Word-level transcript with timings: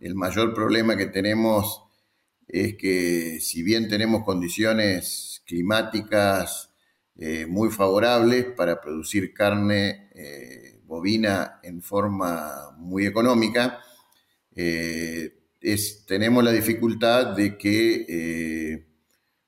el 0.00 0.14
mayor 0.14 0.54
problema 0.54 0.96
que 0.96 1.06
tenemos 1.06 1.84
es 2.48 2.76
que 2.76 3.38
si 3.40 3.62
bien 3.62 3.88
tenemos 3.88 4.24
condiciones 4.24 5.42
climáticas 5.46 6.70
eh, 7.16 7.46
muy 7.46 7.70
favorables 7.70 8.46
para 8.56 8.80
producir 8.80 9.32
carne 9.34 10.10
eh, 10.14 10.80
bovina 10.84 11.60
en 11.62 11.82
forma 11.82 12.70
muy 12.78 13.06
económica, 13.06 13.80
eh, 14.54 15.36
tenemos 16.06 16.42
la 16.42 16.50
dificultad 16.50 17.36
de 17.36 17.58
que 17.58 18.86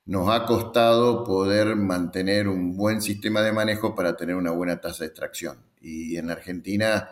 nos 0.04 0.28
ha 0.28 0.44
costado 0.44 1.24
poder 1.24 1.74
mantener 1.74 2.46
un 2.48 2.76
buen 2.76 3.00
sistema 3.00 3.40
de 3.40 3.52
manejo 3.52 3.94
para 3.94 4.16
tener 4.16 4.36
una 4.36 4.50
buena 4.50 4.80
tasa 4.80 5.04
de 5.04 5.08
extracción. 5.08 5.64
Y 5.80 6.16
en 6.18 6.30
Argentina 6.30 7.08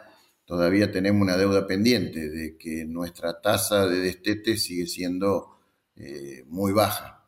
todavía 0.51 0.91
tenemos 0.91 1.23
una 1.23 1.37
deuda 1.37 1.69
pendiente 1.69 2.29
de 2.29 2.57
que 2.57 2.85
nuestra 2.85 3.41
tasa 3.41 3.87
de 3.87 4.01
destete 4.01 4.57
sigue 4.57 4.89
siendo 4.89 5.57
eh, 5.95 6.43
muy 6.49 6.73
baja. 6.73 7.25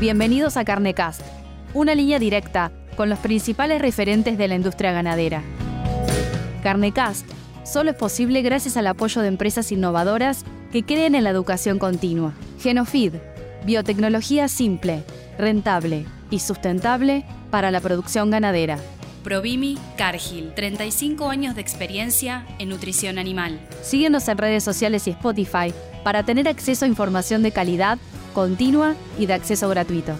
Bienvenidos 0.00 0.56
a 0.56 0.64
Carnecast, 0.64 1.20
una 1.74 1.94
línea 1.94 2.18
directa 2.18 2.72
con 2.96 3.10
los 3.10 3.18
principales 3.18 3.82
referentes 3.82 4.38
de 4.38 4.48
la 4.48 4.54
industria 4.54 4.92
ganadera. 4.92 5.42
Carnecast 6.62 7.26
solo 7.62 7.90
es 7.90 7.96
posible 7.96 8.40
gracias 8.40 8.78
al 8.78 8.86
apoyo 8.86 9.20
de 9.20 9.28
empresas 9.28 9.70
innovadoras 9.70 10.46
que 10.72 10.82
creen 10.82 11.14
en 11.14 11.24
la 11.24 11.30
educación 11.30 11.78
continua. 11.78 12.32
Genofid, 12.58 13.16
biotecnología 13.66 14.48
simple, 14.48 15.04
rentable 15.36 16.06
y 16.30 16.38
sustentable 16.38 17.26
para 17.50 17.70
la 17.70 17.82
producción 17.82 18.30
ganadera. 18.30 18.78
Provimi 19.22 19.78
Cargill, 19.96 20.52
35 20.54 21.28
años 21.28 21.54
de 21.54 21.60
experiencia 21.60 22.44
en 22.58 22.68
nutrición 22.68 23.18
animal. 23.18 23.60
Síguenos 23.82 24.26
en 24.28 24.38
redes 24.38 24.64
sociales 24.64 25.06
y 25.06 25.10
Spotify 25.10 25.72
para 26.02 26.24
tener 26.24 26.48
acceso 26.48 26.84
a 26.84 26.88
información 26.88 27.42
de 27.42 27.52
calidad, 27.52 27.98
continua 28.34 28.96
y 29.18 29.26
de 29.26 29.34
acceso 29.34 29.68
gratuito. 29.68 30.14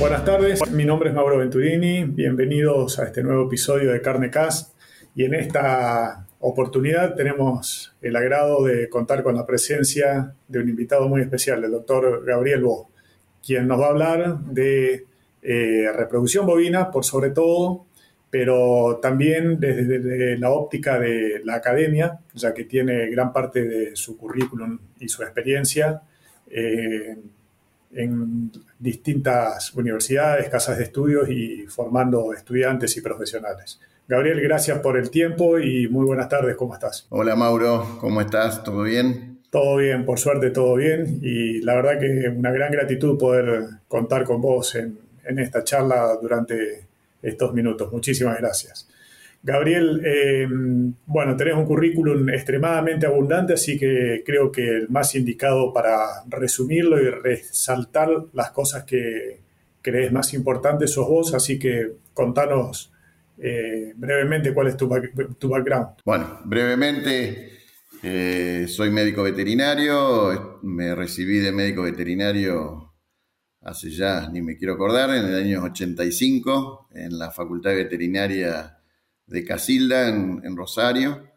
Buenas 0.00 0.24
tardes, 0.24 0.60
mi 0.70 0.84
nombre 0.84 1.08
es 1.10 1.14
Mauro 1.14 1.38
Venturini, 1.38 2.04
bienvenidos 2.04 2.98
a 2.98 3.04
este 3.04 3.22
nuevo 3.22 3.46
episodio 3.46 3.92
de 3.92 4.00
Carne 4.00 4.30
Cast 4.30 4.74
y 5.14 5.24
en 5.24 5.34
esta 5.34 6.26
oportunidad 6.40 7.14
tenemos 7.14 7.94
el 8.02 8.14
agrado 8.14 8.64
de 8.64 8.88
contar 8.88 9.22
con 9.22 9.34
la 9.34 9.46
presencia 9.46 10.34
de 10.48 10.58
un 10.58 10.68
invitado 10.68 11.08
muy 11.08 11.22
especial, 11.22 11.64
el 11.64 11.72
doctor 11.72 12.24
Gabriel 12.24 12.62
Bo, 12.62 12.90
quien 13.44 13.66
nos 13.66 13.80
va 13.80 13.86
a 13.86 13.90
hablar 13.90 14.38
de 14.40 15.06
eh, 15.48 15.92
reproducción 15.94 16.44
bovina 16.44 16.90
por 16.90 17.04
sobre 17.04 17.30
todo, 17.30 17.86
pero 18.28 18.98
también 19.00 19.60
desde, 19.60 20.36
la 20.38 20.50
óptica 20.50 20.98
de 20.98 21.40
la 21.44 21.54
academia, 21.54 22.18
ya 22.34 22.52
que 22.52 22.64
tiene 22.64 23.08
gran 23.10 23.32
parte 23.32 23.62
de 23.62 23.94
su 23.94 24.16
currículum 24.16 24.76
y 24.98 25.08
su 25.08 25.22
experiencia 25.22 26.02
eh, 26.50 27.16
en 27.92 28.50
distintas 28.76 29.72
universidades, 29.74 30.48
casas 30.48 30.78
de 30.78 30.84
estudios 30.84 31.30
y 31.30 31.64
formando 31.68 32.32
estudiantes 32.32 32.96
y 32.96 33.00
profesionales. 33.00 33.80
Gabriel, 34.08 34.40
gracias 34.40 34.80
por 34.80 34.96
el 34.96 35.10
tiempo 35.10 35.60
y 35.60 35.86
muy 35.86 36.06
buenas 36.06 36.28
tardes, 36.28 36.56
¿cómo 36.56 36.74
estás? 36.74 37.06
Hola 37.10 37.36
Mauro, 37.36 37.98
¿cómo 38.00 38.20
estás? 38.20 38.64
¿Todo 38.64 38.82
bien? 38.82 39.38
Todo 39.50 39.76
bien, 39.76 40.04
por 40.04 40.18
suerte 40.18 40.50
todo 40.50 40.74
bien 40.74 41.20
y 41.22 41.60
la 41.60 41.76
verdad 41.76 42.00
que 42.00 42.28
una 42.36 42.50
gran 42.50 42.72
gratitud 42.72 43.16
poder 43.16 43.64
contar 43.86 44.24
con 44.24 44.40
vos 44.40 44.74
en, 44.74 45.05
en 45.28 45.38
esta 45.38 45.64
charla 45.64 46.16
durante 46.20 46.86
estos 47.22 47.52
minutos. 47.52 47.92
Muchísimas 47.92 48.38
gracias. 48.38 48.88
Gabriel, 49.42 50.02
eh, 50.04 50.48
bueno, 51.06 51.36
tenés 51.36 51.54
un 51.54 51.66
currículum 51.66 52.28
extremadamente 52.30 53.06
abundante, 53.06 53.52
así 53.52 53.78
que 53.78 54.22
creo 54.26 54.50
que 54.50 54.68
el 54.68 54.88
más 54.88 55.14
indicado 55.14 55.72
para 55.72 56.24
resumirlo 56.26 57.00
y 57.00 57.10
resaltar 57.10 58.08
las 58.32 58.50
cosas 58.50 58.84
que 58.84 59.40
crees 59.82 60.10
más 60.10 60.34
importantes 60.34 60.90
sos 60.90 61.08
vos, 61.08 61.32
así 61.32 61.60
que 61.60 61.92
contanos 62.12 62.92
eh, 63.38 63.92
brevemente 63.94 64.52
cuál 64.52 64.66
es 64.66 64.76
tu, 64.76 64.88
background. 64.88 65.90
Bueno, 66.04 66.40
brevemente, 66.44 67.52
eh, 68.02 68.66
soy 68.68 68.90
médico 68.90 69.22
veterinario, 69.22 70.58
me 70.62 70.92
recibí 70.96 71.38
de 71.38 71.52
médico 71.52 71.82
veterinario 71.82 72.95
hace 73.66 73.90
ya, 73.90 74.28
ni 74.28 74.42
me 74.42 74.56
quiero 74.56 74.74
acordar, 74.74 75.10
en 75.10 75.26
el 75.26 75.34
año 75.34 75.62
85, 75.64 76.88
en 76.94 77.18
la 77.18 77.30
Facultad 77.32 77.74
Veterinaria 77.74 78.78
de 79.26 79.44
Casilda, 79.44 80.08
en, 80.08 80.56
Rosario. 80.56 81.30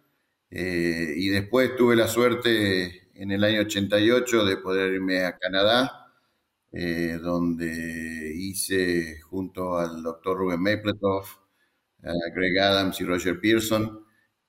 Eh, 0.51 1.13
y 1.18 1.29
después 1.29 1.75
tuve 1.75 1.95
la 1.95 2.07
suerte 2.07 3.09
en 3.16 3.31
el 3.31 3.44
año 3.44 3.62
88 3.62 4.45
de 4.45 4.57
poder 4.57 4.94
irme 4.94 5.25
a 5.25 5.38
Canadá, 5.38 6.13
eh, 6.72 7.19
donde 7.22 8.34
hice 8.35 9.19
junto 9.22 9.78
al 9.78 10.03
doctor 10.03 10.38
Ruben 10.38 10.62
Mapletoff, 10.62 11.38
a 12.03 12.13
Greg 12.34 12.59
Adams 12.59 13.01
y 13.01 13.06
Roger 13.06 13.39
Pearson 13.41 14.06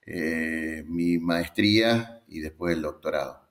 eh, 0.07 0.85
mi 0.89 1.19
maestría 1.19 2.23
y 2.29 2.41
después 2.41 2.75
el 2.77 2.83
doctorado. 2.83 3.50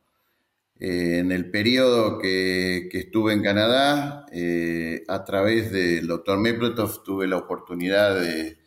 Eh, 0.80 1.20
en 1.20 1.34
el 1.34 1.52
periodo 1.52 2.20
que, 2.20 2.88
estuve 2.94 3.34
en 3.34 3.44
Canadá, 3.44 4.26
eh, 4.32 5.04
a 5.10 5.26
través 5.26 5.72
del 5.72 6.08
doctor 6.08 6.40
Mepletoff 6.40 7.04
tuve 7.04 7.28
la 7.28 7.36
oportunidad 7.38 8.20
de, 8.20 8.58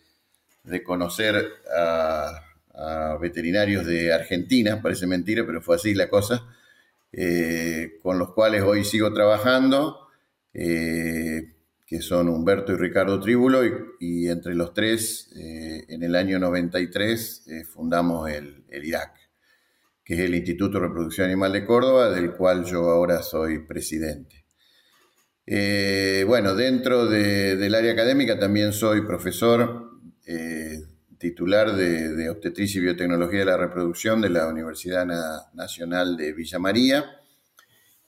conocer 0.84 1.42
a, 1.74 2.38
veterinarios 3.20 3.86
de 3.86 4.12
Argentina, 4.12 4.82
parece 4.82 5.06
mentira, 5.06 5.44
pero 5.46 5.62
fue 5.62 5.76
así 5.76 5.94
la 5.94 6.08
cosa, 6.08 6.46
eh, 7.12 7.98
con 8.02 8.18
los 8.18 8.32
cuales 8.32 8.62
hoy 8.62 8.84
sigo 8.84 9.12
trabajando, 9.12 10.08
que 10.52 12.00
son 12.00 12.28
Humberto 12.28 12.72
y 12.72 12.76
Ricardo 12.76 13.20
Tríbulo, 13.20 13.62
y, 14.00 14.28
entre 14.28 14.54
los 14.54 14.74
tres, 14.74 15.30
en 15.34 16.02
el 16.02 16.14
año 16.16 16.38
93, 16.38 17.46
fundamos 17.72 18.28
el, 18.30 18.64
el 18.70 18.84
IRAC 18.84 19.21
que 20.04 20.14
es 20.14 20.20
el 20.20 20.34
Instituto 20.34 20.78
de 20.78 20.86
Reproducción 20.88 21.26
Animal 21.26 21.52
de 21.52 21.64
Córdoba, 21.64 22.10
del 22.10 22.32
cual 22.32 22.64
yo 22.64 22.90
ahora 22.90 23.22
soy 23.22 23.60
presidente. 23.60 24.42
Eh, 25.46 26.24
bueno, 26.26 26.54
dentro 26.54 27.06
del 27.06 27.74
área 27.74 27.92
académica 27.92 28.38
también 28.38 28.72
soy 28.72 29.02
profesor 29.02 30.00
eh, 30.24 30.78
titular 31.18 31.74
de, 31.74 32.30
Obstetricia 32.30 32.78
y 32.78 32.82
Biotecnología 32.82 33.40
de 33.40 33.44
la 33.46 33.56
Reproducción 33.56 34.20
de 34.20 34.30
la 34.30 34.48
Universidad 34.48 35.06
Nacional 35.52 36.16
de 36.16 36.32
Villa 36.32 36.58
María 36.58 37.04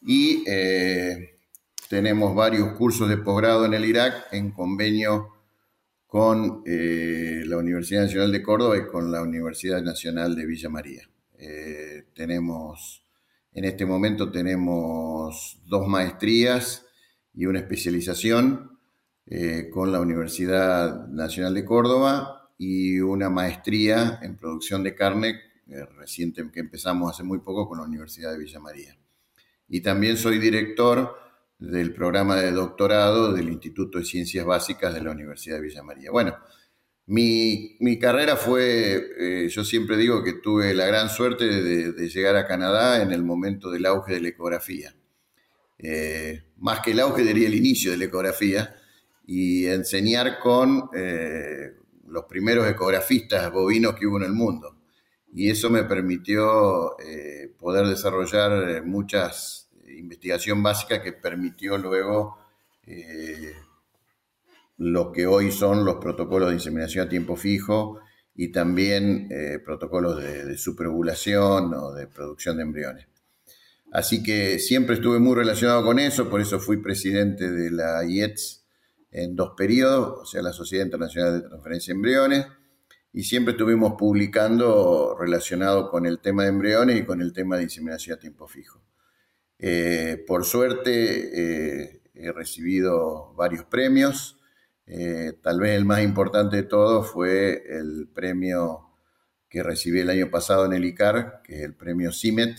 y 0.03 0.45
eh, 0.47 1.39
tenemos 1.89 2.35
varios 2.35 2.73
cursos 2.77 3.09
de 3.09 3.19
posgrado 3.19 3.65
en 3.65 3.75
el 3.75 3.85
Irak 3.85 4.29
en 4.33 4.51
convenio 4.51 5.31
con 6.07 6.63
la 6.65 7.59
Universidad 7.59 8.03
Nacional 8.03 8.31
de 8.31 8.43
Córdoba 8.43 8.77
y 8.77 8.87
con 8.87 9.11
la 9.11 9.21
Universidad 9.21 9.83
Nacional 9.83 10.37
de 10.37 10.47
Villa 10.47 10.69
María. 10.69 11.09
Eh, 11.39 12.05
tenemos, 12.15 13.05
en 13.53 13.65
este 13.65 13.87
momento 13.87 14.31
tenemos 14.31 15.61
dos 15.67 15.87
maestrías 15.87 16.87
y 17.35 17.47
una 17.47 17.59
especialización 17.59 18.79
eh, 19.27 19.71
con 19.73 19.91
la 19.91 20.01
Universidad 20.01 21.09
Nacional 21.09 21.55
de 21.55 21.65
Córdoba 21.65 22.51
y 22.59 23.01
una 23.01 23.31
maestría 23.31 24.19
en 24.23 24.37
producción 24.37 24.83
de 24.83 24.95
carne 24.95 25.41
eh, 25.67 25.85
reciente 25.97 26.45
que 26.53 26.61
empezamos 26.61 27.11
hace 27.11 27.23
muy 27.23 27.39
poco 27.41 27.69
con 27.69 27.79
la 27.79 27.85
Universidad 27.85 28.33
de 28.33 28.39
Villa 28.39 28.61
María. 28.61 28.97
Y 29.69 29.81
también 29.81 30.17
soy 30.17 30.39
director 30.39 31.17
del 31.59 31.95
programa 31.95 32.37
de 32.37 32.53
doctorado 32.53 33.33
del 33.33 33.49
Instituto 33.49 33.99
de 33.99 34.05
Ciencias 34.05 34.45
Básicas 34.45 34.93
de 34.93 35.01
la 35.01 35.11
Universidad 35.11 35.57
de 35.57 35.63
Villa 35.63 35.83
María. 35.83 36.11
Bueno, 36.11 36.37
mi, 37.07 37.99
carrera 37.99 38.37
fue, 38.37 39.11
eh, 39.19 39.49
yo 39.49 39.65
siempre 39.65 39.97
digo 39.97 40.25
que 40.25 40.35
tuve 40.35 40.73
la 40.75 40.87
gran 40.87 41.11
suerte 41.11 41.45
de, 41.45 42.09
llegar 42.09 42.37
a 42.37 42.47
Canadá 42.47 43.03
en 43.03 43.13
el 43.13 43.23
momento 43.23 43.71
del 43.71 43.87
auge 43.87 44.15
de 44.15 44.21
la 44.21 44.29
ecografía. 44.29 44.95
Eh, 45.79 46.45
más 46.57 46.81
que 46.81 46.93
el 46.93 47.01
auge 47.01 47.23
diría 47.23 47.49
el 47.49 47.55
inicio 47.55 47.91
de 47.91 47.99
la 47.99 48.05
ecografía 48.05 48.75
y 49.27 49.67
enseñar 49.67 50.39
con 50.39 50.89
eh, 50.95 51.73
los 52.07 52.25
primeros 52.25 52.67
ecografistas 52.69 53.53
bovinos 53.53 53.95
que 53.95 54.07
hubo 54.07 54.19
en 54.19 54.25
el 54.25 54.33
mundo. 54.33 54.77
Y 55.33 55.51
eso 55.51 55.69
me 55.69 55.83
permitió 55.83 56.97
poder 57.59 57.89
desarrollar 57.89 58.85
muchas 58.85 59.69
investigación 59.89 60.63
básica 60.63 61.03
que 61.03 61.13
permitió 61.13 61.77
luego 61.77 62.39
lo 64.77 65.13
que 65.13 65.27
hoy 65.27 65.51
son 65.53 65.85
los 65.85 65.97
protocolos 65.97 66.49
de 66.49 66.55
inseminación 66.55 67.07
a 67.07 67.09
tiempo 67.09 67.37
fijo 67.37 68.01
y 68.35 68.51
también 68.51 69.29
eh, 69.31 69.59
protocolos 69.65 70.23
de, 70.23 70.57
superovulación 70.57 71.73
o 71.75 71.93
de 71.93 72.07
producción 72.07 72.57
de 72.57 72.63
embriones. 72.65 73.07
Así 73.93 74.23
que 74.23 74.59
siempre 74.59 74.97
estuve 74.97 75.21
muy 75.21 75.37
relacionado 75.37 75.85
con 75.85 76.01
eso, 76.01 76.29
por 76.29 76.41
eso 76.41 76.59
fui 76.59 76.79
presidente 76.79 77.51
de 77.51 77.71
la 77.71 78.05
IETS 78.05 78.65
en 79.13 79.37
dos 79.37 79.53
periodos, 79.57 80.23
o 80.23 80.27
sea, 80.27 80.43
la 80.43 80.53
Sociedad 80.53 80.85
Internacional 80.85 81.41
de 81.41 81.49
Transferencia 81.49 81.93
de 81.93 81.97
Embriones, 81.97 82.47
y 83.13 83.23
siempre 83.23 83.53
estuvimos 83.53 83.95
publicando 83.97 85.17
relacionado 85.17 85.89
con 85.89 86.05
el 86.05 86.19
tema 86.19 86.43
de 86.43 86.49
embriones 86.49 86.99
y 86.99 87.05
con 87.05 87.21
el 87.21 87.33
tema 87.33 87.57
de 87.57 87.63
inseminación 87.63 88.17
a 88.17 88.21
tiempo 88.21 88.49
fijo. 88.49 88.83
Eh, 89.57 90.25
por 90.27 90.45
suerte 90.45 91.31
eh, 91.33 92.03
he 92.15 92.33
recibido 92.33 93.33
varios 93.35 93.65
premios. 93.65 94.41
Eh, 94.87 95.33
tal 95.43 95.61
vez 95.61 95.77
el 95.77 95.85
más 95.85 96.03
importante 96.03 96.57
de 96.57 96.63
todos 96.65 97.11
fue 97.11 97.63
el 97.69 98.09
premio 98.13 98.91
que 99.49 99.63
recibí 99.63 100.01
el 100.01 100.11
año 100.11 100.31
pasado 100.31 100.67
en 100.67 100.73
el 100.73 100.85
ICAR, 100.85 101.41
que 101.43 101.57
es 101.57 101.63
el 101.63 101.75
premio 101.75 102.13
CIMET, 102.13 102.59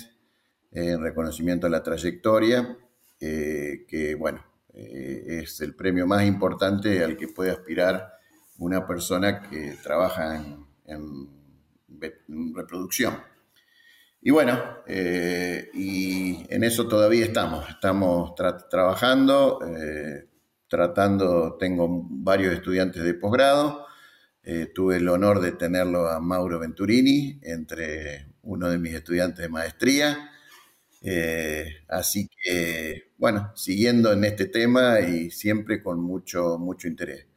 en 0.71 1.01
reconocimiento 1.01 1.67
a 1.67 1.69
la 1.69 1.83
trayectoria, 1.83 2.77
que 3.19 4.15
bueno, 4.17 4.43
es 4.73 5.61
el 5.61 5.73
premio 5.73 6.05
más 6.05 6.25
importante 6.25 7.03
al 7.03 7.15
que 7.17 7.29
puede 7.29 7.51
aspirar 7.51 8.15
una 8.57 8.85
persona 8.85 9.41
que 9.41 9.75
trabaja 9.83 10.43
en, 10.85 11.29
reproducción. 12.53 13.17
Y 14.21 14.31
bueno, 14.31 14.59
eh, 14.87 15.69
y 15.73 16.45
en 16.53 16.63
eso 16.63 16.87
todavía 16.87 17.25
estamos, 17.25 17.69
estamos 17.69 18.33
trabajando, 18.69 19.59
eh, 19.65 20.27
tratando, 20.67 21.57
tengo 21.59 21.87
varios 22.09 22.53
estudiantes 22.53 23.03
de 23.03 23.13
posgrado, 23.13 23.85
eh, 24.43 24.71
tuve 24.73 24.97
el 24.97 25.07
honor 25.09 25.41
de 25.41 25.53
tenerlo 25.53 26.07
a 26.07 26.19
Mauro 26.19 26.59
Venturini 26.59 27.39
entre 27.43 28.27
uno 28.43 28.69
de 28.69 28.77
mis 28.77 28.93
estudiantes 28.93 29.39
de 29.39 29.49
maestría, 29.49 30.31
así 31.87 32.27
que, 32.27 33.11
bueno, 33.17 33.51
siguiendo 33.55 34.11
en 34.11 34.23
este 34.23 34.47
tema 34.47 34.99
y 35.01 35.29
siempre 35.29 35.83
con 35.83 35.99
mucho, 35.99 36.57
mucho 36.57 36.87
interés. 36.87 37.27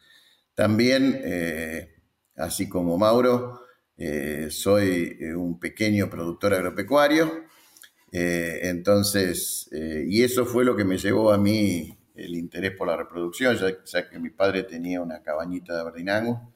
También, 0.59 1.21
eh, 1.23 1.95
así 2.35 2.69
como 2.69 2.99
Mauro, 2.99 3.61
eh, 3.97 4.49
soy 4.51 5.17
eh, 5.21 5.33
un 5.33 5.61
pequeño 5.61 6.11
productor 6.11 6.53
agropecuario. 6.53 7.45
entonces, 8.11 9.69
y 9.71 10.23
eso 10.25 10.47
fue 10.47 10.65
lo 10.65 10.75
que 10.75 10.85
me 10.85 10.99
llevó 10.99 11.31
a 11.31 11.39
mí 11.39 11.98
el 12.19 12.35
interés 12.35 12.73
por 12.73 12.89
la 12.89 12.97
reproducción, 12.97 13.57
ya, 13.57 14.09
que 14.09 14.19
mi 14.19 14.31
padre 14.31 14.65
tenía 14.65 15.01
una 15.01 15.23
cabañita 15.23 15.77
de 15.77 15.85
Berdinango. 15.85 16.53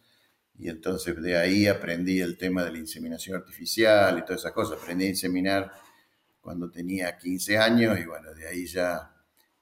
Y 0.58 0.68
entonces 0.68 1.20
de 1.22 1.36
ahí 1.36 1.66
aprendí 1.66 2.20
el 2.20 2.36
tema 2.36 2.64
de 2.64 2.72
la 2.72 2.78
inseminación 2.78 3.36
artificial 3.36 4.18
y 4.18 4.22
todas 4.22 4.40
esas 4.40 4.52
cosas. 4.52 4.78
Aprendí 4.80 5.06
a 5.06 5.10
inseminar 5.10 5.72
cuando 6.40 6.70
tenía 6.70 7.16
15 7.16 7.58
años 7.58 7.98
y 7.98 8.04
bueno, 8.04 8.34
de 8.34 8.48
ahí 8.48 8.66
ya, 8.66 9.14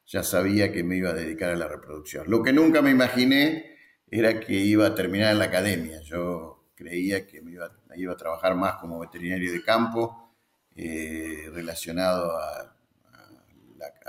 ya 0.07 0.23
sabía 0.23 0.73
que 0.73 0.83
me 0.83 0.97
iba 0.97 1.11
a 1.11 1.15
dedicar 1.15 1.51
a 1.51 1.57
la 1.57 1.69
reproducción. 1.69 2.25
Lo 2.29 2.43
que 2.43 2.53
nunca 2.53 2.81
me 2.81 2.91
imaginé 2.91 3.77
era 4.11 4.41
que 4.41 4.55
iba 4.55 4.87
a 4.87 4.95
terminar 4.95 5.33
en 5.33 5.39
la 5.39 5.45
academia. 5.47 6.01
Yo 6.01 6.71
creía 6.75 7.27
que 7.27 7.43
me 7.43 7.53
iba, 7.53 7.71
iba 7.95 8.15
a 8.15 8.17
trabajar 8.17 8.55
más 8.57 8.77
como 8.77 8.99
veterinario 8.99 9.53
de 9.53 9.63
campo, 9.63 10.35
eh, 10.75 11.51
relacionado 11.53 12.39
a, 12.39 12.80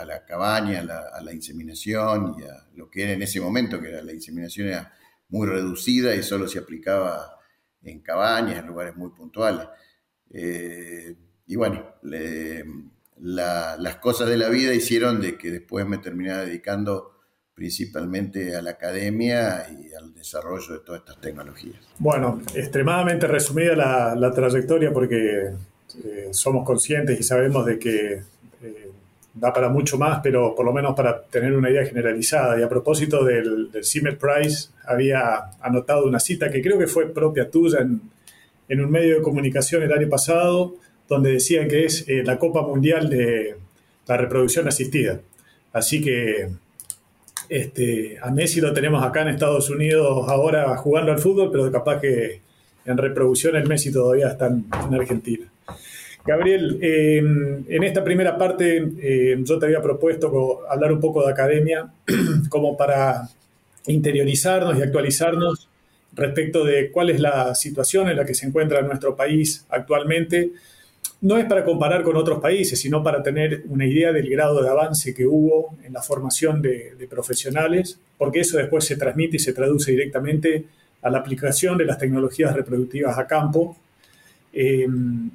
la, 0.06 0.26
cabaña, 0.26 0.80
a 0.80 1.22
la, 1.22 1.34
inseminación 1.34 2.36
y 2.40 2.44
a 2.44 2.68
lo 2.76 2.90
que 2.90 3.04
era 3.04 3.14
en 3.14 3.22
ese 3.22 3.40
momento, 3.40 3.80
que 3.80 3.90
era, 3.90 4.02
la 4.02 4.14
inseminación 4.14 4.68
era 4.68 4.94
muy 5.30 5.48
reducida 5.48 6.14
y 6.16 6.24
solo 6.24 6.48
se 6.48 6.60
aplicaba 6.60 7.38
en 7.84 8.02
cabañas, 8.02 8.60
en 8.60 8.68
lugares 8.68 8.96
muy 8.96 9.12
puntuales. 9.12 9.68
Eh, 10.30 11.16
y 11.48 11.56
bueno, 11.56 11.96
las 13.18 13.96
cosas 13.98 14.30
de 14.30 14.38
la 14.38 14.50
vida 14.50 14.74
hicieron 14.74 15.22
de 15.22 15.38
que 15.38 15.52
después 15.52 15.86
me 15.86 15.98
terminara 15.98 16.46
dedicando 16.46 17.12
principalmente 17.54 18.56
a 18.56 18.62
la 18.62 18.72
academia 18.72 19.68
y 19.70 19.94
al 19.94 20.14
desarrollo 20.14 20.74
de 20.74 20.80
todas 20.80 21.02
estas 21.02 21.20
tecnologías. 21.20 21.76
Bueno, 22.00 22.42
extremadamente 22.56 23.28
resumida 23.28 23.76
la, 24.16 24.32
trayectoria 24.32 24.92
porque 24.92 25.52
eh, 26.04 26.30
somos 26.32 26.66
conscientes 26.66 27.20
y 27.20 27.24
sabemos 27.24 27.66
de 27.66 27.78
que 27.78 28.24
da 29.34 29.54
para 29.54 29.70
mucho 29.70 29.98
más, 29.98 30.20
pero 30.22 30.54
por 30.56 30.66
lo 30.66 30.74
menos 30.74 30.96
para 30.96 31.22
tener 31.24 31.54
una 31.54 31.70
idea 31.70 31.86
generalizada. 31.86 32.60
Y 32.60 32.64
a 32.64 32.70
propósito 32.70 33.24
del, 33.24 33.72
del 33.72 33.86
Zimmer 33.86 34.18
Prize, 34.18 34.70
había 34.86 35.52
anotado 35.62 36.06
una 36.06 36.20
cita 36.20 36.52
que 36.52 36.62
creo 36.62 36.78
que 36.78 36.88
fue 36.88 37.08
propia 37.14 37.50
tuya 37.50 37.80
en, 37.80 38.02
en 38.68 38.82
un 38.82 38.90
medio 38.90 39.18
de 39.18 39.22
comunicación 39.22 39.84
el 39.84 39.92
año 39.92 40.10
pasado, 40.10 40.76
donde 41.08 41.34
decían 41.34 41.68
que 41.68 41.86
es 41.86 42.08
eh, 42.08 42.24
la 42.24 42.40
Copa 42.40 42.62
Mundial 42.62 43.10
de 43.10 43.58
la 44.08 44.18
Reproducción 44.18 44.68
Asistida. 44.68 45.20
Así 45.74 46.02
que 46.02 46.50
este, 47.50 48.18
a 48.22 48.32
Messi 48.32 48.62
lo 48.62 48.72
tenemos 48.72 49.04
acá 49.04 49.24
en 49.24 49.28
Estados 49.28 49.70
Unidos 49.70 50.26
ahora 50.30 50.74
jugando 50.78 51.12
al 51.12 51.20
fútbol, 51.20 51.52
pero 51.52 51.70
capaz 51.70 52.00
que 52.00 52.40
en 52.86 52.98
reproducción 52.98 53.58
el 53.58 53.68
Messi 53.68 53.92
todavía 53.92 54.30
está 54.30 54.48
en, 54.48 54.66
Argentina. 54.94 55.51
Gabriel, 56.26 56.78
em, 56.82 57.66
en 57.68 57.84
esta 57.84 58.04
primera 58.04 58.38
parte 58.38 58.78
em, 58.78 59.44
yo 59.44 59.58
te 59.58 59.66
había 59.66 59.82
propuesto 59.82 60.62
hablar 60.70 60.92
un 60.92 61.00
poco 61.00 61.26
de 61.26 61.32
academia 61.32 61.92
como 62.50 62.78
para 62.78 63.28
interiorizarnos 63.88 64.78
y 64.78 64.82
actualizarnos 64.82 65.68
respecto 66.14 66.64
de 66.64 66.92
cuál 66.92 67.10
es 67.10 67.20
la 67.20 67.56
situación 67.56 68.10
en 68.10 68.18
la 68.18 68.26
que 68.26 68.36
se 68.36 68.46
encuentra 68.46 68.82
nuestro 68.82 69.16
país 69.16 69.66
actualmente 69.70 70.52
no 71.22 71.38
es 71.38 71.46
para 71.46 71.64
comparar 71.64 72.02
con 72.02 72.18
otros 72.18 72.40
países, 72.40 72.80
sino 72.80 73.04
para 73.04 73.22
tener 73.22 73.64
una 73.70 73.86
idea 73.86 74.12
del 74.12 74.28
grado 74.28 74.62
de 74.62 74.70
avance 74.70 75.14
que 75.14 75.26
hubo 75.28 75.78
en 75.84 75.94
la 75.94 76.02
formación 76.02 76.62
de, 76.64 77.08
profesionales, 77.10 78.00
porque 78.18 78.40
eso 78.40 78.58
después 78.58 78.86
se 78.86 78.96
transmite 78.96 79.36
y 79.36 79.40
se 79.40 79.54
traduce 79.54 79.92
directamente 79.92 80.66
a 81.02 81.10
la 81.12 81.20
aplicación 81.20 81.78
de 81.78 81.86
las 81.86 82.00
tecnologías 82.00 82.56
reproductivas 82.56 83.18
a 83.20 83.28
campo. 83.28 83.78
Em, 84.52 85.30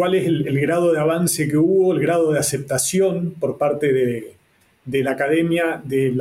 ¿Cuál 0.00 0.14
es 0.14 0.26
el, 0.26 0.58
grado 0.58 0.94
de 0.94 0.98
avance 0.98 1.46
que 1.46 1.58
hubo, 1.58 1.92
el 1.92 2.00
grado 2.00 2.32
de 2.32 2.38
aceptación 2.38 3.34
por 3.38 3.58
parte 3.58 3.92
de, 3.92 5.02
la 5.02 5.10
academia 5.10 5.82
de, 5.84 6.14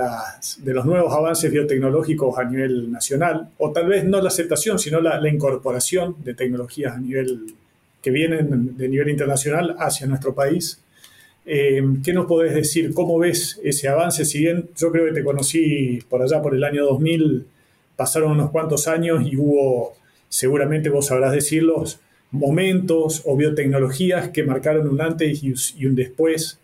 los 0.65 0.85
nuevos 0.85 1.13
avances 1.13 1.49
biotecnológicos 1.49 2.37
a 2.37 2.43
nivel 2.43 2.91
nacional? 2.91 3.51
O 3.57 3.71
tal 3.71 3.87
vez 3.87 4.03
no 4.03 4.19
la 4.19 4.27
aceptación, 4.27 4.79
sino 4.79 4.99
la, 4.99 5.25
incorporación 5.29 6.17
de 6.25 6.33
tecnologías 6.33 6.93
a 6.93 6.99
nivel 6.99 7.55
que 8.01 8.11
vienen 8.11 8.75
de 8.75 8.89
nivel 8.89 9.11
internacional 9.11 9.77
hacia 9.79 10.07
nuestro 10.07 10.35
país. 10.35 10.81
Eh, 11.45 11.81
¿Qué 12.03 12.11
nos 12.11 12.25
podés 12.25 12.53
decir? 12.55 12.93
¿Cómo 12.93 13.17
ves 13.17 13.61
ese 13.63 13.87
avance? 13.87 14.25
Si 14.25 14.39
bien 14.39 14.71
yo 14.75 14.91
creo 14.91 15.05
que 15.05 15.13
te 15.13 15.23
conocí 15.23 15.99
por 16.09 16.21
allá 16.21 16.41
por 16.41 16.53
el 16.53 16.65
año 16.65 16.83
2000, 16.83 17.45
pasaron 17.95 18.31
unos 18.31 18.51
cuantos 18.51 18.89
años 18.89 19.25
y 19.25 19.37
hubo, 19.37 19.93
seguramente 20.27 20.89
vos 20.89 21.05
sabrás 21.05 21.31
decirlo, 21.31 21.85
momentos 22.31 23.23
o 23.25 23.35
biotecnologías 23.35 24.29
que 24.29 24.43
marcaron 24.43 24.87
un 24.87 25.01
antes 25.01 25.41
y 25.43 25.85
un 25.85 25.95
después 25.95 26.59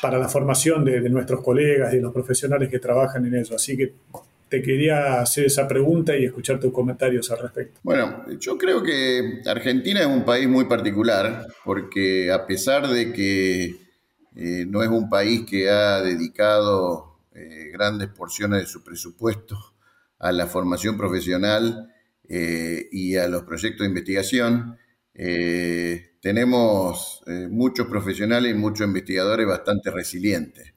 para 0.00 0.18
la 0.18 0.28
formación 0.28 0.84
de, 0.84 1.00
nuestros 1.10 1.42
colegas 1.42 1.92
y 1.92 1.96
de 1.96 2.02
los 2.02 2.12
profesionales 2.12 2.68
que 2.68 2.78
trabajan 2.78 3.26
en 3.26 3.34
eso. 3.34 3.54
Así 3.54 3.76
que 3.76 3.92
te 4.48 4.62
quería 4.62 5.20
hacer 5.20 5.46
esa 5.46 5.66
pregunta 5.66 6.16
y 6.16 6.24
escuchar 6.24 6.60
tus 6.60 6.72
comentarios 6.72 7.30
al 7.30 7.38
respecto. 7.38 7.80
Bueno, 7.82 8.24
yo 8.38 8.58
creo 8.58 8.82
que 8.82 9.40
Argentina 9.46 10.00
es 10.00 10.06
un 10.06 10.24
país 10.24 10.48
muy 10.48 10.66
particular 10.66 11.46
porque 11.64 12.30
a 12.30 12.46
pesar 12.46 12.88
de 12.88 13.12
que 13.12 13.76
eh, 14.36 14.66
no 14.66 14.82
es 14.82 14.88
un 14.88 15.08
país 15.08 15.44
que 15.48 15.70
ha 15.70 16.02
dedicado 16.02 17.18
eh, 17.34 17.70
grandes 17.72 18.08
porciones 18.08 18.60
de 18.60 18.66
su 18.66 18.82
presupuesto 18.82 19.56
a 20.18 20.32
la 20.32 20.46
formación 20.46 20.96
profesional 20.96 21.90
eh, 22.28 22.88
y 22.92 23.16
a 23.16 23.28
los 23.28 23.42
proyectos 23.42 23.80
de 23.80 23.88
investigación, 23.88 24.76
tenemos 25.14 27.22
muchos 27.50 27.86
profesionales 27.86 28.52
y 28.52 28.54
muchos 28.54 28.86
investigadores 28.86 29.46
bastante 29.46 29.90
resilientes. 29.90 30.74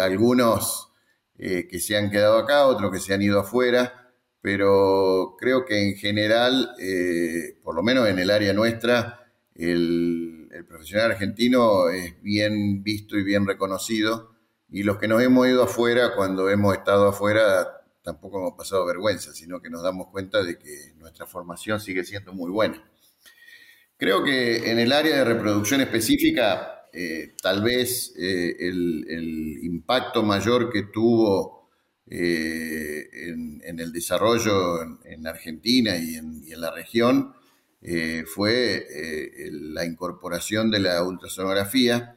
algunos 0.00 0.86
eh, 1.38 1.68
que 1.68 1.80
se 1.80 1.96
han 1.96 2.10
quedado 2.10 2.38
acá, 2.38 2.66
otros 2.66 2.90
que 2.90 2.98
se 2.98 3.12
han 3.12 3.20
ido 3.20 3.40
afuera, 3.40 4.10
pero 4.40 5.36
creo 5.38 5.66
que 5.66 5.90
en 5.90 5.96
general, 5.96 6.70
eh, 6.80 7.58
por 7.62 7.74
lo 7.74 7.82
menos 7.82 8.08
en 8.08 8.18
el 8.18 8.30
área 8.30 8.54
nuestra, 8.54 9.30
el, 9.54 10.32
profesional 10.66 11.12
argentino 11.12 11.90
es 11.90 12.20
bien 12.22 12.82
visto 12.82 13.18
y 13.18 13.22
bien 13.22 13.46
reconocido, 13.46 14.34
y 14.70 14.82
los 14.82 14.98
que 14.98 15.08
nos 15.08 15.22
hemos 15.22 15.46
ido 15.46 15.64
afuera, 15.64 16.14
cuando 16.16 16.48
hemos 16.48 16.74
estado 16.74 17.08
afuera, 17.08 17.75
tampoco 18.06 18.38
hemos 18.38 18.52
pasado 18.52 18.86
vergüenza, 18.86 19.34
sino 19.34 19.60
que 19.60 19.68
nos 19.68 19.82
damos 19.82 20.06
cuenta 20.12 20.40
de 20.44 20.56
que 20.56 20.92
nuestra 20.96 21.26
formación 21.26 21.80
sigue 21.80 22.04
siendo 22.04 22.32
muy 22.32 22.52
buena. 22.52 22.80
Creo 23.96 24.22
que 24.22 24.70
en 24.70 24.78
el 24.78 24.92
área 24.92 25.16
de 25.16 25.24
reproducción 25.24 25.80
específica 25.80 26.84
eh, 26.92 27.34
tal 27.42 27.64
vez 27.64 28.14
eh, 28.16 28.54
el, 28.60 29.58
impacto 29.62 30.22
mayor 30.22 30.70
que 30.72 30.84
tuvo 30.84 31.68
eh, 32.08 33.08
en, 33.12 33.80
el 33.80 33.92
desarrollo 33.92 34.82
en, 35.04 35.26
Argentina 35.26 35.96
y 35.96 36.14
en, 36.14 36.60
la 36.60 36.70
región 36.70 37.34
fue 38.26 38.86
la 39.50 39.84
incorporación 39.84 40.70
de 40.70 40.80
la 40.80 41.02
ultrasonografía 41.02 42.16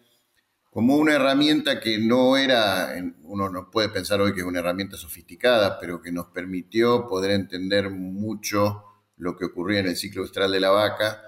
como 0.69 0.97
una 0.97 1.15
herramienta 1.15 1.79
que 1.79 1.97
no 1.97 2.37
era, 2.37 2.93
uno 3.23 3.49
no 3.49 3.71
puede 3.71 3.89
pensar 3.89 4.21
hoy 4.21 4.33
que 4.33 4.41
es 4.41 4.45
una 4.45 4.59
herramienta 4.59 4.97
sofisticada, 4.97 5.79
pero 5.79 6.01
que 6.01 6.11
nos 6.11 6.27
permitió 6.27 7.07
poder 7.07 7.31
entender 7.31 7.89
mucho 7.89 8.83
lo 9.17 9.35
que 9.35 9.45
ocurría 9.45 9.79
en 9.79 9.87
el 9.87 9.97
ciclo 9.97 10.23
estral 10.23 10.51
de 10.51 10.59
la 10.59 10.69
vaca 10.69 11.21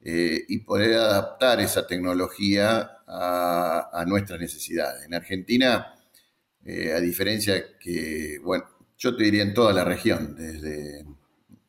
eh, 0.00 0.44
y 0.48 0.58
poder 0.60 0.94
adaptar 0.94 1.60
esa 1.60 1.86
tecnología 1.86 2.90
a, 3.06 4.04
nuestras 4.06 4.38
necesidades. 4.38 5.04
En 5.06 5.14
Argentina, 5.14 5.94
eh, 6.64 6.92
a 6.92 7.00
diferencia 7.00 7.78
que, 7.78 8.38
bueno, 8.42 8.64
yo 8.96 9.16
te 9.16 9.24
diría 9.24 9.42
en 9.42 9.54
toda 9.54 9.72
la 9.72 9.84
región, 9.84 10.34
desde, 10.36 11.06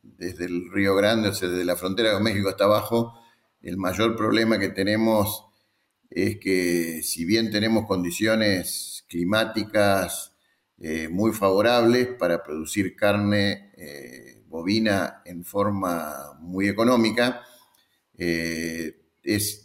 desde 0.01 0.45
el 0.45 0.69
Río 0.71 0.95
Grande, 0.95 1.29
o 1.29 1.33
sea, 1.33 1.47
desde 1.47 1.63
la 1.63 1.75
frontera 1.75 2.13
con 2.13 2.23
México 2.23 2.49
hasta 2.49 2.65
abajo, 2.65 3.13
el 3.61 3.77
mayor 3.77 4.15
problema 4.15 4.59
que 4.59 4.69
tenemos 4.69 5.48
es 6.09 6.37
que 6.39 7.01
si 7.03 7.25
bien 7.25 7.51
tenemos 7.51 7.85
condiciones 7.85 9.05
climáticas 9.07 10.33
eh, 10.79 11.07
muy 11.09 11.33
favorables 11.33 12.07
para 12.17 12.43
producir 12.43 12.95
carne 12.95 13.71
eh, 13.77 14.41
bovina 14.47 15.21
en 15.25 15.43
forma 15.43 16.37
muy 16.39 16.67
económica, 16.67 17.41
eh, 18.17 18.95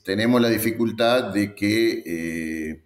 tenemos 0.04 0.40
la 0.40 0.48
dificultad 0.48 1.32
de 1.32 1.54
que 1.54 2.82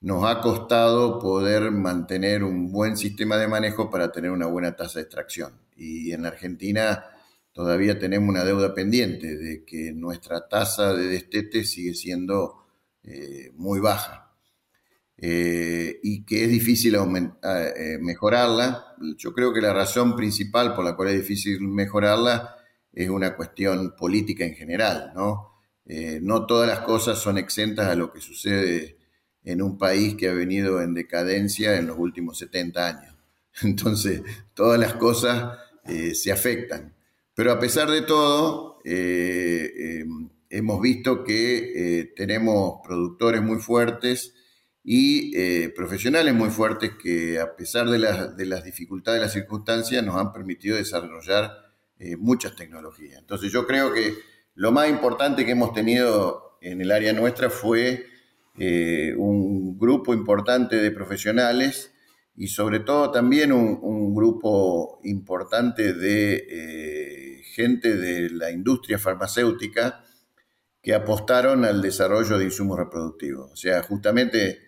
nos 0.00 0.24
ha 0.24 0.40
costado 0.40 1.18
poder 1.18 1.70
mantener 1.72 2.44
un 2.44 2.70
buen 2.70 2.96
sistema 2.96 3.36
de 3.36 3.48
manejo 3.48 3.90
para 3.90 4.12
tener 4.12 4.30
una 4.30 4.46
buena 4.46 4.76
tasa 4.76 4.98
de 4.98 5.04
extracción. 5.04 5.58
Y 5.76 6.12
en 6.12 6.26
Argentina 6.26 7.04
todavía 7.52 7.98
tenemos 7.98 8.28
una 8.28 8.44
deuda 8.44 8.74
pendiente 8.74 9.36
de 9.36 9.64
que 9.64 9.92
nuestra 9.92 10.46
tasa 10.46 10.94
de 10.94 11.06
destete 11.06 11.64
sigue 11.64 11.94
siendo 11.94 12.63
eh, 13.06 13.52
muy 13.56 13.80
baja 13.80 14.32
eh, 15.18 16.00
y 16.02 16.24
que 16.24 16.44
es 16.44 16.50
difícil 16.50 16.94
eh, 16.94 17.98
mejorarla. 18.00 18.96
Yo 19.18 19.34
creo 19.34 19.52
que 19.52 19.60
la 19.60 19.74
razón 19.74 20.16
principal 20.16 20.74
por 20.74 20.86
la 20.86 20.96
cual 20.96 21.10
es 21.10 21.16
difícil 21.16 21.60
mejorarla 21.60 22.56
es 22.94 23.10
una 23.10 23.36
cuestión 23.36 23.94
política 23.94 24.46
en 24.46 24.54
general, 24.54 25.12
¿no? 25.14 25.50
no 26.22 26.46
todas 26.46 26.66
las 26.66 26.80
cosas 26.80 27.18
son 27.18 27.36
exentas 27.36 27.88
a 27.88 27.94
lo 27.94 28.10
que 28.10 28.22
sucede 28.22 28.96
en 29.42 29.60
un 29.60 29.76
país 29.76 30.14
que 30.14 30.30
ha 30.30 30.32
venido 30.32 30.80
en 30.80 30.94
decadencia 30.94 31.76
en 31.76 31.86
los 31.88 31.98
últimos 31.98 32.38
70 32.38 32.86
años. 32.86 33.14
Entonces, 33.62 34.22
todas 34.54 34.80
las 34.80 34.94
cosas 34.94 35.58
se 36.14 36.32
afectan. 36.32 36.94
Pero 37.34 37.52
a 37.52 37.58
pesar 37.58 37.90
de 37.90 38.00
todo, 38.00 38.78
hemos 40.54 40.80
visto 40.80 41.24
que 41.24 41.72
eh, 42.00 42.12
tenemos 42.16 42.80
productores 42.86 43.42
muy 43.42 43.58
fuertes 43.58 44.34
y 44.84 45.36
eh, 45.36 45.72
profesionales 45.74 46.32
muy 46.32 46.50
fuertes 46.50 46.92
que 47.02 47.40
a 47.40 47.56
pesar 47.56 47.88
de, 47.88 47.98
las 47.98 48.64
dificultades 48.64 49.20
de 49.20 49.26
las 49.26 49.32
circunstancias 49.32 50.04
nos 50.04 50.16
han 50.16 50.32
permitido 50.32 50.76
desarrollar 50.76 51.50
eh, 51.98 52.16
muchas 52.16 52.54
tecnologías. 52.54 53.18
Entonces 53.18 53.50
yo 53.50 53.66
creo 53.66 53.92
que 53.92 54.14
lo 54.54 54.70
más 54.70 54.88
importante 54.88 55.44
que 55.44 55.52
hemos 55.52 55.72
tenido 55.72 56.58
en 56.60 56.80
el 56.80 56.92
área 56.92 57.12
nuestra 57.12 57.50
fue 57.50 58.06
un 58.56 59.76
grupo 59.76 60.14
importante 60.14 60.76
de 60.76 60.92
profesionales 60.92 61.92
y 62.36 62.46
sobre 62.46 62.78
todo 62.78 63.10
también 63.10 63.52
un, 63.52 63.80
un 63.82 64.14
grupo 64.14 65.00
importante 65.02 65.92
de 65.92 67.42
gente 67.52 67.96
de 67.96 68.30
la 68.30 68.52
industria 68.52 68.96
farmacéutica 68.96 70.03
que 70.84 70.94
apostaron 70.94 71.64
al 71.64 71.80
desarrollo 71.80 72.36
de 72.36 72.44
insumos 72.44 72.78
reproductivos. 72.78 73.50
O 73.50 73.56
sea, 73.56 73.82
justamente 73.82 74.60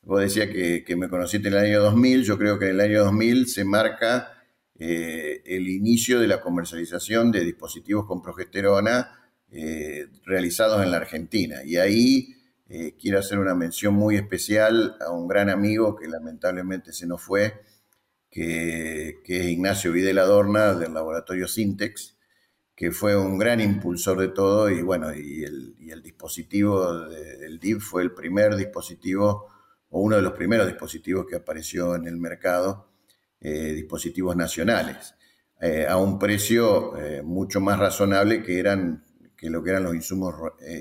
vos 0.00 0.22
decías 0.22 0.48
que, 0.48 0.96
me 0.96 1.10
conociste 1.10 1.48
en 1.48 1.54
el 1.54 1.60
año 1.60 1.82
2000, 1.82 2.24
yo 2.24 2.38
creo 2.38 2.58
que 2.58 2.70
en 2.70 2.76
el 2.76 2.80
año 2.80 3.04
2000 3.04 3.46
se 3.46 3.64
marca 3.66 4.42
eh, 4.78 5.42
el 5.44 5.68
inicio 5.68 6.18
de 6.18 6.28
la 6.28 6.40
comercialización 6.40 7.30
de 7.30 7.44
dispositivos 7.44 8.06
con 8.06 8.22
progesterona 8.22 9.12
eh, 9.50 10.06
realizados 10.24 10.82
en 10.82 10.92
la 10.92 10.96
Argentina. 10.96 11.62
Y 11.62 11.76
ahí 11.76 12.36
eh, 12.70 12.96
quiero 12.98 13.18
hacer 13.18 13.38
una 13.38 13.54
mención 13.54 13.92
muy 13.92 14.16
especial 14.16 14.96
a 14.98 15.12
un 15.12 15.28
gran 15.28 15.50
amigo 15.50 15.94
que 15.94 16.08
lamentablemente 16.08 16.94
se 16.94 17.06
nos 17.06 17.20
fue, 17.20 17.60
que, 18.30 19.16
que 19.26 19.40
es 19.40 19.46
Ignacio 19.48 19.92
Videla 19.92 20.22
Adorna 20.22 20.72
del 20.72 20.94
laboratorio 20.94 21.46
Sintex, 21.46 22.16
que 22.80 22.92
fue 22.92 23.14
un 23.14 23.36
gran 23.36 23.60
impulsor 23.60 24.18
de 24.18 24.28
todo 24.28 24.70
y 24.70 24.80
bueno, 24.80 25.14
y 25.14 25.44
el, 25.44 26.02
dispositivo 26.02 27.08
del 27.10 27.58
DIP 27.58 27.78
fue 27.78 28.02
el 28.02 28.12
primer 28.14 28.56
dispositivo 28.56 29.48
o 29.90 30.00
uno 30.00 30.16
de 30.16 30.22
los 30.22 30.32
primeros 30.32 30.66
dispositivos 30.66 31.26
que 31.28 31.36
apareció 31.36 31.94
en 31.94 32.06
el 32.06 32.16
mercado, 32.16 32.90
eh, 33.38 33.72
dispositivos 33.74 34.34
nacionales, 34.34 35.14
eh, 35.60 35.86
a 35.86 35.98
un 35.98 36.18
precio 36.18 36.96
eh, 36.96 37.20
mucho 37.22 37.60
más 37.60 37.78
razonable 37.78 38.42
que, 38.42 38.58
eran, 38.58 39.04
que 39.36 39.50
lo 39.50 39.62
que 39.62 39.68
eran 39.68 39.84
los 39.84 39.94
insumos 39.94 40.34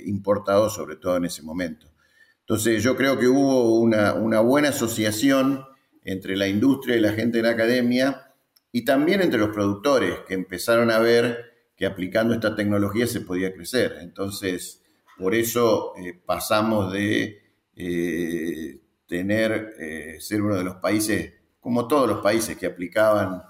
importados, 0.05 0.75
sobre 0.75 0.95
todo 0.95 1.17
en 1.17 1.25
ese 1.25 1.41
momento. 1.41 1.91
Entonces 2.39 2.81
yo 2.81 2.95
creo 2.95 3.19
que 3.19 3.27
hubo 3.27 3.77
una, 3.77 4.13
una 4.13 4.39
buena 4.39 4.69
asociación 4.69 5.65
entre 6.05 6.37
la 6.37 6.47
industria 6.47 6.95
y 6.95 7.01
la 7.01 7.11
gente 7.11 7.39
de 7.39 7.43
la 7.43 7.49
academia 7.49 8.35
y 8.71 8.85
también 8.85 9.19
entre 9.19 9.37
los 9.37 9.49
productores 9.49 10.19
que 10.25 10.33
empezaron 10.33 10.91
a 10.91 10.99
ver 10.99 11.48
que 11.79 11.85
aplicando 11.85 12.33
esta 12.33 12.57
tecnología 12.57 13.07
se 13.07 13.21
podía 13.21 13.53
crecer. 13.53 13.99
Entonces, 14.01 14.83
por 15.17 15.33
eso 15.33 15.93
eh, 15.95 16.13
pasamos 16.13 16.91
de 16.91 17.41
eh, 17.73 18.81
tener, 19.07 19.75
eh, 19.79 20.17
ser 20.19 20.41
uno 20.41 20.57
de 20.57 20.65
los 20.65 20.75
países, 20.75 21.31
como 21.61 21.87
todos 21.87 22.05
los 22.05 22.19
países 22.19 22.57
que 22.57 22.65
aplicaban 22.65 23.43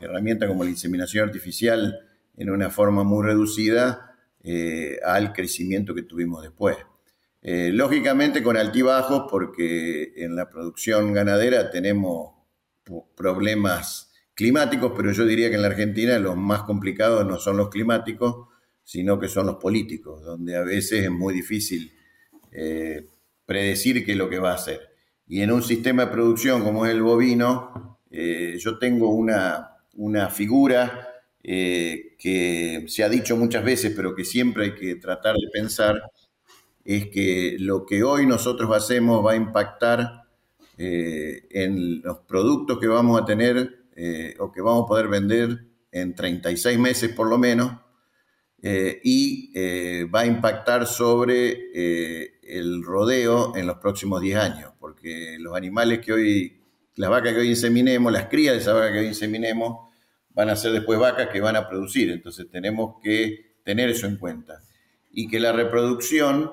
herramientas 0.00 0.48
como 0.48 0.64
la 0.64 0.70
inseminación 0.70 1.28
artificial 1.28 1.96
en 2.36 2.50
una 2.50 2.70
forma 2.70 3.04
muy 3.04 3.24
reducida, 3.24 4.02
al 5.04 5.32
crecimiento 5.32 5.92
que 5.92 6.02
tuvimos 6.02 6.40
después. 6.40 6.76
lógicamente 7.42 8.44
con 8.44 8.56
altibajos, 8.56 9.24
porque 9.28 10.12
en 10.16 10.36
la 10.36 10.48
producción 10.48 11.12
ganadera 11.12 11.68
tenemos 11.68 12.34
problemas 13.16 14.05
climáticos, 14.36 14.92
pero 14.94 15.10
yo 15.12 15.24
diría 15.24 15.48
que 15.48 15.56
en 15.56 15.62
la 15.62 15.68
Argentina 15.68 16.18
los 16.18 16.36
más 16.36 16.62
complicados 16.62 17.26
no 17.26 17.38
son 17.38 17.56
los 17.56 17.70
climáticos, 17.70 18.48
sino 18.84 19.18
que 19.18 19.28
son 19.28 19.46
los 19.46 19.56
políticos, 19.56 20.22
donde 20.22 20.56
a 20.56 20.62
veces 20.62 21.04
es 21.04 21.10
muy 21.10 21.32
difícil 21.32 21.90
eh, 22.52 23.08
predecir 23.46 24.04
qué 24.04 24.12
es 24.12 24.18
lo 24.18 24.28
que 24.28 24.38
va 24.38 24.52
a 24.52 24.56
hacer. 24.56 24.80
Y 25.26 25.40
en 25.40 25.50
un 25.50 25.62
sistema 25.62 26.04
de 26.04 26.12
producción 26.12 26.62
como 26.62 26.84
es 26.84 26.92
el 26.92 27.02
bovino, 27.02 27.98
eh, 28.10 28.56
yo 28.58 28.78
tengo 28.78 29.08
una, 29.08 29.78
una 29.94 30.28
figura 30.28 31.08
eh, 31.42 32.14
que 32.18 32.84
se 32.88 33.04
ha 33.04 33.08
dicho 33.08 33.38
muchas 33.38 33.64
veces, 33.64 33.94
pero 33.96 34.14
que 34.14 34.24
siempre 34.24 34.64
hay 34.64 34.74
que 34.74 34.96
tratar 34.96 35.34
de 35.34 35.48
pensar, 35.50 36.02
es 36.84 37.06
que 37.08 37.56
lo 37.58 37.86
que 37.86 38.04
hoy 38.04 38.26
nosotros 38.26 38.70
hacemos 38.76 39.24
va 39.24 39.32
a 39.32 39.36
impactar 39.36 40.24
en 40.78 42.02
los 42.02 42.18
productos 42.18 42.78
que 42.78 42.86
vamos 42.86 43.18
a 43.18 43.24
tener 43.24 43.85
eh, 43.98 44.34
o 44.40 44.52
que 44.52 44.60
vamos 44.60 44.84
a 44.84 44.88
poder 44.88 45.08
vender 45.08 45.58
en 45.90 46.14
36 46.14 46.78
meses 46.78 47.10
por 47.12 47.28
lo 47.28 47.38
menos, 47.38 47.80
eh, 48.62 49.00
y 49.02 49.52
eh, 49.54 50.04
va 50.04 50.20
a 50.20 50.26
impactar 50.26 50.86
sobre 50.86 51.70
el 52.42 52.82
rodeo 52.84 53.56
en 53.56 53.66
los 53.66 53.78
próximos 53.78 54.20
10 54.20 54.38
años, 54.38 54.72
porque 54.78 55.36
los 55.38 55.56
animales 55.56 56.00
que 56.00 56.12
hoy, 56.12 56.60
las 56.96 57.08
vacas 57.08 57.32
que 57.32 57.40
hoy 57.40 57.48
inseminemos, 57.48 58.12
las 58.12 58.26
crías 58.26 58.54
de 58.54 58.60
esa 58.60 58.74
vaca 58.74 58.92
que 58.92 58.98
hoy 58.98 59.06
inseminemos, 59.06 59.88
van 60.30 60.50
a 60.50 60.56
ser 60.56 60.72
después 60.72 60.98
vacas 60.98 61.28
que 61.28 61.40
van 61.40 61.56
a 61.56 61.66
producir, 61.66 62.10
entonces 62.10 62.50
tenemos 62.50 62.96
que 63.02 63.56
tener 63.64 63.88
eso 63.88 64.06
en 64.06 64.18
cuenta. 64.18 64.62
Y 65.10 65.26
que 65.28 65.40
la 65.40 65.52
reproducción 65.52 66.52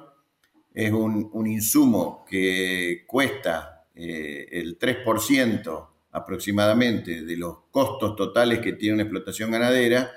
es 0.74 0.94
un, 0.94 1.30
un 1.34 1.48
insumo 1.48 2.24
que 2.26 3.04
cuesta 3.06 3.86
el 3.96 4.80
3% 4.80 5.93
aproximadamente 6.14 7.24
de 7.24 7.38
los 7.38 7.58
costos 7.72 8.16
totales 8.16 8.60
que 8.60 8.74
tiene 8.74 8.96
una 8.96 9.04
explotación 9.04 9.52
ganadera 9.52 10.12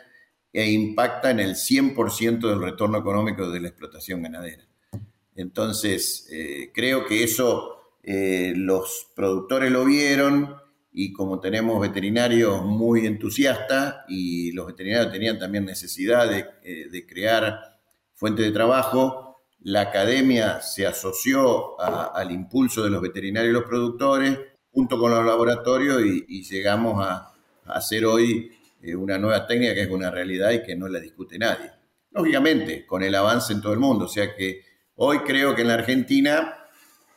e 0.52 0.70
impacta 0.70 1.30
en 1.30 1.40
el 1.40 1.54
100% 1.54 2.48
del 2.48 2.62
retorno 2.62 2.98
económico 2.98 3.50
de 3.50 3.60
la 3.60 3.68
explotación 3.68 4.22
ganadera. 4.22 4.64
Entonces, 5.34 6.28
eh, 6.30 6.70
creo 6.72 7.06
que 7.06 7.24
eso 7.24 7.94
eh, 8.02 8.52
los 8.56 9.08
productores 9.14 9.70
lo 9.70 9.84
vieron 9.84 10.56
y 10.92 11.12
como 11.12 11.40
tenemos 11.40 11.80
veterinarios 11.80 12.64
muy 12.64 13.06
entusiastas 13.06 13.96
y 14.08 14.52
los 14.52 14.66
veterinarios 14.66 15.12
tenían 15.12 15.38
también 15.38 15.64
necesidad 15.64 16.28
de, 16.30 16.46
eh, 16.62 17.06
crear 17.06 17.58
fuentes 18.14 18.46
de 18.46 18.52
trabajo, 18.52 19.36
la 19.60 19.82
academia 19.82 20.60
se 20.60 20.86
asoció 20.86 21.78
al 21.80 22.30
impulso 22.30 22.84
de 22.84 22.90
los 22.90 23.02
veterinarios 23.02 23.50
y 23.50 23.54
los 23.54 23.64
productores 23.64 24.38
junto 24.76 24.98
con 24.98 25.10
los 25.10 25.24
laboratorios 25.24 26.02
y, 26.04 26.44
llegamos 26.44 27.02
a, 27.02 27.32
hacer 27.64 28.04
hoy 28.04 28.52
eh, 28.82 28.94
una 28.94 29.16
nueva 29.16 29.46
técnica 29.46 29.74
que 29.74 29.82
es 29.84 29.90
una 29.90 30.10
realidad 30.10 30.50
y 30.50 30.62
que 30.62 30.76
no 30.76 30.86
la 30.86 31.00
discute 31.00 31.38
nadie. 31.38 31.72
Lógicamente, 32.10 32.84
con 32.84 33.02
el 33.02 33.14
avance 33.14 33.54
en 33.54 33.62
todo 33.62 33.72
el 33.72 33.78
mundo. 33.78 34.04
O 34.04 34.08
sea 34.08 34.36
que 34.36 34.60
hoy 34.96 35.20
creo 35.20 35.54
que 35.54 35.62
en 35.62 35.68
la 35.68 35.74
Argentina 35.74 36.58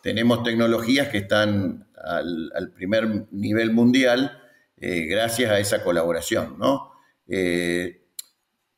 tenemos 0.01 0.41
tecnologías 0.41 1.09
que 1.09 1.17
están 1.17 1.89
al, 2.01 2.71
primer 2.73 3.27
nivel 3.31 3.73
mundial 3.73 4.41
eh, 4.77 5.01
gracias 5.01 5.51
a 5.51 5.59
esa 5.59 5.83
colaboración. 5.83 6.57
¿no? 6.57 6.93
Eh, 7.27 8.05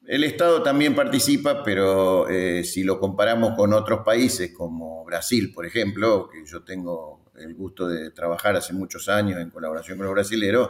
el 0.08 0.24
Estado 0.24 0.64
también 0.64 0.96
participa, 0.96 1.64
pero 1.64 2.26
si 2.64 2.84
lo 2.84 3.00
comparamos 3.00 3.54
con 3.56 3.74
otros 3.74 4.02
países 4.04 4.52
como 4.52 5.06
Brasil, 5.06 5.54
por 5.54 5.68
ejemplo, 5.68 6.28
que 6.28 6.44
yo 6.44 6.64
tengo 6.64 7.21
el 7.36 7.54
gusto 7.56 7.88
de 7.88 8.12
trabajar 8.12 8.56
hace 8.56 8.74
muchos 8.74 9.10
años 9.10 9.40
en 9.40 9.50
colaboración 9.50 9.98
con 9.98 10.06
los 10.06 10.14
brasileros, 10.14 10.70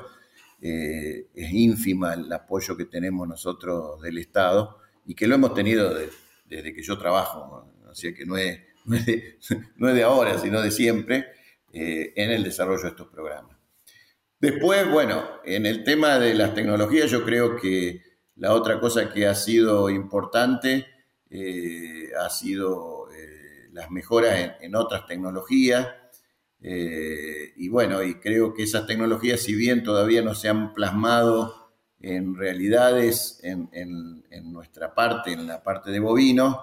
eh, 0.61 1.27
es 1.33 1.51
ínfima 1.51 2.13
el 2.13 2.31
apoyo 2.31 2.77
que 2.77 2.85
tenemos 2.85 3.27
nosotros 3.27 3.99
del 4.01 4.19
Estado 4.19 4.77
y 5.05 5.15
que 5.15 5.27
lo 5.27 5.35
hemos 5.35 5.53
tenido 5.53 5.93
desde 6.45 6.73
que 6.73 6.83
yo 6.83 6.97
trabajo, 6.97 7.73
así 7.89 8.13
que 8.13 8.25
no 8.25 8.37
es, 8.37 8.59
no 9.77 9.89
es, 9.89 9.95
de, 9.95 10.03
ahora, 10.03 10.37
sino 10.37 10.61
de 10.61 10.71
siempre, 10.71 11.27
eh, 11.73 12.13
en 12.15 12.29
el 12.29 12.43
desarrollo 12.43 12.83
de 12.83 12.89
estos 12.89 13.07
programas. 13.07 13.57
Después, 14.39 14.89
bueno, 14.89 15.23
en 15.43 15.65
el 15.65 15.83
tema 15.83 16.19
de 16.19 16.33
las 16.33 16.53
tecnologías, 16.53 17.09
yo 17.09 17.23
creo 17.23 17.57
que 17.57 18.01
la 18.35 18.53
otra 18.53 18.79
cosa 18.79 19.11
que 19.11 19.27
ha 19.27 19.35
sido 19.35 19.89
importante 19.89 20.87
eh, 21.29 22.09
ha 22.19 22.29
sido 22.29 23.01
las 23.71 23.89
mejoras 23.89 24.51
en, 24.59 24.75
otras 24.75 25.05
tecnologías. 25.05 25.87
Eh, 26.61 27.53
y 27.57 27.69
bueno, 27.69 28.03
y 28.03 28.15
creo 28.15 28.53
que 28.53 28.63
esas 28.63 28.85
tecnologías, 28.85 29.39
si 29.41 29.55
bien 29.55 29.83
todavía 29.83 30.21
no 30.21 30.35
se 30.35 30.49
han 30.49 30.73
plasmado 30.73 31.71
en 31.99 32.35
realidades 32.35 33.39
en, 33.43 33.69
nuestra 34.51 34.93
parte, 34.95 35.33
en 35.33 35.47
la 35.47 35.63
parte 35.63 35.91
de 35.91 35.99
bovinos, 35.99 36.57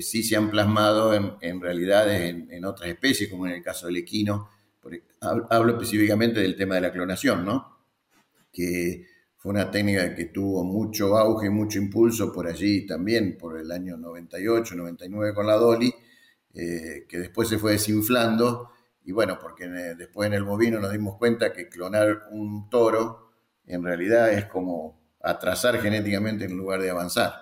sí 0.00 0.22
se 0.22 0.36
han 0.36 0.50
plasmado 0.50 1.14
en, 1.14 1.60
realidades 1.60 2.34
en, 2.48 2.64
otras 2.64 2.88
especies, 2.88 3.28
como 3.28 3.46
en 3.46 3.52
el 3.52 3.62
caso 3.62 3.86
del 3.86 3.98
equino. 3.98 4.48
Hablo 5.20 5.72
específicamente 5.72 6.40
del 6.40 6.56
tema 6.56 6.76
de 6.76 6.80
la 6.80 6.92
clonación, 6.92 7.44
¿no? 7.44 7.78
Que 8.50 9.06
fue 9.40 9.52
una 9.52 9.70
técnica 9.70 10.14
que 10.14 10.26
tuvo 10.26 10.64
mucho 10.64 11.16
auge, 11.16 11.48
mucho 11.48 11.78
impulso 11.78 12.30
por 12.30 12.46
allí 12.46 12.84
también, 12.86 13.38
por 13.38 13.58
el 13.58 13.72
año 13.72 13.96
98, 13.96 14.74
99 14.74 15.32
con 15.32 15.46
la 15.46 15.54
Dolly, 15.54 15.90
eh, 16.52 17.06
que 17.08 17.18
después 17.18 17.48
se 17.48 17.56
fue 17.56 17.72
desinflando. 17.72 18.70
Y 19.10 19.12
bueno, 19.12 19.40
porque 19.40 19.66
después 19.66 20.28
en 20.28 20.34
el 20.34 20.44
bovino 20.44 20.78
nos 20.78 20.92
dimos 20.92 21.18
cuenta 21.18 21.52
que 21.52 21.68
clonar 21.68 22.28
un 22.30 22.70
toro 22.70 23.32
en 23.66 23.82
realidad 23.82 24.32
es 24.32 24.44
como 24.44 25.00
atrasar 25.20 25.82
genéticamente 25.82 26.44
en 26.44 26.56
lugar 26.56 26.80
de 26.80 26.90
avanzar. 26.90 27.34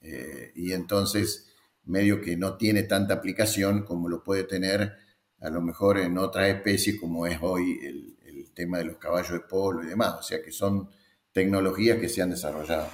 Eh, 0.00 0.52
y 0.54 0.70
entonces 0.70 1.52
medio 1.82 2.20
que 2.20 2.36
no 2.36 2.56
tiene 2.56 2.84
tanta 2.84 3.14
aplicación 3.14 3.82
como 3.82 4.08
lo 4.08 4.22
puede 4.22 4.44
tener 4.44 4.98
a 5.40 5.50
lo 5.50 5.60
mejor 5.62 5.98
en 5.98 6.16
otras 6.16 6.46
especies 6.46 7.00
como 7.00 7.26
es 7.26 7.38
hoy 7.42 7.80
el, 7.82 8.12
tema 8.54 8.78
de 8.78 8.84
los 8.84 8.98
caballos 8.98 9.32
de 9.32 9.40
polo 9.40 9.82
y 9.82 9.88
demás. 9.88 10.14
O 10.20 10.22
sea 10.22 10.40
que 10.40 10.52
son 10.52 10.88
tecnologías 11.32 11.98
que 11.98 12.08
se 12.08 12.22
han 12.22 12.30
desarrollado. 12.30 12.88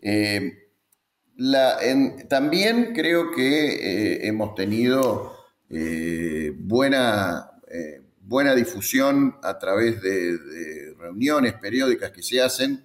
Eh, 0.00 0.70
también 2.30 2.94
creo 2.94 3.30
que 3.30 3.74
eh, 3.74 4.26
hemos 4.26 4.54
tenido 4.54 5.41
eh, 5.72 6.52
buena, 6.54 7.50
buena 8.20 8.54
difusión 8.54 9.36
a 9.42 9.58
través 9.58 10.00
de, 10.02 10.94
reuniones 10.98 11.54
periódicas 11.54 12.12
que 12.12 12.22
se 12.22 12.40
hacen 12.40 12.84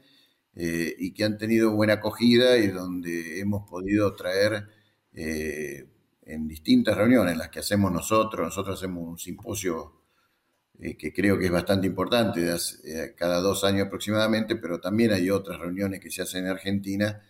y 0.56 1.13
que 1.13 1.24
han 1.24 1.38
tenido 1.38 1.72
buena 1.75 1.94
acogida 1.94 2.58
y 2.58 2.70
donde 2.70 3.39
hemos 3.39 3.70
podido 3.70 4.15
traer 4.15 4.67
en 5.13 6.48
distintas 6.48 6.98
reuniones, 6.98 7.38
las 7.38 7.50
que 7.50 7.60
hacemos 7.60 7.91
nosotros, 7.91 8.46
nosotros 8.46 8.79
hacemos 8.79 9.08
un 9.08 9.17
simposio 9.17 9.98
eh, 10.79 10.96
que 10.96 11.12
creo 11.12 11.39
que 11.39 11.46
es 11.46 11.51
bastante 11.51 11.88
importante, 11.88 12.41
eh, 12.51 13.15
cada 13.15 13.39
dos 13.39 13.63
años 13.63 13.88
aproximadamente, 13.88 14.58
pero 14.58 14.79
también 14.79 15.12
hay 15.12 15.29
otras 15.29 15.60
reuniones 15.60 16.00
que 16.00 16.12
se 16.12 16.22
hacen 16.22 16.46
en 16.46 16.51
Argentina 16.51 17.22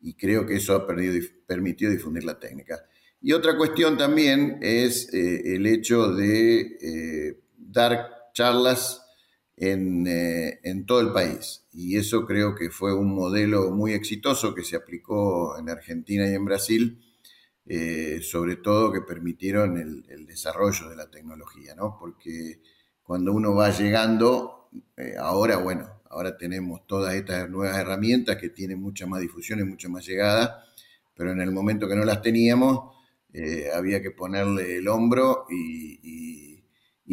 y 0.00 0.14
creo 0.14 0.44
que 0.44 0.56
eso 0.56 0.74
ha 0.74 0.86
permitido 0.86 1.90
difundir 1.90 2.24
la 2.24 2.38
técnica. 2.38 2.84
Y 3.20 3.32
otra 3.32 3.56
cuestión 3.56 3.96
también 3.96 4.58
es 4.62 5.12
eh, 5.12 5.54
el 5.56 5.66
hecho 5.66 6.12
de 6.12 7.38
dar 7.56 8.30
charlas 8.34 9.02
en, 9.56 10.06
en, 10.06 10.86
todo 10.86 11.00
el 11.00 11.12
país. 11.12 11.64
Y 11.72 11.96
eso 11.96 12.26
creo 12.26 12.54
que 12.54 12.70
fue 12.70 12.94
un 12.94 13.14
modelo 13.14 13.70
muy 13.70 13.92
exitoso 13.92 14.54
que 14.54 14.62
se 14.62 14.76
aplicó 14.76 15.58
en 15.58 15.70
Argentina 15.70 16.28
y 16.28 16.34
en 16.34 16.44
Brasil, 16.44 17.02
sobre 18.22 18.56
todo 18.56 18.92
que 18.92 19.00
permitieron 19.00 19.78
el, 19.78 20.04
el, 20.10 20.26
desarrollo 20.26 20.88
de 20.90 20.96
la 20.96 21.10
tecnología, 21.10 21.74
¿no? 21.74 21.96
Porque 21.98 22.60
cuando 23.06 23.32
uno 23.32 23.54
va 23.54 23.70
llegando, 23.70 24.68
eh, 24.96 25.14
ahora, 25.16 25.58
bueno, 25.58 25.88
ahora 26.10 26.36
tenemos 26.36 26.86
todas 26.88 27.14
estas 27.14 27.48
nuevas 27.48 27.78
herramientas 27.78 28.36
que 28.36 28.50
tienen 28.50 28.80
mucha 28.80 29.06
más 29.06 29.20
difusión 29.20 29.60
y 29.60 29.64
mucha 29.64 29.88
más 29.88 30.04
llegada, 30.04 30.64
pero 31.14 31.30
en 31.30 31.40
el 31.40 31.52
momento 31.52 31.88
que 31.88 31.94
no 31.94 32.04
las 32.04 32.20
teníamos, 32.20 32.95
eh, 33.38 33.68
había 33.70 34.00
que 34.00 34.12
ponerle 34.12 34.78
el 34.78 34.88
hombro 34.88 35.44
y, 35.50 36.64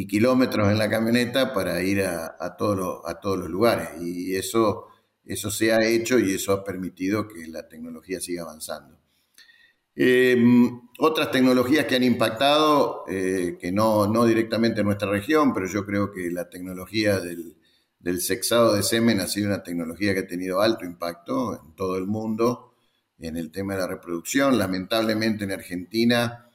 kilómetros 0.07 0.71
en 0.71 0.77
la 0.77 0.89
camioneta 0.89 1.53
para 1.53 1.81
ir 1.81 2.03
a, 2.03 2.55
todos 2.57 2.77
los, 2.77 2.99
a 3.05 3.19
todos 3.19 3.39
los 3.39 3.49
lugares. 3.49 3.89
Y 4.01 4.35
eso, 4.35 4.87
eso 5.25 5.49
se 5.51 5.73
ha 5.73 5.83
hecho 5.83 6.19
y 6.19 6.33
eso 6.33 6.53
ha 6.53 6.63
permitido 6.63 7.27
que 7.27 7.47
la 7.47 7.67
tecnología 7.67 8.19
siga 8.21 8.43
avanzando. 8.43 8.97
Em, 9.95 10.81
otras 10.99 11.29
tecnologías 11.31 11.85
que 11.85 11.95
han 11.95 12.03
impactado, 12.03 13.03
eh, 13.07 13.57
que 13.59 13.71
no, 13.71 14.07
no, 14.07 14.25
directamente 14.25 14.81
en 14.81 14.87
nuestra 14.87 15.09
región, 15.09 15.53
pero 15.53 15.67
yo 15.67 15.85
creo 15.85 16.11
que 16.11 16.31
la 16.31 16.49
tecnología 16.49 17.19
del, 17.19 17.55
sexado 18.21 18.75
de 18.75 18.83
semen 18.83 19.19
ha 19.19 19.27
sido 19.27 19.47
una 19.47 19.63
tecnología 19.63 20.13
que 20.13 20.21
ha 20.21 20.27
tenido 20.27 20.61
alto 20.61 20.85
impacto 20.85 21.53
en 21.53 21.75
todo 21.75 21.97
el 21.97 22.07
mundo 22.07 22.72
en 23.27 23.37
el 23.37 23.51
tema 23.51 23.73
de 23.73 23.79
la 23.79 23.87
reproducción. 23.87 24.57
Lamentablemente 24.57 25.43
en 25.43 25.51
Argentina, 25.51 26.49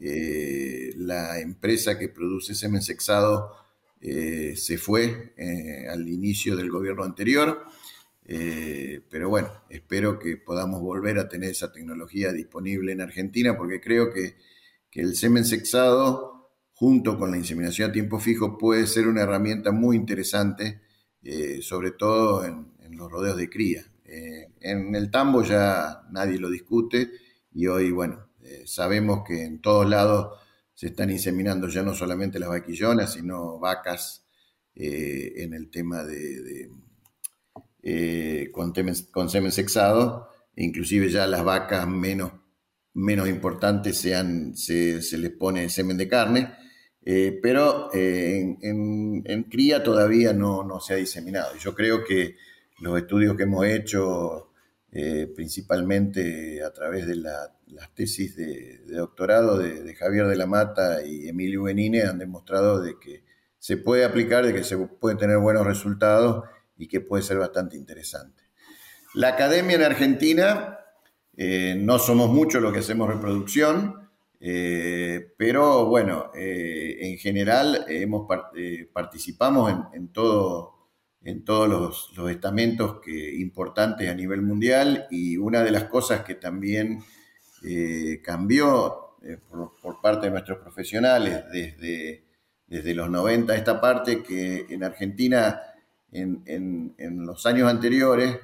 eh, 0.00 0.92
la 0.96 1.40
empresa 1.40 1.98
que 1.98 2.08
produce 2.08 2.54
semen 2.54 2.82
sexado 2.82 3.54
eh, 4.00 4.54
se 4.56 4.76
fue 4.76 5.34
al 5.90 6.08
inicio 6.08 6.56
del 6.56 6.70
gobierno 6.70 7.04
anterior 7.04 7.64
eh, 8.26 9.02
pero 9.10 9.28
bueno, 9.28 9.50
espero 9.68 10.18
que 10.18 10.36
podamos 10.38 10.80
volver 10.80 11.18
a 11.18 11.28
tener 11.28 11.50
esa 11.50 11.72
tecnología 11.72 12.32
disponible 12.32 12.92
en 12.92 13.02
Argentina 13.02 13.56
porque 13.56 13.80
creo 13.80 14.12
que, 14.12 14.36
el 14.92 15.16
semen 15.16 15.44
sexado 15.44 16.52
junto 16.72 17.18
con 17.18 17.32
la 17.32 17.36
inseminación 17.36 17.90
a 17.90 17.92
tiempo 17.92 18.20
fijo 18.20 18.56
puede 18.56 18.86
ser 18.86 19.08
una 19.08 19.22
herramienta 19.22 19.72
muy 19.72 19.96
interesante, 19.96 20.82
eh, 21.24 21.58
sobre 21.62 21.90
todo 21.90 22.44
en, 22.44 22.72
los 22.96 23.10
rodeos 23.10 23.36
de 23.36 23.50
cría. 23.50 23.84
Eh, 24.14 24.52
en 24.60 24.94
el 24.94 25.10
tambo 25.10 25.42
ya 25.42 26.02
nadie 26.10 26.38
lo 26.38 26.50
discute 26.50 27.10
y 27.52 27.66
hoy, 27.66 27.90
bueno, 27.90 28.28
sabemos 28.66 29.22
que 29.26 29.44
en 29.44 29.60
todos 29.60 29.88
lados 29.88 30.38
se 30.74 30.88
están 30.88 31.10
inseminando 31.10 31.68
ya 31.68 31.82
no 31.82 31.94
solamente 31.94 32.38
las 32.38 32.48
vaquillonas, 32.48 33.14
sino 33.14 33.58
vacas 33.58 34.26
en 34.74 35.54
el 35.54 35.70
tema 35.70 36.02
de 36.04 36.68
eh, 37.86 38.50
con, 38.50 38.72
semen 39.28 39.52
sexado, 39.52 40.30
inclusive 40.56 41.10
ya 41.10 41.26
las 41.26 41.44
vacas 41.44 41.86
menos, 41.86 42.32
menos 42.94 43.28
importantes 43.28 43.98
sean, 43.98 44.56
se, 44.56 45.02
les 45.18 45.30
pone 45.32 45.68
semen 45.68 45.98
de 45.98 46.08
carne, 46.08 46.54
eh, 47.04 47.38
pero 47.42 47.90
eh, 47.92 48.56
en, 48.62 49.42
cría 49.50 49.82
todavía 49.82 50.32
no, 50.32 50.64
no, 50.64 50.80
se 50.80 50.94
ha 50.94 50.96
diseminado. 50.96 51.54
Yo 51.58 51.74
creo 51.74 52.02
que 52.04 52.36
los 52.80 52.98
estudios 52.98 53.36
que 53.36 53.44
hemos 53.44 53.66
hecho, 53.66 54.50
principalmente 55.34 56.62
a 56.62 56.72
través 56.72 57.06
de 57.06 57.16
las 57.16 57.94
tesis 57.94 58.36
de, 58.36 58.80
doctorado 58.86 59.58
de, 59.58 59.94
Javier 59.94 60.26
de 60.26 60.36
la 60.36 60.46
Mata 60.46 61.04
y 61.04 61.28
Emilio 61.28 61.64
Benine, 61.64 62.02
han 62.02 62.18
demostrado 62.18 62.80
de 62.80 62.98
que 62.98 63.24
se 63.58 63.76
puede 63.76 64.04
aplicar, 64.04 64.44
de 64.44 64.52
que 64.52 64.62
se 64.62 64.76
pueden 64.76 65.18
tener 65.18 65.38
buenos 65.38 65.66
resultados 65.66 66.44
y 66.76 66.86
que 66.86 67.00
puede 67.00 67.22
ser 67.22 67.38
bastante 67.38 67.76
interesante. 67.76 68.42
La 69.14 69.28
academia 69.28 69.76
en 69.76 69.82
Argentina, 69.82 70.80
eh, 71.36 71.76
no 71.78 71.98
somos 71.98 72.30
muchos 72.30 72.60
los 72.60 72.72
que 72.72 72.80
hacemos 72.80 73.08
reproducción, 73.08 74.10
eh, 74.40 75.32
pero 75.36 75.86
bueno, 75.86 76.30
eh, 76.34 76.98
en 77.00 77.16
general 77.18 77.86
hemos, 77.88 78.26
participamos 78.92 79.72
en, 79.94 80.08
todo, 80.08 80.73
en 81.24 81.44
todos 81.44 81.68
los, 81.68 82.30
estamentos 82.30 83.00
que, 83.00 83.34
importantes 83.36 84.08
a 84.08 84.14
nivel 84.14 84.42
mundial 84.42 85.06
y 85.10 85.36
una 85.36 85.62
de 85.62 85.70
las 85.70 85.84
cosas 85.84 86.22
que 86.22 86.34
también 86.34 87.02
cambió 88.22 89.16
por, 89.80 90.00
parte 90.02 90.26
de 90.26 90.32
nuestros 90.32 90.58
profesionales 90.58 91.44
desde, 91.50 92.24
desde 92.66 92.94
los 92.94 93.08
90 93.08 93.56
esta 93.56 93.80
parte, 93.80 94.22
que 94.22 94.66
en 94.68 94.84
Argentina 94.84 95.62
en, 96.14 97.26
los 97.26 97.44
años 97.46 97.68
anteriores 97.68 98.38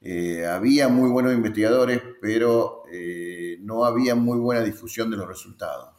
eh, 0.00 0.46
había 0.46 0.88
muy 0.88 1.10
buenos 1.10 1.34
investigadores, 1.34 2.00
pero 2.20 2.84
eh, 2.90 3.58
no 3.60 3.84
había 3.84 4.14
muy 4.14 4.38
buena 4.38 4.62
difusión 4.62 5.10
de 5.10 5.16
los 5.16 5.28
resultados. 5.28 5.90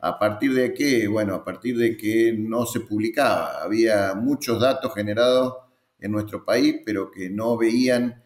¿A 0.00 0.18
partir 0.18 0.54
de 0.54 0.72
qué? 0.72 1.06
Bueno, 1.06 1.34
a 1.34 1.44
partir 1.44 1.76
de 1.76 1.96
que 1.96 2.34
no 2.36 2.66
se 2.66 2.80
publicaba. 2.80 3.62
Había 3.62 4.14
muchos 4.14 4.60
datos 4.60 4.92
generados 4.94 5.58
en 6.02 6.12
nuestro 6.12 6.44
país, 6.44 6.80
pero 6.84 7.10
que 7.10 7.30
no 7.30 7.56
veían 7.56 8.22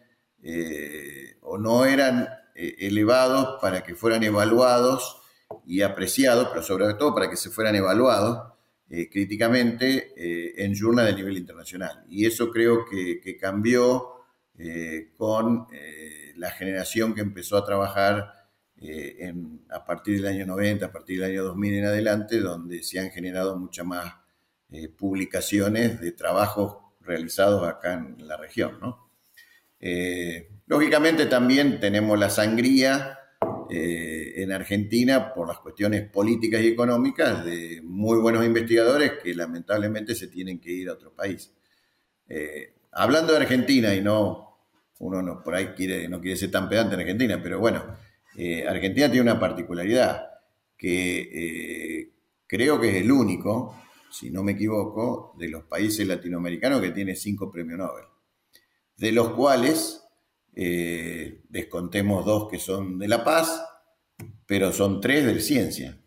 o 1.41 1.57
no 1.57 1.85
eran 1.85 2.29
elevados 2.55 3.59
para 3.61 3.83
que 3.83 3.95
fueran 3.95 4.23
evaluados 4.23 5.21
y 5.65 5.81
apreciados, 5.81 6.47
pero 6.49 6.63
sobre 6.63 6.93
todo 6.93 7.13
para 7.13 7.29
que 7.29 7.35
se 7.35 7.49
fueran 7.49 7.75
evaluados 7.75 8.53
críticamente 8.87 10.13
en 10.63 10.73
journal 10.73 11.07
de 11.07 11.15
nivel 11.15 11.37
internacional. 11.37 12.05
Y 12.07 12.25
eso 12.25 12.49
creo 12.49 12.85
que, 12.85 13.37
cambió 13.37 14.23
con 15.17 15.67
la 16.37 16.51
generación 16.51 17.13
que 17.13 17.21
empezó 17.21 17.57
a 17.57 17.65
trabajar 17.65 18.37
eh, 18.79 19.33
a 19.69 19.83
partir 19.85 20.17
del 20.17 20.27
año 20.27 20.45
90, 20.45 20.85
a 20.85 20.91
partir 20.91 21.19
del 21.19 21.31
año 21.31 21.43
2000 21.45 21.73
en 21.73 21.85
adelante, 21.85 22.39
donde 22.39 22.83
se 22.83 22.99
han 22.99 23.09
generado 23.09 23.57
muchas 23.57 23.85
más 23.85 24.13
eh, 24.69 24.87
publicaciones 24.87 25.99
de 25.99 26.11
trabajos 26.11 26.77
realizados 27.07 27.67
acá 27.67 27.93
en 27.93 28.27
la 28.27 28.37
región. 28.37 28.79
Eh, 29.79 30.49
lógicamente 30.67 31.25
también 31.25 31.79
tenemos 31.79 32.17
la 32.19 32.29
sangría 32.29 33.19
en 33.69 34.53
Argentina 34.53 35.33
por 35.33 35.45
las 35.45 35.59
cuestiones 35.59 36.09
políticas 36.09 36.61
y 36.61 36.69
económicas 36.69 37.43
de 37.43 37.81
muy 37.83 38.17
buenos 38.17 38.45
investigadores 38.45 39.13
que 39.21 39.35
lamentablemente 39.35 40.15
se 40.15 40.27
tienen 40.27 40.59
que 40.59 40.71
ir 40.71 40.87
a 40.87 40.93
otro 40.93 41.13
país. 41.13 41.51
hablando 42.93 43.33
de 43.33 43.39
Argentina 43.39 43.93
y 43.93 43.99
no, 43.99 44.47
uno 44.99 45.21
no, 45.21 45.43
por 45.43 45.55
ahí 45.55 45.67
quiere, 45.75 46.07
no 46.07 46.19
quiere 46.19 46.37
ser 46.37 46.51
tan 46.51 46.69
pedante 46.69 46.95
en 46.95 47.01
Argentina, 47.01 47.39
pero 47.41 47.59
bueno, 47.59 47.83
eh, 48.35 48.67
Argentina 48.67 49.07
tiene 49.07 49.31
una 49.31 49.39
particularidad 49.39 50.29
que 50.77 51.19
eh, 51.21 52.11
creo 52.45 52.79
que 52.79 52.89
es 52.89 52.95
el 53.03 53.11
único, 53.11 53.75
si 54.17 54.31
no 54.31 54.41
me 54.41 54.53
equivoco, 54.53 55.35
de 55.37 55.47
los 55.47 55.65
países 55.65 56.07
latinoamericanos 56.07 56.81
que 56.81 56.89
tiene 56.89 57.15
cinco 57.15 57.51
premios 57.51 57.77
Nobel, 57.77 58.05
de 58.95 59.11
los 59.11 59.29
cuales 59.33 60.03
eh, 60.55 61.43
descontemos 61.49 62.25
dos 62.25 62.49
que 62.49 62.57
son 62.57 62.97
de 62.97 63.07
La 63.07 63.23
Paz, 63.23 63.63
pero 64.47 64.71
son 64.71 64.99
tres 64.99 65.25
de 65.25 65.39
ciencia. 65.39 66.01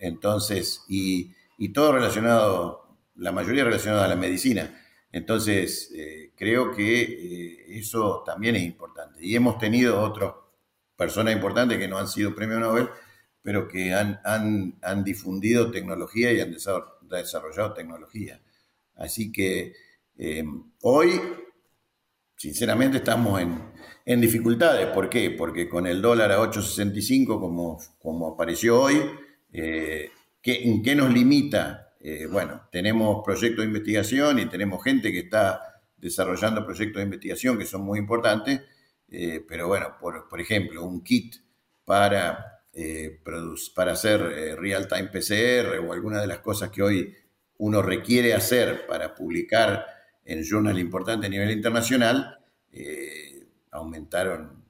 entonces, 0.00 0.84
y, 0.88 1.32
y, 1.56 1.72
todo 1.72 1.92
relacionado, 1.92 2.98
la 3.14 3.32
mayoría 3.32 3.64
relacionada 3.64 4.04
a 4.04 4.08
la 4.08 4.16
medicina. 4.16 4.78
Entonces, 5.12 5.94
creo 6.36 6.72
que 6.72 7.78
eso 7.78 8.22
también 8.26 8.56
es 8.56 8.64
importante. 8.64 9.24
Y 9.24 9.34
hemos 9.34 9.58
tenido 9.58 10.02
otras 10.02 10.32
personas 10.96 11.34
importantes 11.34 11.78
que 11.78 11.88
no 11.88 11.96
han 11.98 12.08
sido 12.08 12.34
premio 12.34 12.60
Nobel, 12.60 12.88
pero 13.42 13.68
que 13.68 13.92
han, 13.92 14.20
han, 14.24 15.04
difundido 15.04 15.70
tecnología 15.70 16.32
y 16.32 16.40
han 16.40 16.52
desarrollado 16.52 17.74
tecnología. 17.74 18.40
Así 18.94 19.32
que 19.32 19.74
eh, 20.16 20.44
hoy, 20.82 21.20
sinceramente, 22.36 22.98
estamos 22.98 23.40
en, 24.04 24.20
dificultades. 24.20 24.86
¿Por 24.88 25.08
qué? 25.08 25.30
Porque 25.30 25.68
con 25.68 25.86
el 25.86 26.00
dólar 26.00 26.32
a 26.32 26.38
8.65, 26.38 27.40
como, 27.40 27.80
como 27.98 28.28
apareció 28.28 28.80
hoy, 28.80 29.02
eh, 29.52 30.10
¿en 30.44 30.82
qué 30.82 30.94
nos 30.94 31.12
limita? 31.12 31.82
Eh, 32.04 32.26
bueno, 32.26 32.62
tenemos 32.72 33.22
proyectos 33.24 33.62
de 33.62 33.68
investigación 33.68 34.40
y 34.40 34.46
tenemos 34.46 34.82
gente 34.82 35.12
que 35.12 35.20
está 35.20 35.82
desarrollando 35.96 36.64
proyectos 36.64 36.98
de 36.98 37.04
investigación 37.04 37.56
que 37.56 37.64
son 37.64 37.82
muy 37.82 38.00
importantes, 38.00 38.60
eh, 39.08 39.44
pero 39.46 39.68
bueno, 39.68 39.94
por, 40.00 40.40
ejemplo, 40.40 40.84
un 40.84 41.04
kit 41.04 41.36
para, 41.84 42.61
eh, 42.72 43.20
para 43.74 43.92
hacer 43.92 44.20
eh, 44.20 44.56
real-time 44.56 45.08
PCR 45.08 45.78
o 45.78 45.92
alguna 45.92 46.20
de 46.20 46.26
las 46.26 46.38
cosas 46.38 46.70
que 46.70 46.82
hoy 46.82 47.14
uno 47.58 47.82
requiere 47.82 48.34
hacer 48.34 48.86
para 48.86 49.14
publicar 49.14 49.86
en 50.24 50.44
journal 50.44 50.78
importante 50.78 51.26
a 51.26 51.30
nivel 51.30 51.50
internacional, 51.50 52.38
aumentaron 53.70 54.64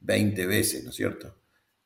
20 0.00 0.46
veces, 0.46 0.84
¿no 0.84 0.90
es 0.90 0.96
cierto? 0.96 1.36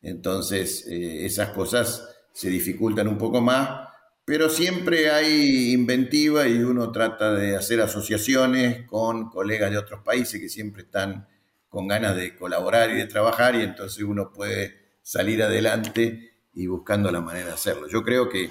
Entonces, 0.03 0.87
esas 0.87 1.51
cosas 1.51 2.09
se 2.33 2.51
dificultan 2.51 3.09
un 3.09 3.17
poco 3.17 3.41
más 3.41 3.89
pero 4.29 4.51
siempre 4.51 5.11
hay 5.11 5.73
inventiva 5.73 6.47
y 6.47 6.59
uno 6.59 6.93
trata 6.93 7.33
de 7.33 7.57
hacer 7.57 7.81
asociaciones 7.81 8.87
con 8.87 9.31
colegas 9.31 9.71
de 9.71 9.79
otros 9.79 10.03
países 10.05 10.39
que 10.39 10.51
siempre 10.51 10.83
están 10.83 11.27
con 11.69 11.87
ganas 11.87 12.17
de 12.17 12.37
colaborar 12.37 12.91
y 12.91 12.95
de 12.95 13.07
trabajar 13.07 13.55
y 13.55 13.63
entonces 13.63 14.03
uno 14.03 14.33
puede 14.33 14.99
salir 15.03 15.43
adelante 15.43 16.47
y 16.55 16.67
buscando 16.67 17.11
la 17.11 17.21
manera 17.21 17.47
de 17.47 17.53
hacerlo. 17.53 17.89
Yo 17.89 18.03
creo 18.03 18.29
que 18.29 18.51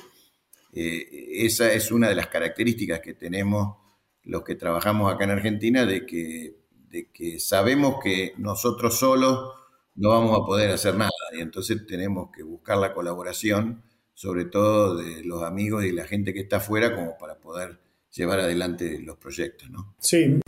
eh, 0.73 1.45
esa 1.45 1.71
es 1.73 1.91
una 1.91 2.10
de 2.10 2.15
las 2.15 2.27
características 2.27 2.99
que 2.99 3.13
tenemos 3.13 3.77
los 4.23 4.43
que 4.43 4.56
trabajamos 4.56 5.13
acá 5.13 5.23
en 5.23 5.32
Argentina, 5.32 5.86
de 5.86 6.06
que, 6.06 6.58
de 6.89 7.12
que 7.12 7.39
sabemos 7.39 7.95
que 8.03 8.34
nosotros 8.38 8.99
solos 8.99 9.53
no 9.95 10.10
vamos 10.10 10.38
a 10.38 10.45
poder 10.45 10.69
hacer 10.71 10.95
nada 10.95 11.12
y 11.34 11.41
entonces 11.41 11.86
tenemos 11.88 12.30
que 12.36 12.43
buscar 12.43 12.77
la 12.77 12.93
colaboración 12.93 13.84
sobre 14.17 14.45
todo 14.45 14.95
de 14.95 15.23
los 15.23 15.43
amigos 15.43 15.86
y 15.86 15.91
la 15.91 16.06
gente 16.06 16.34
que 16.34 16.39
está 16.39 16.58
afuera, 16.58 16.95
como 16.95 17.19
para 17.19 17.38
poder 17.38 17.80
llevar 18.12 18.39
adelante 18.39 18.99
los 18.99 19.15
proyectos. 19.17 19.69
¿no? 19.69 19.95
Sí. 19.99 20.39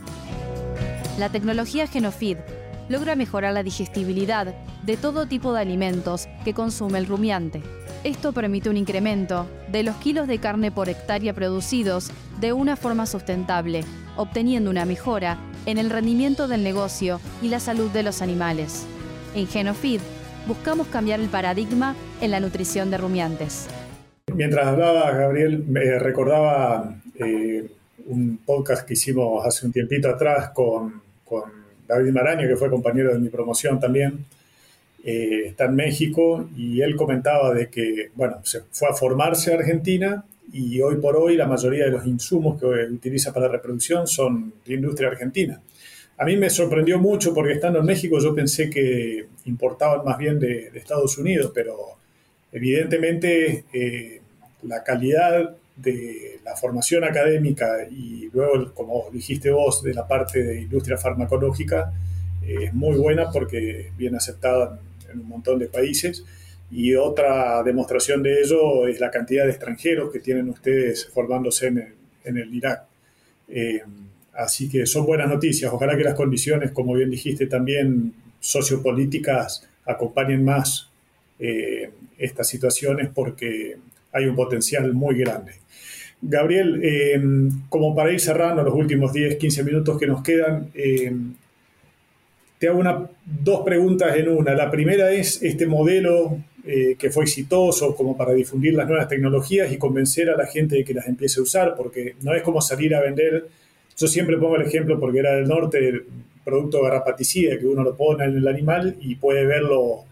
La 1.18 1.30
tecnología 1.30 1.86
Genofeed 1.86 2.38
logra 2.90 3.14
mejorar 3.14 3.54
la 3.54 3.62
digestibilidad 3.62 4.54
de 4.82 4.96
todo 4.96 5.26
tipo 5.26 5.54
de 5.54 5.60
alimentos 5.60 6.28
que 6.44 6.52
consume 6.52 6.98
el 6.98 7.06
rumiante. 7.06 7.62
Esto 8.02 8.32
permite 8.32 8.68
un 8.68 8.76
incremento 8.76 9.46
de 9.70 9.84
los 9.84 9.94
kilos 9.96 10.26
de 10.26 10.38
carne 10.38 10.72
por 10.72 10.88
hectárea 10.88 11.32
producidos 11.32 12.10
de 12.40 12.52
una 12.52 12.76
forma 12.76 13.06
sustentable, 13.06 13.84
obteniendo 14.16 14.70
una 14.70 14.84
mejora 14.84 15.38
en 15.66 15.78
el 15.78 15.88
rendimiento 15.88 16.48
del 16.48 16.64
negocio 16.64 17.20
y 17.40 17.48
la 17.48 17.60
salud 17.60 17.90
de 17.90 18.02
los 18.02 18.22
animales. 18.22 18.86
En 19.36 19.46
Genofeed 19.46 20.00
buscamos 20.48 20.88
cambiar 20.88 21.20
el 21.20 21.28
paradigma 21.28 21.94
en 22.20 22.32
la 22.32 22.40
nutrición 22.40 22.90
de 22.90 22.98
rumiantes. 22.98 23.68
Mientras 24.34 24.66
hablaba, 24.66 25.12
Gabriel, 25.12 25.64
me 25.68 25.96
recordaba 25.98 26.96
eh, 27.14 27.70
un 28.06 28.40
podcast 28.44 28.84
que 28.84 28.94
hicimos 28.94 29.46
hace 29.46 29.66
un 29.66 29.72
tiempito 29.72 30.08
atrás 30.08 30.50
con, 30.50 31.02
David 31.90 32.12
Maraño, 32.12 32.48
que 32.48 32.56
fue 32.56 32.70
compañero 32.70 33.12
de 33.12 33.18
mi 33.18 33.28
promoción 33.28 33.80
también. 33.80 34.24
Eh, 35.02 35.46
está 35.46 35.64
en 35.64 35.74
México 35.74 36.48
y 36.56 36.80
él 36.82 36.94
comentaba 36.94 37.52
de 37.52 37.68
que, 37.68 38.10
bueno, 38.14 38.40
se 38.44 38.60
fue 38.70 38.88
a 38.88 38.92
formarse 38.92 39.52
a 39.52 39.56
Argentina 39.56 40.24
y 40.52 40.80
hoy 40.80 40.96
por 40.96 41.16
hoy 41.16 41.36
la 41.36 41.46
mayoría 41.46 41.86
de 41.86 41.90
los 41.90 42.06
insumos 42.06 42.60
que 42.60 42.66
utiliza 42.66 43.32
para 43.32 43.46
la 43.46 43.52
reproducción 43.52 44.06
son 44.06 44.52
de 44.64 44.74
industria 44.74 45.08
argentina. 45.08 45.60
A 46.18 46.24
mí 46.24 46.36
me 46.36 46.50
sorprendió 46.50 46.98
mucho 46.98 47.32
porque 47.34 47.54
estando 47.54 47.80
en 47.80 47.86
México 47.86 48.18
yo 48.20 48.34
pensé 48.34 48.68
que 48.68 49.26
importaban 49.46 50.04
más 50.04 50.18
bien 50.18 50.38
de, 50.38 50.70
Estados 50.74 51.16
Unidos, 51.18 51.50
pero 51.54 51.76
evidentemente 52.52 53.64
eh, 53.72 54.20
la 54.62 54.84
calidad 54.84 55.56
de 55.82 56.40
la 56.44 56.56
formación 56.56 57.04
académica 57.04 57.86
y 57.90 58.28
luego, 58.32 58.72
como 58.74 59.08
dijiste 59.12 59.50
vos, 59.50 59.82
de 59.82 59.94
la 59.94 60.06
parte 60.06 60.42
de 60.42 60.62
industria 60.62 60.96
farmacológica 60.96 61.92
eh, 62.42 62.64
es 62.64 62.74
muy 62.74 62.96
buena 62.96 63.30
porque 63.30 63.80
es 63.80 63.96
bien 63.96 64.14
aceptada 64.14 64.78
en, 65.12 65.20
un 65.20 65.28
montón 65.28 65.58
de 65.58 65.66
países. 65.66 66.24
Y 66.70 66.94
otra 66.94 67.62
demostración 67.64 68.22
de 68.22 68.40
ello 68.40 68.86
es 68.86 69.00
la 69.00 69.10
cantidad 69.10 69.44
de 69.44 69.50
extranjeros 69.50 70.12
que 70.12 70.20
tienen 70.20 70.48
ustedes 70.48 71.06
formándose 71.06 71.66
en 71.66 72.36
el, 72.36 72.54
Irak. 72.54 72.84
Eh, 73.48 73.82
Así 74.40 74.70
que 74.70 74.86
son 74.86 75.04
buenas 75.04 75.28
noticias. 75.28 75.70
Ojalá 75.70 75.96
que 75.98 76.04
las 76.04 76.14
condiciones, 76.14 76.70
como 76.70 76.94
bien 76.94 77.10
dijiste, 77.10 77.46
también 77.46 78.14
sociopolíticas 78.38 79.68
acompañen 79.84 80.44
más 80.44 80.88
eh, 81.38 81.90
estas 82.16 82.48
situaciones 82.48 83.10
porque 83.14 83.76
hay 84.12 84.26
un 84.26 84.34
potencial 84.34 84.92
muy 84.92 85.18
grande. 85.18 85.52
Gabriel, 86.22 86.80
eh, 86.82 87.20
como 87.68 87.94
para 87.94 88.12
ir 88.12 88.20
cerrando 88.20 88.62
los 88.62 88.74
últimos 88.74 89.12
10, 89.12 89.36
15 89.36 89.64
minutos 89.64 89.98
que 89.98 90.06
nos 90.06 90.22
quedan, 90.22 90.70
eh, 90.74 91.12
te 92.58 92.68
hago 92.68 92.78
una, 92.78 93.08
dos 93.24 93.62
preguntas 93.64 94.14
en 94.16 94.28
una. 94.28 94.54
La 94.54 94.70
primera 94.70 95.10
es 95.12 95.42
este 95.42 95.66
modelo 95.66 96.38
que 96.62 97.10
fue 97.10 97.24
exitoso 97.24 97.96
como 97.96 98.16
para 98.16 98.32
difundir 98.32 98.74
las 98.74 98.86
nuevas 98.86 99.08
tecnologías 99.08 99.72
y 99.72 99.78
convencer 99.78 100.28
a 100.28 100.36
la 100.36 100.46
gente 100.46 100.76
de 100.76 100.84
que 100.84 100.92
las 100.92 101.08
empiece 101.08 101.40
a 101.40 101.42
usar, 101.42 101.74
porque 101.74 102.14
no 102.20 102.34
es 102.34 102.42
como 102.42 102.60
salir 102.60 102.94
a 102.94 103.00
vender 103.00 103.48
yo 104.00 104.08
siempre 104.08 104.38
pongo 104.38 104.56
el 104.56 104.62
ejemplo 104.62 104.98
porque 104.98 105.18
era 105.18 105.32
del 105.34 105.46
norte, 105.46 105.86
el 105.86 106.04
producto 106.42 106.82
garrapaticida, 106.82 107.58
que 107.58 107.66
uno 107.66 107.82
lo 107.82 107.94
pone 107.94 108.24
en 108.24 108.38
el 108.38 108.48
animal 108.48 108.96
y 108.98 109.16
puede 109.16 109.44
verlo 109.44 110.04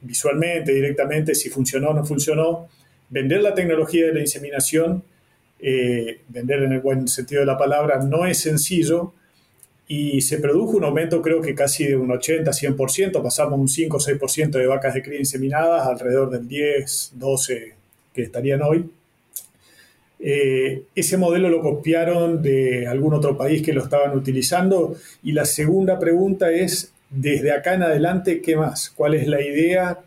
visualmente, 0.00 0.72
directamente, 0.72 1.34
si 1.34 1.50
funcionó 1.50 1.90
o 1.90 1.94
no 1.94 2.04
funcionó. 2.04 2.68
Vender 3.10 3.42
la 3.42 3.54
tecnología 3.54 4.06
de 4.06 4.14
la 4.14 4.20
inseminación, 4.20 5.02
eh, 5.58 6.20
vender 6.28 6.62
en 6.62 6.72
el 6.72 6.80
buen 6.80 7.06
sentido 7.08 7.40
de 7.40 7.46
la 7.46 7.58
palabra, 7.58 7.98
no 7.98 8.24
es 8.24 8.38
sencillo 8.38 9.12
y 9.88 10.20
se 10.20 10.38
produjo 10.38 10.76
un 10.76 10.84
aumento 10.84 11.20
creo 11.20 11.40
que 11.40 11.54
casi 11.54 11.84
de 11.84 11.96
un 11.96 12.10
80-100%, 12.10 13.20
pasamos 13.22 13.58
un 13.58 13.68
5 13.68 13.96
o 13.96 14.00
6% 14.00 14.50
de 14.50 14.66
vacas 14.66 14.94
de 14.94 15.02
cría 15.02 15.18
inseminadas, 15.18 15.86
alrededor 15.86 16.30
del 16.30 16.46
10, 16.46 17.14
12 17.16 17.74
que 18.14 18.22
estarían 18.22 18.62
hoy. 18.62 18.88
eh, 20.20 20.82
ese 20.94 21.16
modelo 21.16 21.48
lo 21.48 21.60
copiaron 21.62 22.42
de 22.42 22.86
algún 22.86 23.14
otro 23.14 23.36
país 23.36 23.62
que 23.62 23.72
lo 23.72 23.82
estaban 23.82 24.16
utilizando. 24.16 24.94
Y 25.22 25.32
la 25.32 25.44
segunda 25.44 25.98
pregunta 25.98 26.50
es, 26.52 26.92
desde 27.10 27.52
acá 27.52 27.74
en 27.74 27.82
adelante, 27.82 28.40
¿qué 28.40 28.56
más? 28.56 28.90
¿Cuál 28.90 29.14
es 29.14 29.26
la 29.26 29.40
idea? 29.40 29.98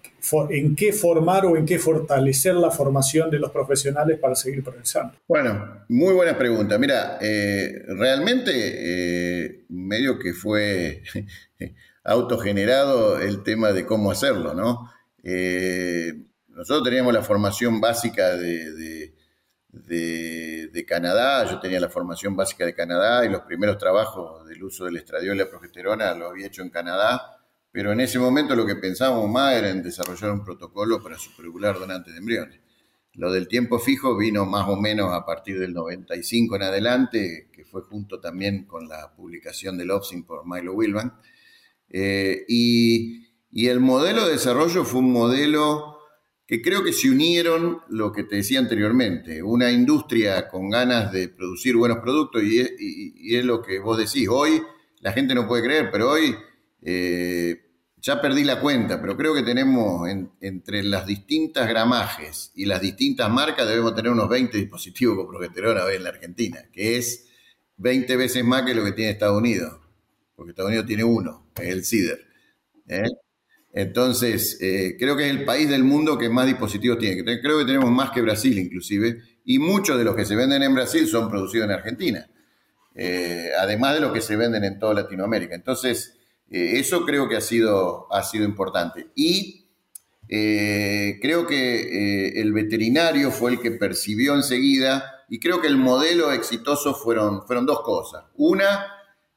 ¿En 0.49 0.75
qué 0.75 0.93
formar 0.93 1.45
o 1.45 1.57
en 1.57 1.65
qué 1.65 1.77
fortalecer 1.77 2.55
la 2.55 2.71
formación 2.71 3.29
de 3.29 3.39
los 3.39 3.51
profesionales 3.51 4.17
para 4.19 4.35
seguir 4.35 4.63
progresando? 4.63 5.13
Bueno, 5.27 5.83
muy 5.89 6.13
buena 6.13 6.37
pregunta. 6.37 6.77
Mira, 6.77 7.17
eh, 7.19 7.83
realmente 7.87 8.51
eh, 8.55 9.65
medio 9.69 10.17
que 10.17 10.33
fue 10.33 11.03
autogenerado 12.05 13.19
el 13.19 13.43
tema 13.43 13.73
de 13.73 13.85
cómo 13.85 14.11
hacerlo, 14.11 14.53
¿no? 14.53 14.89
nosotros 16.49 16.83
teníamos 16.83 17.13
la 17.13 17.23
formación 17.23 17.79
básica 17.79 18.35
de, 18.35 19.13
Canadá, 20.93 21.49
yo 21.49 21.59
tenía 21.59 21.79
la 21.79 21.89
formación 21.89 22.35
básica 22.35 22.65
de 22.65 22.75
Canadá 22.75 23.25
y 23.25 23.29
los 23.29 23.41
primeros 23.41 23.79
trabajos 23.79 24.47
del 24.47 24.63
uso 24.63 24.85
del 24.85 24.97
estradiol 24.97 25.35
y 25.35 25.39
la 25.39 25.49
progesterona 25.49 26.13
lo 26.13 26.27
había 26.27 26.45
hecho 26.45 26.61
en 26.61 26.69
Canadá, 26.69 27.39
pero 27.71 27.91
en 27.91 27.99
ese 27.99 28.19
momento 28.19 28.55
lo 28.55 28.65
que 28.65 28.75
pensábamos 28.75 29.27
más 29.29 29.55
era 29.55 29.69
en 29.69 29.81
desarrollar 29.81 30.31
un 30.31 30.43
protocolo 30.43 31.01
para 31.01 31.17
superovular 31.17 31.79
donantes 31.79 32.13
de 32.13 32.19
embriones. 32.19 32.59
Lo 33.13 33.31
del 33.31 33.47
tiempo 33.47 33.79
fijo 33.79 34.15
vino 34.15 34.45
más 34.45 34.67
o 34.67 34.75
menos 34.75 35.11
a 35.13 35.25
partir 35.25 35.59
del 35.59 35.73
95 35.73 36.55
en 36.55 36.61
adelante, 36.61 37.49
que 37.51 37.65
fue 37.65 37.81
junto 37.81 38.19
también 38.19 38.65
con 38.65 38.87
la 38.87 39.13
publicación 39.15 39.77
del 39.77 39.91
OPSIN 39.91 40.23
por 40.23 40.43
Milo 40.45 40.73
Wilman. 40.73 41.13
Eh, 41.89 42.45
y 42.47 43.67
el 43.67 43.79
modelo 43.79 44.25
de 44.25 44.33
desarrollo 44.33 44.83
fue 44.83 44.99
un 44.99 45.11
modelo 45.11 45.92
que 46.45 46.61
creo 46.61 46.83
que 46.83 46.93
se 46.93 47.09
unieron 47.09 47.79
lo 47.89 48.11
que 48.11 48.23
te 48.23 48.37
decía 48.37 48.59
anteriormente, 48.59 49.41
una 49.41 49.71
industria 49.71 50.47
con 50.49 50.69
ganas 50.69 51.11
de 51.11 51.29
producir 51.29 51.75
buenos 51.75 51.99
productos 51.99 52.43
y 52.43 53.35
es, 53.35 53.45
lo 53.45 53.61
que 53.61 53.79
vos 53.79 53.97
decís, 53.97 54.27
hoy 54.29 54.61
la 54.99 55.13
gente 55.13 55.35
no 55.35 55.47
puede 55.47 55.63
creer, 55.63 55.89
pero 55.91 56.11
hoy 56.11 56.35
eh, 56.81 57.63
ya 57.97 58.21
perdí 58.21 58.43
la 58.43 58.59
cuenta, 58.59 58.99
pero 58.99 59.15
creo 59.15 59.33
que 59.33 59.43
tenemos 59.43 60.09
entre 60.41 60.83
las 60.83 61.07
distintas 61.07 61.69
gramajes 61.69 62.51
y 62.55 62.65
las 62.65 62.81
distintas 62.81 63.29
marcas 63.29 63.67
debemos 63.67 63.95
tener 63.95 64.11
unos 64.11 64.27
20 64.27 64.57
dispositivos 64.57 65.15
con 65.15 65.29
progesterona 65.29 65.85
hoy 65.85 65.95
en 65.95 66.03
la 66.03 66.09
Argentina, 66.09 66.59
que 66.73 66.97
es 66.97 67.29
20 67.77 68.17
veces 68.17 68.43
más 68.43 68.63
que 68.63 68.75
lo 68.75 68.83
que 68.83 68.91
tiene 68.91 69.11
Estados 69.11 69.37
Unidos, 69.37 69.79
porque 70.35 70.51
Estados 70.51 70.69
Unidos 70.69 70.85
tiene 70.85 71.05
uno, 71.05 71.49
es 71.55 71.69
el 71.69 71.85
CIDER. 71.85 72.19
¿eh? 72.87 73.03
Entonces, 73.75 74.59
eh, 74.61 74.95
creo 74.99 75.17
que 75.17 75.25
es 75.25 75.31
el 75.31 75.45
país 75.45 75.67
del 75.67 75.83
mundo 75.83 76.15
que 76.15 76.29
más 76.29 76.45
dispositivos 76.45 76.99
tiene. 76.99 77.23
Creo 77.23 77.57
que 77.57 77.65
tenemos 77.65 77.89
más 77.89 78.11
que 78.11 78.21
Brasil 78.21 78.57
inclusive, 78.57 79.19
y 79.45 79.57
muchos 79.57 79.97
de 79.97 80.03
los 80.03 80.15
que 80.15 80.25
se 80.25 80.35
venden 80.35 80.61
en 80.61 80.75
Brasil 80.75 81.07
son 81.07 81.27
producidos 81.27 81.65
en 81.65 81.71
Argentina, 81.71 82.29
eh, 82.93 83.49
además 83.59 83.95
de 83.95 84.01
los 84.01 84.13
que 84.13 84.21
se 84.21 84.35
venden 84.35 84.63
en 84.63 84.77
toda 84.77 84.93
Latinoamérica. 84.93 85.55
Entonces, 85.55 86.13
eh, 86.51 86.73
eso 86.75 87.03
creo 87.03 87.27
que 87.27 87.35
ha 87.35 87.41
sido, 87.41 88.07
ha 88.13 88.21
sido 88.23 88.45
importante. 88.45 89.07
Y 89.15 89.61
creo 90.27 91.45
que 91.45 92.41
el 92.41 92.53
veterinario 92.53 93.29
fue 93.29 93.51
el 93.51 93.59
que 93.59 93.71
percibió 93.71 94.33
enseguida, 94.33 95.25
y 95.29 95.39
creo 95.39 95.61
que 95.61 95.67
el 95.67 95.77
modelo 95.77 96.31
exitoso 96.31 96.95
fueron, 96.95 97.45
fueron 97.45 97.67
dos 97.67 97.81
cosas. 97.81 98.25
Una, 98.35 98.87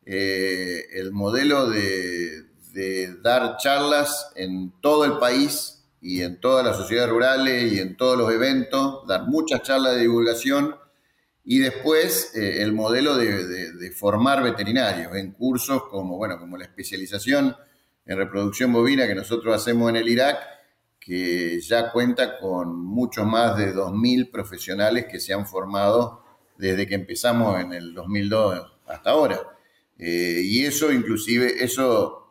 el 0.07 1.13
modelo 1.13 1.69
de, 1.69 2.47
de 2.77 3.17
dar 3.23 3.57
charlas 3.57 4.33
en 4.37 4.71
todo 4.83 5.07
el 5.07 5.17
país 5.17 5.83
y 5.99 6.21
en 6.21 6.39
todas 6.39 6.63
las 6.63 6.77
sociedades 6.77 7.09
rurales 7.09 7.73
y 7.73 7.79
en 7.79 7.97
todos 7.97 8.19
los 8.19 8.31
eventos, 8.31 9.07
dar 9.07 9.23
muchas 9.27 9.63
charlas 9.63 9.95
de 9.95 10.03
divulgación 10.03 10.77
y 11.43 11.59
después 11.59 12.35
eh, 12.35 12.63
el 12.63 12.75
modelo 12.75 13.17
de, 13.17 13.91
formar 13.93 14.43
veterinarios 14.43 15.17
en 15.17 15.33
cursos 15.33 15.85
como, 15.85 16.19
bueno, 16.19 16.39
como 16.39 16.59
la 16.59 16.65
especialización 16.65 17.57
en 18.05 18.17
reproducción 18.19 18.75
bovina 18.75 19.07
que 19.07 19.15
nosotros 19.15 19.57
hacemos 19.57 19.89
en 19.89 19.97
el 19.97 20.09
Irak, 20.11 20.37
que 21.01 21.59
ya 21.63 21.91
cuenta 21.93 22.39
con 22.39 22.77
mucho 22.77 23.25
más 23.25 23.57
de 23.57 23.75
2.000 23.75 24.31
profesionales 24.31 25.07
que 25.11 25.19
se 25.19 25.33
han 25.33 25.47
formado 25.47 26.23
desde 26.59 26.87
que 26.87 26.95
empezamos 26.95 27.59
en 27.59 27.73
el 27.73 27.95
2002 27.95 28.71
hasta 28.87 29.11
ahora. 29.11 29.41
Eh, 29.99 30.43
y 30.45 30.67
eso 30.67 30.93
inclusive, 30.93 31.65
eso 31.65 32.26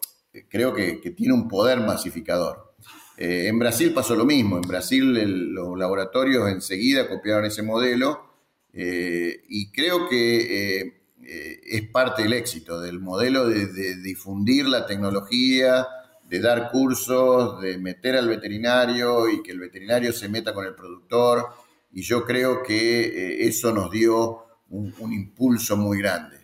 creo 0.50 0.74
que, 0.74 0.96
tiene 1.16 1.34
un 1.34 1.48
poder 1.48 1.80
masificador. 1.80 2.74
Eh, 3.18 3.48
en 3.48 3.58
Brasil 3.60 3.94
pasó 3.94 4.16
lo 4.16 4.26
mismo, 4.26 4.58
en 4.58 4.68
Brasil 4.68 5.54
los 5.54 5.78
laboratorios 5.78 6.50
enseguida 6.50 7.08
copiaron 7.08 7.46
ese 7.46 7.64
modelo 7.64 8.26
eh, 8.74 9.44
y 9.48 9.72
creo 9.72 10.10
que 10.10 10.82
eh, 10.82 11.62
es 11.64 11.90
parte 11.90 12.24
del 12.24 12.34
éxito, 12.34 12.82
del 12.82 13.00
modelo 13.00 13.48
de, 13.48 13.96
difundir 14.02 14.68
la 14.68 14.86
tecnología, 14.86 15.88
de 16.28 16.40
dar 16.40 16.72
cursos, 16.72 17.62
de 17.62 17.78
meter 17.78 18.18
al 18.18 18.28
veterinario 18.28 19.30
y 19.30 19.42
que 19.42 19.52
el 19.52 19.60
veterinario 19.60 20.12
se 20.12 20.28
meta 20.28 20.54
con 20.54 20.66
el 20.66 20.76
productor 20.76 21.48
y 21.94 22.02
yo 22.02 22.26
creo 22.26 22.62
que 22.62 23.48
eso 23.48 23.72
nos 23.72 23.90
dio 23.90 24.44
un 24.70 25.14
impulso 25.14 25.78
muy 25.78 26.00
grande. 26.00 26.36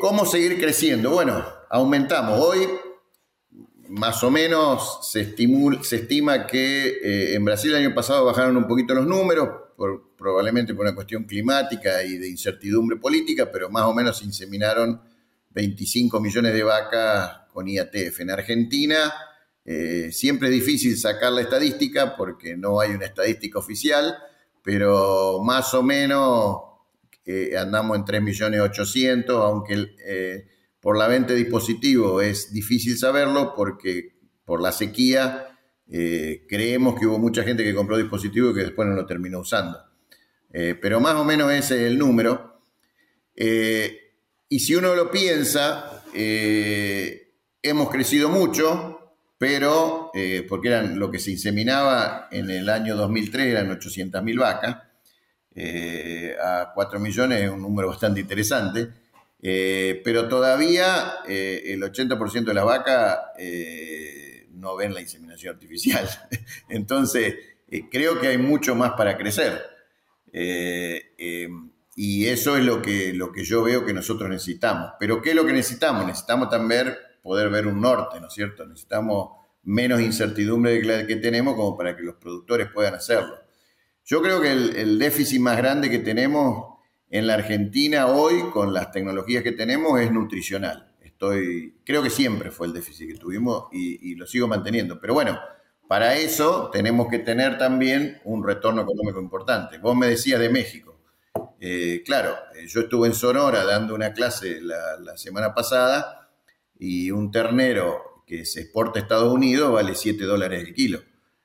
¿Cómo 0.00 0.24
seguir 0.24 0.58
creciendo? 0.60 1.10
Bueno, 1.10 1.55
aumentamos. 1.70 2.38
Hoy, 2.40 2.68
más 3.88 4.22
o 4.24 4.30
menos, 4.30 5.10
se, 5.10 5.36
se 5.82 5.96
estima 5.96 6.46
que 6.46 6.88
eh, 6.88 7.34
en 7.34 7.44
Brasil 7.44 7.70
el 7.70 7.86
año 7.86 7.94
pasado 7.94 8.24
bajaron 8.24 8.56
un 8.56 8.66
poquito 8.66 8.94
los 8.94 9.06
números, 9.06 9.48
probablemente 10.16 10.74
por 10.74 10.86
una 10.86 10.94
cuestión 10.94 11.24
climática 11.24 12.02
y 12.02 12.16
de 12.16 12.28
incertidumbre 12.28 12.96
política, 12.96 13.50
pero 13.52 13.68
más 13.68 13.84
o 13.84 13.94
menos 13.94 14.18
se 14.18 14.24
inseminaron 14.24 15.00
25 15.50 16.20
millones 16.20 16.54
de 16.54 16.62
vacas 16.62 17.40
con 17.52 17.68
IATF. 17.68 18.20
En 18.20 18.30
Argentina 18.30 19.12
eh, 19.64 20.10
siempre 20.12 20.48
es 20.48 20.54
difícil 20.54 20.96
sacar 20.96 21.32
la 21.32 21.42
estadística 21.42 22.16
porque 22.16 22.56
no 22.56 22.80
hay 22.80 22.92
una 22.92 23.06
estadística 23.06 23.58
oficial, 23.58 24.16
pero 24.62 25.42
más 25.42 25.74
o 25.74 25.82
menos 25.82 26.58
eh, 27.24 27.56
andamos 27.58 27.96
en 27.96 28.04
3.800.000, 28.04 29.30
aunque 29.30 30.55
por 30.86 30.96
la 30.96 31.08
venta 31.08 31.32
de 31.32 31.40
dispositivos 31.40 32.22
es 32.22 32.52
difícil 32.52 32.96
saberlo 32.96 33.54
porque 33.56 34.20
por 34.44 34.62
la 34.62 34.70
sequía 34.70 35.58
eh, 35.90 36.46
creemos 36.48 36.96
que 36.96 37.06
hubo 37.06 37.18
mucha 37.18 37.42
gente 37.42 37.64
que 37.64 37.74
compró 37.74 37.96
dispositivos 37.96 38.52
y 38.52 38.54
que 38.54 38.64
después 38.66 38.86
no 38.86 38.94
lo 38.94 39.04
terminó 39.04 39.40
usando. 39.40 39.80
Eh, 40.52 40.78
pero 40.80 41.00
más 41.00 41.16
o 41.16 41.24
menos 41.24 41.50
ese 41.52 41.74
es 41.74 41.90
el 41.90 41.98
número. 41.98 42.62
Eh, 43.34 43.98
y 44.48 44.60
si 44.60 44.76
uno 44.76 44.94
lo 44.94 45.10
piensa, 45.10 46.04
hemos 46.14 47.90
crecido 47.90 48.28
mucho, 48.28 49.16
pero 49.38 50.12
porque 50.48 50.68
eran 50.68 51.00
lo 51.00 51.10
que 51.10 51.18
se 51.18 51.32
inseminaba 51.32 52.28
en 52.30 52.48
el 52.48 52.68
año 52.68 52.94
2003 52.94 53.44
eran 53.44 53.76
800.000 53.76 54.38
vacas, 54.38 54.76
a 56.40 56.70
4 56.72 57.00
millones 57.00 57.42
es 57.42 57.50
un 57.50 57.62
número 57.62 57.88
bastante 57.88 58.20
interesante. 58.20 59.05
Eh, 59.40 60.00
pero 60.02 60.28
todavía 60.28 61.18
eh, 61.28 61.62
el 61.66 61.82
80% 61.82 62.44
de 62.44 62.54
las 62.54 62.64
vacas 62.64 63.18
eh, 63.38 64.48
no 64.52 64.76
ven 64.76 64.94
la 64.94 65.00
inseminación 65.00 65.54
artificial. 65.54 66.08
Entonces, 66.68 67.34
creo 67.90 68.20
que 68.20 68.28
hay 68.28 68.38
mucho 68.38 68.74
más 68.74 68.92
para 68.92 69.16
crecer. 69.16 69.62
y 71.98 72.26
eso 72.26 72.56
es 72.56 72.64
lo 72.64 72.82
que, 72.82 73.12
lo 73.14 73.32
que 73.32 73.44
yo 73.44 73.62
veo 73.62 73.84
que 73.84 73.92
nosotros 73.92 74.28
necesitamos. 74.28 74.92
Pero 74.98 75.22
¿qué 75.22 75.30
es 75.30 75.36
lo 75.36 75.46
que 75.46 75.52
necesitamos? 75.52 76.06
Necesitamos 76.06 76.50
también 76.50 76.94
poder 77.22 77.48
ver 77.48 77.66
un 77.66 77.80
norte, 77.80 78.20
¿no 78.20 78.28
es 78.28 78.34
cierto? 78.34 78.66
Necesitamos 78.66 79.30
menos 79.62 80.00
incertidumbre 80.00 80.72
de 80.72 80.84
la 80.84 81.06
que 81.06 81.16
tenemos 81.16 81.56
como 81.56 81.76
para 81.76 81.96
que 81.96 82.02
los 82.02 82.16
productores 82.16 82.68
puedan 82.72 82.94
hacerlo. 82.94 83.36
Yo 84.04 84.22
creo 84.22 84.40
que 84.40 84.52
el 84.52 84.98
déficit 84.98 85.40
más 85.40 85.56
grande 85.56 85.90
que 85.90 85.98
tenemos 85.98 86.75
en 87.10 87.26
la 87.26 87.34
Argentina 87.34 88.08
hoy, 88.08 88.50
con 88.52 88.72
las 88.72 88.90
tecnologías 88.90 89.42
que 89.42 89.52
tenemos, 89.52 90.00
es 90.00 90.10
nutricional. 90.10 90.92
Estoy, 91.00 91.76
creo 91.84 92.02
que 92.02 92.10
siempre 92.10 92.50
fue 92.50 92.66
el 92.66 92.72
déficit 92.72 93.08
que 93.08 93.18
tuvimos 93.18 93.68
y, 93.72 94.14
lo 94.16 94.26
sigo 94.26 94.48
manteniendo. 94.48 95.00
Pero 95.00 95.14
bueno, 95.14 95.38
para 95.88 96.16
eso 96.16 96.68
tenemos 96.72 97.08
que 97.08 97.20
tener 97.20 97.58
también 97.58 98.20
un 98.24 98.44
retorno 98.44 98.82
económico 98.82 99.20
importante. 99.20 99.78
Vos 99.78 99.96
me 99.96 100.08
decías 100.08 100.40
de 100.40 100.50
México. 100.50 101.00
Eh, 101.60 102.02
claro, 102.04 102.36
eh, 102.54 102.66
yo 102.66 102.80
estuve 102.80 103.08
en 103.08 103.14
Sonora 103.14 103.64
dando 103.64 103.94
una 103.94 104.12
clase 104.12 104.60
la, 104.60 105.16
semana 105.16 105.54
pasada 105.54 106.28
y 106.78 107.10
un 107.10 107.30
ternero 107.30 108.24
que 108.26 108.44
se 108.44 108.62
exporta 108.62 108.98
a 108.98 109.02
Estados 109.02 109.32
Unidos 109.32 109.72
vale 109.72 109.94
7 109.94 110.24
dólares 110.24 110.64
el 110.64 110.74
kilo. 110.74 111.00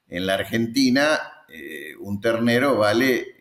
En 0.10 0.26
la 0.26 0.34
Argentina, 0.34 1.18
eh, 1.48 1.94
un 2.00 2.20
ternero 2.20 2.78
vale 2.78 3.38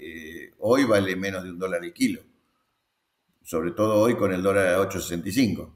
hoy 0.61 0.85
vale 0.85 1.17
menos 1.17 1.43
de 1.45 1.51
un 1.51 1.59
dólar 1.59 1.85
el 1.85 1.93
kilo. 1.93 2.23
Sobre 3.43 3.73
todo 3.73 4.01
hoy 4.01 4.17
con 4.17 4.33
el 4.33 4.43
dólar 4.43 4.67
a 4.69 4.81
8,65. 4.81 5.75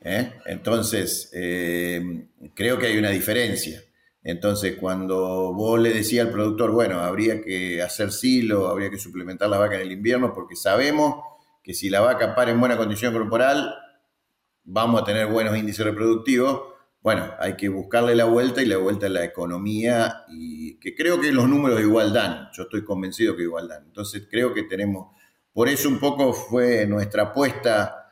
¿eh? 0.00 0.34
Entonces, 0.46 1.30
eh, 1.32 2.28
creo 2.54 2.78
que 2.78 2.86
hay 2.86 2.98
una 2.98 3.10
diferencia. 3.10 3.82
Entonces, 4.22 4.76
cuando 4.80 5.52
vos 5.52 5.78
le 5.78 5.92
decías 5.92 6.26
al 6.26 6.32
productor, 6.32 6.70
bueno, 6.70 7.00
habría 7.00 7.42
que 7.42 7.82
hacer 7.82 8.10
silo, 8.10 8.68
habría 8.68 8.90
que 8.90 8.98
suplementar 8.98 9.50
la 9.50 9.58
vaca 9.58 9.76
en 9.76 9.82
el 9.82 9.92
invierno, 9.92 10.32
porque 10.32 10.56
sabemos 10.56 11.22
que 11.62 11.74
si 11.74 11.90
la 11.90 12.00
vaca 12.00 12.34
para 12.34 12.50
en 12.50 12.58
buena 12.58 12.78
condición 12.78 13.12
corporal, 13.12 13.74
vamos 14.64 15.02
a 15.02 15.04
tener 15.04 15.26
buenos 15.26 15.56
índices 15.56 15.84
reproductivos. 15.84 16.73
Bueno, 17.04 17.34
hay 17.38 17.54
que 17.54 17.68
buscarle 17.68 18.14
la 18.14 18.24
vuelta 18.24 18.62
y 18.62 18.64
la 18.64 18.78
vuelta 18.78 19.04
a 19.04 19.10
la 19.10 19.22
economía, 19.22 20.24
y 20.26 20.76
que 20.80 20.94
creo 20.94 21.20
que 21.20 21.30
los 21.32 21.46
números 21.46 21.82
igual 21.82 22.14
dan. 22.14 22.48
Yo 22.54 22.62
estoy 22.62 22.82
convencido 22.82 23.36
que 23.36 23.42
igual 23.42 23.68
dan. 23.68 23.84
Entonces, 23.84 24.26
creo 24.30 24.54
que 24.54 24.62
tenemos. 24.62 25.14
Por 25.52 25.68
eso, 25.68 25.90
un 25.90 25.98
poco 25.98 26.32
fue 26.32 26.86
nuestra 26.86 27.24
apuesta 27.24 28.10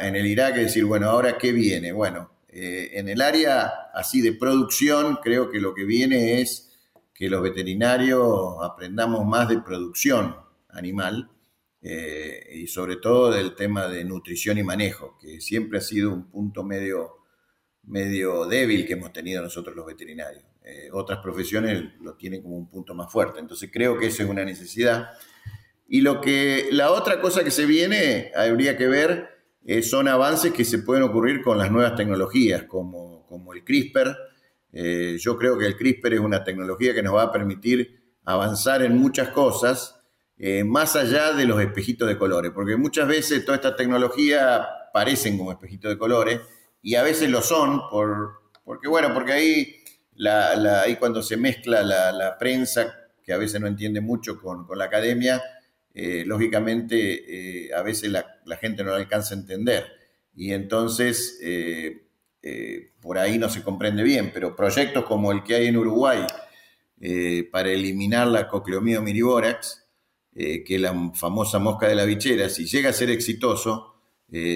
en 0.00 0.14
el 0.14 0.26
Irak, 0.26 0.56
es 0.58 0.66
decir, 0.66 0.84
bueno, 0.84 1.10
ahora 1.10 1.36
qué 1.36 1.50
viene. 1.50 1.90
Bueno, 1.90 2.30
eh, 2.46 2.92
en 2.92 3.08
el 3.08 3.20
área 3.20 3.90
así 3.92 4.20
de 4.20 4.32
producción, 4.32 5.18
creo 5.20 5.50
que 5.50 5.58
lo 5.58 5.74
que 5.74 5.84
viene 5.84 6.40
es 6.40 6.72
que 7.12 7.28
los 7.28 7.42
veterinarios 7.42 8.58
aprendamos 8.62 9.26
más 9.26 9.48
de 9.48 9.58
producción 9.58 10.36
animal 10.68 11.30
eh, 11.82 12.48
y 12.54 12.68
sobre 12.68 12.94
todo 12.96 13.32
del 13.32 13.56
tema 13.56 13.88
de 13.88 14.04
nutrición 14.04 14.56
y 14.58 14.62
manejo, 14.62 15.18
que 15.20 15.40
siempre 15.40 15.78
ha 15.78 15.82
sido 15.82 16.12
un 16.12 16.30
punto 16.30 16.62
medio, 16.62 17.23
medio 17.86 18.46
débil 18.46 18.86
que 18.86 18.94
hemos 18.94 19.12
tenido 19.12 19.42
nosotros 19.42 19.76
los 19.76 19.86
veterinarios. 19.86 20.44
Eh, 20.64 20.88
otras 20.92 21.18
profesiones 21.18 21.82
lo 22.00 22.14
tienen 22.14 22.42
como 22.42 22.56
un 22.56 22.68
punto 22.68 22.94
más 22.94 23.12
fuerte. 23.12 23.40
Entonces 23.40 23.70
creo 23.72 23.98
que 23.98 24.06
eso 24.06 24.22
es 24.22 24.28
una 24.28 24.44
necesidad. 24.44 25.10
Y 25.86 26.00
lo 26.00 26.20
que, 26.20 26.68
la 26.72 26.90
otra 26.90 27.20
cosa 27.20 27.44
que 27.44 27.50
se 27.50 27.66
viene, 27.66 28.32
habría 28.34 28.76
que 28.76 28.88
ver 28.88 29.28
eh, 29.66 29.82
son 29.82 30.08
avances 30.08 30.52
que 30.52 30.64
se 30.64 30.78
pueden 30.78 31.02
ocurrir 31.02 31.42
con 31.42 31.58
las 31.58 31.70
nuevas 31.70 31.94
tecnologías, 31.94 32.64
como, 32.64 33.26
como 33.26 33.52
el 33.52 33.64
CRISPR. 33.64 34.16
Eh, 34.72 35.16
yo 35.20 35.36
creo 35.36 35.58
que 35.58 35.66
el 35.66 35.76
CRISPR 35.76 36.14
es 36.14 36.20
una 36.20 36.42
tecnología 36.42 36.94
que 36.94 37.02
nos 37.02 37.14
va 37.14 37.24
a 37.24 37.32
permitir 37.32 38.16
avanzar 38.24 38.82
en 38.82 38.96
muchas 38.96 39.28
cosas, 39.28 40.00
más 40.64 40.96
allá 40.96 41.32
de 41.32 41.46
los 41.46 41.60
espejitos 41.60 42.08
de 42.08 42.18
colores, 42.18 42.50
porque 42.52 42.76
muchas 42.76 43.06
veces 43.06 43.44
toda 43.44 43.56
esta 43.56 43.76
tecnología 43.76 44.66
parecen 44.92 45.38
como 45.38 45.52
espejitos 45.52 45.90
de 45.90 45.96
colores 45.96 46.40
y 46.84 46.96
a 46.96 47.02
veces 47.02 47.30
lo 47.30 47.40
son, 47.40 47.88
por, 47.88 48.42
porque 48.62 48.88
bueno, 48.88 49.14
porque 49.14 49.32
ahí, 49.32 49.76
la, 50.16 50.82
ahí 50.82 50.96
cuando 50.96 51.22
se 51.22 51.38
mezcla 51.38 51.82
la, 51.82 52.36
prensa, 52.38 52.94
que 53.22 53.32
a 53.32 53.38
veces 53.38 53.58
no 53.58 53.66
entiende 53.66 54.02
mucho 54.02 54.38
con, 54.38 54.66
la 54.76 54.84
academia, 54.84 55.42
eh, 55.94 56.24
lógicamente 56.26 57.68
eh, 57.68 57.74
a 57.74 57.80
veces 57.80 58.10
la, 58.10 58.26
gente 58.60 58.84
no 58.84 58.90
lo 58.90 58.96
alcanza 58.96 59.34
a 59.34 59.38
entender. 59.38 59.86
Y 60.36 60.52
entonces 60.52 61.38
eh, 61.42 62.02
por 63.00 63.16
ahí 63.16 63.38
no 63.38 63.48
se 63.48 63.62
comprende 63.62 64.02
bien, 64.02 64.30
pero 64.34 64.54
proyectos 64.54 65.06
como 65.06 65.32
el 65.32 65.42
que 65.42 65.54
hay 65.54 65.68
en 65.68 65.78
Uruguay 65.78 66.26
para 67.50 67.70
eliminar 67.70 68.26
la 68.26 68.46
cocleomio 68.46 69.00
miriborax, 69.00 69.86
que 70.34 70.64
es 70.66 70.80
la 70.80 71.12
famosa 71.14 71.58
mosca 71.58 71.88
de 71.88 71.94
la 71.94 72.04
bichera, 72.04 72.50
si 72.50 72.66
llega 72.66 72.90
a 72.90 72.92
ser 72.92 73.10
exitoso, 73.10 73.94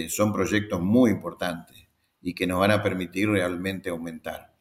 son 0.09 0.33
proyectos 0.33 0.81
muy 0.81 1.11
importantes 1.11 1.78
y 2.29 2.35
que 2.35 2.47
nos 2.47 2.61
van 2.61 2.73
a 2.73 2.83
permitir 2.83 3.31
realmente 3.31 3.89
aumentar. 3.89 4.53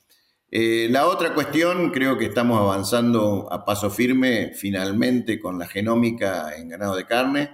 Eh, 0.49 0.87
la 0.89 1.07
otra 1.07 1.33
cuestión, 1.33 1.91
creo 1.91 2.17
que 2.17 2.23
estamos 2.23 2.57
avanzando 2.61 3.51
a 3.51 3.65
paso 3.65 3.89
firme 3.89 4.53
finalmente 4.55 5.37
con 5.37 5.59
la 5.59 5.67
genómica 5.67 6.55
en 6.55 6.69
ganado 6.69 6.95
de 6.95 7.05
carne 7.05 7.49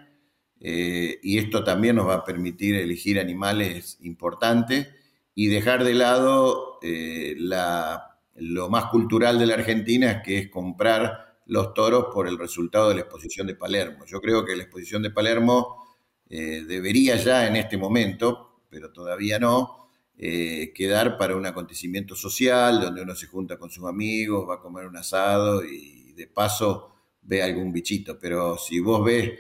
eh, 0.59 1.19
y 1.23 1.39
esto 1.39 1.63
también 1.63 1.95
nos 1.95 2.07
va 2.07 2.13
a 2.13 2.23
permitir 2.23 2.75
elegir 2.75 3.19
animales 3.19 3.97
importantes 4.01 4.89
y 5.33 5.47
dejar 5.47 5.83
de 5.83 5.95
lado 5.95 6.77
eh, 6.83 7.35
lo 8.35 8.69
más 8.69 8.85
cultural 8.91 9.39
de 9.39 9.47
la 9.47 9.55
Argentina, 9.55 10.21
que 10.21 10.37
es 10.37 10.49
comprar 10.49 11.39
los 11.47 11.73
toros 11.73 12.13
por 12.13 12.27
el 12.27 12.37
resultado 12.37 12.89
de 12.89 12.95
la 12.95 13.01
exposición 13.01 13.47
de 13.47 13.55
Palermo. 13.55 14.05
Yo 14.05 14.21
creo 14.21 14.45
que 14.45 14.55
la 14.55 14.61
exposición 14.61 15.01
de 15.01 15.09
Palermo 15.09 15.79
debería 16.29 17.15
ya 17.15 17.47
en 17.47 17.55
este 17.55 17.77
momento, 17.77 18.61
pero 18.69 18.91
todavía 18.91 19.37
no, 19.37 19.82
eh, 20.17 20.71
quedar 20.73 21.17
para 21.17 21.35
un 21.35 21.45
acontecimiento 21.45 22.15
social 22.15 22.79
donde 22.79 23.01
uno 23.01 23.15
se 23.15 23.27
junta 23.27 23.57
con 23.57 23.69
sus 23.69 23.85
amigos, 23.85 24.47
va 24.47 24.55
a 24.55 24.61
comer 24.61 24.85
un 24.85 24.97
asado 24.97 25.63
y 25.65 26.13
de 26.13 26.27
paso 26.27 26.93
ve 27.21 27.41
algún 27.41 27.71
bichito. 27.71 28.19
Pero 28.19 28.57
si 28.57 28.79
vos 28.79 29.03
ves, 29.03 29.31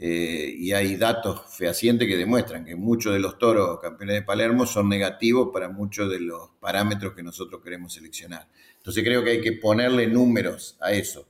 eh, 0.00 0.54
y 0.56 0.72
hay 0.72 0.96
datos 0.96 1.42
fehacientes 1.56 2.06
que 2.06 2.16
demuestran 2.16 2.64
que 2.64 2.76
muchos 2.76 3.12
de 3.12 3.18
los 3.18 3.36
toros 3.36 3.80
campeones 3.80 4.14
de 4.14 4.22
Palermo 4.22 4.64
son 4.64 4.88
negativos 4.88 5.50
para 5.52 5.68
muchos 5.68 6.08
de 6.08 6.20
los 6.20 6.50
parámetros 6.60 7.14
que 7.14 7.22
nosotros 7.24 7.60
queremos 7.64 7.94
seleccionar. 7.94 8.46
Entonces 8.76 9.02
creo 9.02 9.24
que 9.24 9.30
hay 9.30 9.40
que 9.40 9.54
ponerle 9.54 10.06
números 10.06 10.76
a 10.80 10.92
eso. 10.92 11.26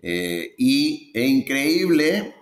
Eh, 0.00 0.54
y 0.58 1.12
es 1.14 1.28
increíble, 1.28 2.34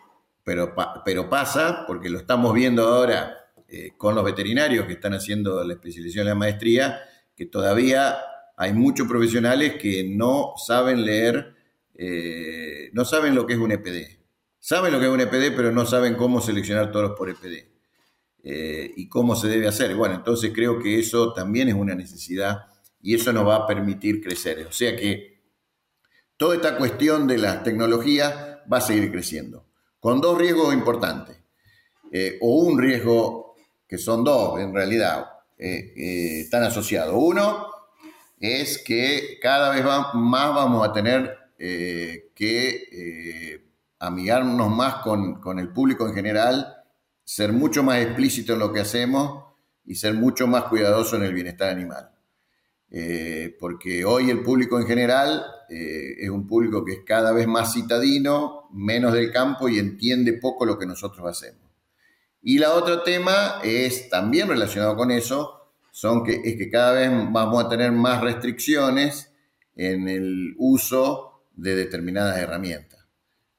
pero, 0.42 0.74
pero 1.04 1.28
pasa, 1.28 1.84
porque 1.86 2.08
lo 2.08 2.18
estamos 2.18 2.54
viendo 2.54 2.86
ahora 2.86 3.47
eh, 3.70 3.92
con 3.98 4.14
los 4.14 4.24
veterinarios 4.24 4.86
que 4.86 4.94
están 4.94 5.12
haciendo 5.12 5.62
la 5.62 5.74
especialización 5.74 6.22
en 6.22 6.28
la 6.30 6.34
maestría, 6.34 7.00
que 7.36 7.44
todavía 7.44 8.16
hay 8.56 8.72
muchos 8.72 9.06
profesionales 9.06 9.74
que 9.74 10.08
no 10.08 10.54
saben 10.56 11.04
leer, 11.04 11.54
eh, 11.94 12.88
no 12.94 13.04
saben 13.04 13.34
lo 13.34 13.46
que 13.46 13.52
es 13.52 13.58
un 13.58 13.70
EPD. 13.70 14.20
Saben 14.58 14.90
lo 14.90 14.98
que 14.98 15.04
es 15.04 15.12
un 15.12 15.20
EPD, 15.20 15.54
pero 15.54 15.70
no 15.70 15.84
saben 15.84 16.14
cómo 16.14 16.40
seleccionar 16.40 16.90
toros 16.90 17.12
por 17.14 17.28
EPD 17.28 17.68
eh, 18.42 18.90
y 18.96 19.06
cómo 19.06 19.36
se 19.36 19.48
debe 19.48 19.68
hacer. 19.68 19.94
Bueno, 19.94 20.14
entonces 20.14 20.50
creo 20.54 20.78
que 20.78 20.98
eso 20.98 21.34
también 21.34 21.68
es 21.68 21.74
una 21.74 21.94
necesidad 21.94 22.68
y 23.02 23.14
eso 23.16 23.34
nos 23.34 23.46
va 23.46 23.56
a 23.56 23.66
permitir 23.66 24.22
crecer. 24.22 24.66
O 24.66 24.72
sea 24.72 24.96
que 24.96 25.42
toda 26.38 26.54
esta 26.54 26.78
cuestión 26.78 27.26
de 27.26 27.36
las 27.36 27.62
tecnologías 27.62 28.34
va 28.72 28.78
a 28.78 28.80
seguir 28.80 29.12
creciendo, 29.12 29.66
con 30.00 30.22
dos 30.22 30.38
riesgos 30.38 30.72
importantes. 30.72 31.36
o 32.40 32.62
un 32.62 32.78
riesgo 32.78 33.47
que 33.88 33.98
son 33.98 34.22
dos 34.22 34.60
en 34.60 34.74
realidad, 34.74 35.26
eh, 35.56 35.92
eh, 35.96 36.40
están 36.42 36.62
asociados. 36.62 37.14
Uno 37.16 37.66
es 38.38 38.78
que 38.84 39.38
cada 39.40 39.70
vez 39.74 39.82
más 39.82 40.54
vamos 40.54 40.86
a 40.86 40.92
tener 40.92 41.36
eh, 41.58 42.30
que 42.34 43.64
amigarnos 43.98 44.70
más 44.70 44.96
con, 45.02 45.58
el 45.58 45.70
público 45.70 46.06
en 46.06 46.14
general, 46.14 46.76
ser 47.24 47.52
mucho 47.52 47.82
más 47.82 48.00
explícito 48.00 48.52
en 48.52 48.60
lo 48.60 48.72
que 48.72 48.80
hacemos 48.80 49.44
y 49.84 49.96
ser 49.96 50.14
mucho 50.14 50.46
más 50.46 50.64
cuidadoso 50.64 51.16
en 51.16 51.24
el 51.24 51.34
bienestar 51.34 51.70
animal. 51.70 52.10
porque 53.58 54.04
hoy 54.04 54.30
el 54.30 54.42
público 54.42 54.78
en 54.78 54.86
general 54.86 55.44
es 55.68 56.30
un 56.30 56.46
público 56.46 56.84
que 56.84 56.92
es 56.92 57.00
cada 57.04 57.32
vez 57.32 57.48
más 57.48 57.74
citadino, 57.74 58.68
menos 58.72 59.12
del 59.12 59.32
campo 59.32 59.68
y 59.68 59.78
entiende 59.78 60.34
poco 60.34 60.64
lo 60.64 60.78
que 60.78 60.86
nosotros 60.86 61.26
hacemos. 61.26 61.67
Y 62.48 62.56
la 62.56 62.72
otro 62.72 63.02
tema 63.02 63.60
es 63.62 64.08
también 64.08 64.48
relacionado 64.48 64.96
con 64.96 65.10
eso, 65.10 65.74
son 65.90 66.24
que, 66.24 66.40
es 66.42 66.56
que 66.56 66.70
cada 66.70 66.92
vez 66.92 67.10
vamos 67.30 67.62
a 67.62 67.68
tener 67.68 67.92
más 67.92 68.22
restricciones 68.22 69.34
en 69.76 70.08
el 70.08 70.54
uso 70.56 71.42
de 71.54 71.76
determinadas 71.76 72.38
herramientas 72.38 73.06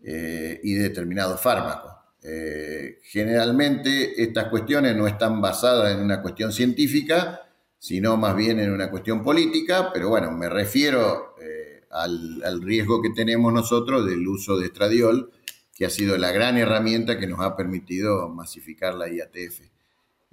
eh, 0.03 0.59
y 0.63 0.73
de 0.73 0.89
determinados 0.89 1.39
fármacos. 1.39 1.91
Eh, 2.23 2.97
generalmente 3.03 4.23
estas 4.23 4.47
cuestiones 4.47 4.95
no 4.95 5.05
están 5.05 5.39
basadas 5.39 5.93
en 5.93 6.01
una 6.01 6.23
cuestión 6.23 6.51
científica, 6.51 7.41
sino 7.77 8.17
más 8.17 8.35
bien 8.35 8.59
en 8.59 8.71
una 8.71 8.89
cuestión 8.89 9.23
política, 9.23 9.91
pero 9.93 10.09
bueno, 10.09 10.31
me 10.31 10.49
refiero 10.49 11.35
eh, 11.39 11.83
al, 11.91 12.41
al, 12.43 12.59
riesgo 12.63 13.03
que 13.03 13.11
tenemos 13.11 13.53
nosotros 13.53 14.03
del 14.07 14.27
uso 14.27 14.57
de 14.57 14.65
estradiol 14.65 15.31
que 15.79 15.85
ha 15.85 15.89
sido 15.89 16.17
la 16.17 16.33
gran 16.33 16.57
herramienta 16.57 17.17
que 17.17 17.25
nos 17.25 17.39
ha 17.39 17.55
permitido 17.55 18.27
masificar 18.27 18.95
la 18.95 19.07
IATF. 19.07 19.61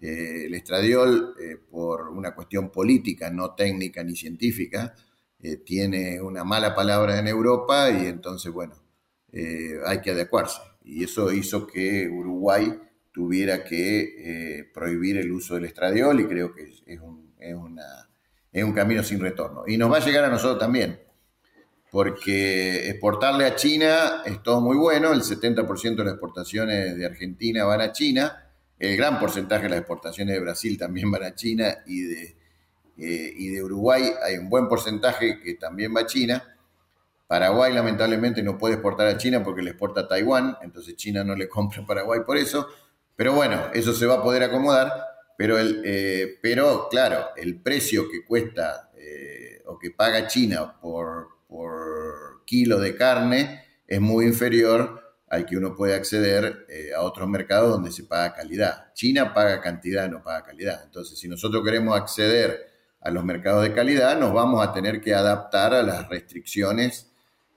Eh, 0.01 0.47
el 0.47 0.55
estradiol, 0.55 1.37
eh, 1.41 1.57
por 1.71 2.09
una 2.09 2.35
cuestión 2.35 2.73
política, 2.73 3.31
no 3.31 3.55
técnica 3.55 4.03
ni 4.03 4.17
científica, 4.17 4.93
eh, 5.39 5.59
tiene 5.59 6.21
una 6.21 6.43
mala 6.43 6.75
palabra 6.75 7.21
en 7.21 7.29
Europa 7.29 7.89
y 7.91 8.07
entonces, 8.07 8.53
bueno, 8.53 8.75
hay 9.85 10.01
que 10.01 10.11
adecuarse. 10.11 10.59
Y 10.83 11.05
eso 11.05 11.31
hizo 11.31 11.65
que 11.65 12.09
Uruguay 12.09 12.81
tuviera 13.13 13.63
que 13.63 14.69
prohibir 14.75 15.19
el 15.19 15.31
uso 15.31 15.55
del 15.55 15.67
estradiol 15.67 16.19
y 16.21 16.27
creo 16.27 16.53
que 16.55 16.65
es 16.65 17.01
un, 17.01 17.35
es, 17.39 17.55
es 18.51 18.65
un 18.65 18.73
camino 18.73 19.05
sin 19.05 19.21
retorno. 19.21 19.63
Y 19.69 19.77
nos 19.77 19.93
va 19.93 19.99
a 19.99 20.05
llegar 20.05 20.25
a 20.25 20.29
nosotros 20.29 20.59
también 20.59 21.06
porque 21.97 22.91
exportarle 22.91 23.47
a 23.47 23.57
China 23.57 24.21
es 24.27 24.43
todo 24.43 24.61
muy 24.61 24.77
bueno, 24.77 25.15
el 25.15 25.23
70% 25.23 25.97
de 25.97 26.05
las 26.05 26.13
exportaciones 26.13 26.95
de 26.95 27.07
Argentina 27.07 27.65
van 27.65 27.81
a 27.81 27.91
China, 27.91 28.51
el 28.79 28.99
gran 28.99 29.19
porcentaje 29.19 29.63
de 29.63 29.71
las 29.71 29.79
exportaciones 29.79 30.35
de 30.35 30.41
Brasil 30.43 30.77
también 30.77 31.11
van 31.11 31.23
a 31.23 31.35
China 31.35 31.79
y 31.87 32.03
de, 32.03 32.25
eh, 32.99 33.33
y 33.35 33.49
de 33.49 33.63
Uruguay 33.63 34.13
hay 34.23 34.37
un 34.37 34.51
buen 34.51 34.69
porcentaje 34.69 35.41
que 35.41 35.55
también 35.55 35.97
va 35.97 36.03
a 36.03 36.07
China. 36.07 36.45
Paraguay 37.27 37.73
lamentablemente 37.73 38.43
no 38.43 38.59
puede 38.59 38.75
exportar 38.75 39.07
a 39.07 39.17
China 39.17 39.43
porque 39.43 39.63
le 39.63 39.71
exporta 39.71 40.03
a 40.03 40.07
Taiwán, 40.07 40.59
entonces 40.61 40.97
China 40.97 41.25
no 41.25 41.35
le 41.35 41.49
compra 41.49 41.83
a 41.83 41.87
Paraguay 41.87 42.21
por 42.27 42.37
eso. 42.37 42.69
Pero 43.17 43.33
bueno, 43.33 43.71
eso 43.73 43.95
se 43.95 44.05
va 44.05 44.17
a 44.17 44.23
poder 44.23 44.43
acomodar. 44.43 44.93
Pero, 45.39 45.59
el, 45.59 45.81
eh, 45.83 46.39
pero 46.43 46.89
claro, 46.91 47.29
el 47.39 47.59
precio 47.63 48.07
que 48.11 48.23
cuesta 48.23 48.91
eh, 48.99 49.63
o 49.65 49.79
que 49.79 49.93
paga 49.93 50.27
China 50.27 50.79
por, 50.79 51.36
por 51.47 52.45
kilo 52.45 52.79
de 52.79 52.97
carne 52.97 53.65
es 53.87 54.01
muy 54.01 54.27
inferior 54.27 55.03
al 55.29 55.45
que 55.45 55.57
uno 55.57 55.75
puede 55.75 55.95
acceder 55.95 56.67
eh, 56.69 56.91
a 56.95 57.03
otros 57.03 57.29
mercados 57.29 57.71
donde 57.71 57.91
se 57.91 58.05
paga 58.05 58.35
calidad. 58.35 58.93
China 58.95 59.35
paga 59.35 59.61
cantidad, 59.61 60.09
no 60.09 60.23
paga 60.23 60.45
calidad. 60.45 60.83
Entonces, 60.85 61.19
si 61.19 61.29
nosotros 61.29 61.65
queremos 61.65 61.97
acceder 61.97 62.71
a 63.01 63.11
los 63.11 63.25
mercados 63.25 63.63
de 63.63 63.73
calidad, 63.73 64.19
nos 64.19 64.33
vamos 64.33 64.67
a 64.67 64.73
tener 64.73 65.01
que 65.01 65.15
adaptar 65.15 65.75
a 65.75 65.83
las 65.83 66.09
restricciones 66.09 67.13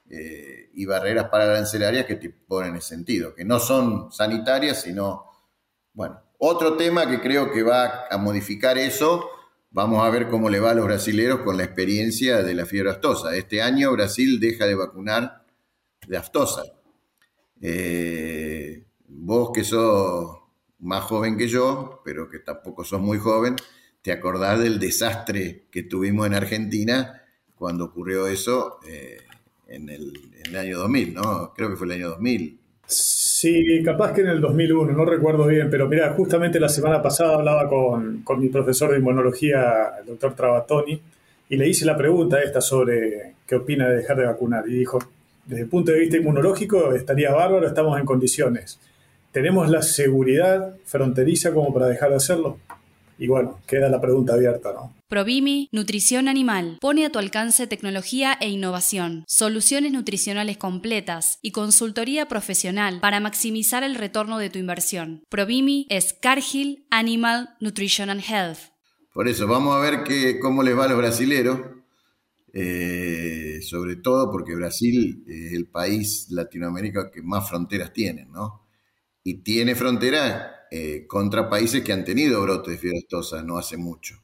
eh, 0.10 0.70
y 0.74 0.86
barreras 0.86 1.28
arancelarias 1.32 2.06
que 2.06 2.16
te 2.16 2.30
ponen 2.30 2.76
en 2.76 2.82
sentido, 2.82 3.36
que 3.36 3.46
no 3.46 3.60
son 3.60 4.12
sanitarias, 4.12 4.82
sino, 4.82 5.26
bueno, 5.94 6.22
otro 6.40 6.76
tema 6.76 7.08
que 7.08 7.20
creo 7.20 7.52
que 7.52 7.62
va 7.62 8.08
a 8.10 8.18
modificar 8.18 8.78
eso, 8.78 9.30
vamos 9.72 10.04
a 10.04 10.10
ver 10.10 10.30
cómo 10.30 10.50
le 10.50 10.60
va 10.60 10.72
a 10.72 10.74
los 10.74 10.86
brasileros 10.86 11.42
con 11.42 11.58
la 11.58 11.64
experiencia 11.64 12.44
de 12.44 12.54
la 12.54 12.66
fiebre 12.66 12.92
aftosa. 12.92 13.36
Este 13.36 13.62
año 13.62 13.92
Brasil 13.92 14.40
deja 14.40 14.66
de 14.66 14.76
vacunar 14.76 15.46
de 16.08 16.18
aftosa. 16.18 16.64
Eh, 17.62 18.86
vos 19.08 19.52
que 19.54 19.64
sos 19.64 20.38
más 20.80 21.04
joven 21.04 21.38
que 21.38 21.48
yo, 21.48 22.02
pero 22.06 22.30
que 22.30 22.40
tampoco 22.40 22.84
sos 22.84 23.02
muy 23.02 23.18
joven, 23.20 23.56
te 24.02 24.12
acordás 24.12 24.60
del 24.60 24.80
desastre 24.80 25.68
que 25.70 25.84
tuvimos 25.84 26.26
en 26.26 26.34
Argentina 26.34 27.22
cuando 27.54 27.86
ocurrió 27.86 28.28
eso 28.28 28.80
eh, 28.88 29.18
en, 29.68 29.90
el, 29.90 30.32
en, 30.34 30.46
el, 30.46 30.56
año 30.56 30.80
2000, 30.80 31.14
¿no? 31.14 31.54
Creo 31.54 31.70
que 31.70 31.76
fue 31.76 31.88
el 31.88 31.94
año 31.94 32.10
2000. 32.12 32.59
Sí, 32.92 33.84
capaz 33.84 34.14
que 34.14 34.22
en 34.22 34.30
el 34.30 34.42
2001, 34.42 34.94
no 34.94 35.06
recuerdo 35.06 35.46
bien, 35.46 35.70
pero 35.70 35.88
mira, 35.88 36.12
justamente 36.14 36.60
la 36.60 36.70
semana 36.70 37.04
pasada 37.04 37.36
hablaba 37.36 37.70
con, 37.70 38.24
con 38.24 38.40
mi 38.40 38.50
profesor 38.50 38.92
de 38.92 38.98
inmunología, 38.98 39.94
el 40.00 40.08
doctor 40.08 40.34
Trabatoni, 40.34 41.00
y 41.50 41.56
le 41.56 41.68
hice 41.68 41.86
la 41.86 41.96
pregunta 41.96 42.42
esta 42.42 42.62
sobre 42.62 43.36
qué 43.46 43.58
opina 43.58 43.88
de 43.88 43.98
dejar 43.98 44.18
de 44.18 44.26
vacunar. 44.26 44.68
Y 44.68 44.74
dijo, 44.74 44.98
desde 45.46 45.64
el 45.64 45.70
punto 45.70 45.92
de 45.92 46.00
vista 46.00 46.18
inmunológico 46.18 46.92
estaría 46.94 47.32
bárbaro, 47.32 47.68
estamos 47.68 48.00
en 48.00 48.06
condiciones. 48.06 48.80
¿Tenemos 49.32 49.70
la 49.70 49.84
seguridad 49.84 50.76
fronteriza 50.86 51.54
como 51.54 51.72
para 51.72 51.86
dejar 51.86 52.10
de 52.10 52.16
hacerlo? 52.16 52.58
Y 53.20 53.28
bueno, 53.28 53.60
queda 53.68 53.88
la 53.88 54.02
pregunta 54.02 54.34
abierta, 54.34 54.74
¿no? 54.74 54.99
Provimi, 55.10 55.70
Nutrición 55.72 56.28
Animal, 56.28 56.78
pone 56.80 57.04
a 57.04 57.10
tu 57.10 57.18
alcance 57.18 57.66
tecnología 57.66 58.38
e 58.40 58.48
innovación, 58.48 59.24
soluciones 59.28 59.92
nutricionales 59.92 60.58
completas 60.58 61.40
y 61.42 61.52
consultoría 61.52 62.28
profesional 62.28 63.00
para 63.00 63.20
maximizar 63.20 63.84
el 63.84 63.96
retorno 63.96 64.38
de 64.38 64.52
tu 64.52 64.60
inversión. 64.60 65.24
Provimi 65.28 65.88
es 65.90 66.14
Cargill 66.14 66.86
Animal 66.92 67.50
Nutrition 67.60 68.12
and 68.12 68.22
Health. 68.22 68.60
Por 69.12 69.28
eso, 69.28 69.48
vamos 69.48 69.76
a 69.76 69.80
ver 69.80 70.04
que, 70.04 70.40
cómo 70.40 70.62
les 70.62 70.78
va 70.78 70.86
a 70.86 70.90
los 70.90 70.98
brasileros 71.00 71.60
eh, 72.54 73.62
sobre 73.64 73.96
todo 73.96 74.32
porque 74.32 74.56
Brasil 74.56 75.24
es 75.28 75.54
el 75.54 75.70
país 75.70 76.28
Latinoamérica 76.30 77.10
que 77.12 77.24
más 77.24 77.50
fronteras 77.50 77.94
tiene, 77.94 78.26
¿no? 78.26 78.68
Y 79.24 79.42
tiene 79.42 79.74
fronteras 79.74 80.52
eh, 80.70 81.08
contra 81.08 81.50
países 81.50 81.84
que 81.84 81.94
han 81.94 82.06
tenido 82.06 82.44
brotes 82.44 82.74
de 82.74 82.78
fiebre 82.78 83.08
no 83.44 83.58
hace 83.58 83.78
mucho, 83.78 84.16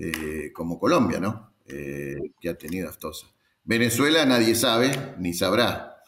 eh, 0.00 0.50
como 0.52 0.78
Colombia, 0.78 1.20
¿no? 1.20 1.48
que 1.66 2.48
ha 2.48 2.58
tenido 2.58 2.88
aftosa. 2.88 3.28
Venezuela 3.62 4.26
nadie 4.26 4.56
sabe 4.56 4.90
ni 5.18 5.32
sabrá, 5.32 6.02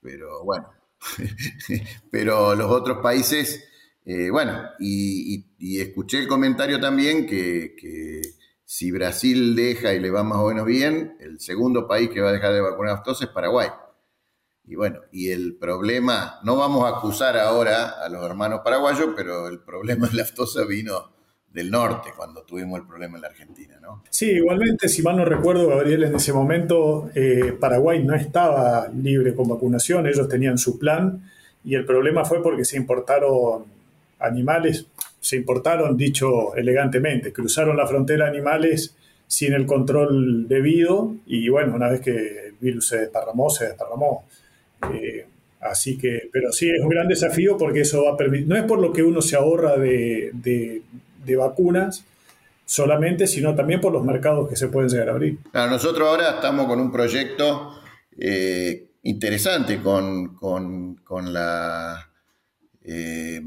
pero 0.00 0.42
bueno, 0.42 0.68
pero 2.10 2.56
los 2.56 2.68
otros 2.68 2.98
países, 2.98 3.64
bueno, 4.32 4.60
y, 4.80 5.46
escuché 5.80 6.18
el 6.18 6.26
comentario 6.26 6.80
también 6.80 7.26
que 7.26 7.76
si 8.64 8.90
Brasil 8.90 9.54
deja 9.54 9.94
y 9.94 10.00
le 10.00 10.10
va 10.10 10.24
más 10.24 10.38
o 10.38 10.48
menos 10.48 10.66
bien, 10.66 11.16
el 11.20 11.38
segundo 11.38 11.86
país 11.86 12.10
que 12.10 12.20
va 12.20 12.30
a 12.30 12.32
dejar 12.32 12.52
de 12.52 12.60
vacunar 12.60 12.94
aftosa 12.94 13.26
es 13.26 13.30
Paraguay. 13.30 13.68
Y 14.64 14.74
bueno, 14.74 15.00
y 15.12 15.30
el 15.30 15.56
problema, 15.58 16.40
no 16.42 16.56
vamos 16.56 16.84
a 16.84 16.96
acusar 16.96 17.36
ahora 17.36 18.02
a 18.02 18.08
los 18.08 18.24
hermanos 18.24 18.62
paraguayos, 18.64 19.10
pero 19.14 19.46
el 19.46 19.60
problema 19.60 20.08
de 20.08 20.16
la 20.16 20.22
aftosa 20.22 20.64
vino 20.64 21.13
del 21.54 21.70
norte 21.70 22.10
cuando 22.14 22.42
tuvimos 22.42 22.80
el 22.80 22.86
problema 22.86 23.16
en 23.16 23.22
la 23.22 23.28
Argentina, 23.28 23.78
¿no? 23.80 24.02
Sí, 24.10 24.32
igualmente, 24.32 24.88
si 24.88 25.02
mal 25.02 25.16
no 25.16 25.24
recuerdo, 25.24 25.68
Gabriel, 25.68 26.02
en 26.02 26.16
ese 26.16 26.32
momento 26.32 27.08
eh, 27.14 27.56
Paraguay 27.58 28.04
no 28.04 28.14
estaba 28.14 28.88
libre 28.88 29.34
con 29.34 29.48
vacunación, 29.48 30.06
ellos 30.06 30.28
tenían 30.28 30.58
su 30.58 30.78
plan 30.78 31.30
y 31.64 31.76
el 31.76 31.86
problema 31.86 32.24
fue 32.24 32.42
porque 32.42 32.64
se 32.66 32.76
importaron 32.76 33.64
animales 34.18 34.86
se 35.24 35.36
importaron, 35.36 35.96
dicho 35.96 36.54
elegantemente, 36.54 37.32
cruzaron 37.32 37.78
la 37.78 37.86
frontera 37.86 38.28
animales 38.28 38.94
sin 39.26 39.54
el 39.54 39.64
control 39.64 40.46
debido 40.46 41.14
y 41.24 41.48
bueno, 41.48 41.74
una 41.74 41.88
vez 41.88 42.02
que 42.02 42.10
el 42.10 42.54
virus 42.60 42.88
se 42.88 42.98
desparramó, 42.98 43.48
se 43.48 43.68
desparramó. 43.68 44.26
Eh, 44.92 45.24
así 45.62 45.96
que, 45.96 46.28
pero 46.30 46.52
sí 46.52 46.68
es 46.68 46.78
un 46.78 46.90
gran 46.90 47.08
desafío 47.08 47.56
porque 47.56 47.80
eso 47.80 48.04
va 48.04 48.10
a 48.12 48.16
permitir, 48.18 48.48
no 48.48 48.54
es 48.54 48.64
por 48.64 48.78
lo 48.78 48.92
que 48.92 49.02
uno 49.02 49.22
se 49.22 49.34
ahorra 49.34 49.78
de, 49.78 50.30
de, 50.34 50.82
vacunas 51.36 52.04
solamente, 52.66 53.26
sino 53.26 53.54
también 53.54 53.80
por 53.80 53.92
los 53.92 54.04
mercados 54.04 54.48
que 54.48 54.56
se 54.56 54.68
pueden 54.68 54.88
llegar 54.88 55.08
a 55.08 55.12
abrir. 55.12 55.38
nosotros 55.52 56.08
ahora 56.08 56.30
estamos 56.36 56.66
con 56.66 56.80
un 56.80 56.90
proyecto 56.90 57.80
eh, 58.18 58.90
interesante 59.02 59.80
con, 59.80 60.34
con, 60.36 60.96
con 60.96 61.32
la... 61.32 62.10
Eh, 62.82 63.40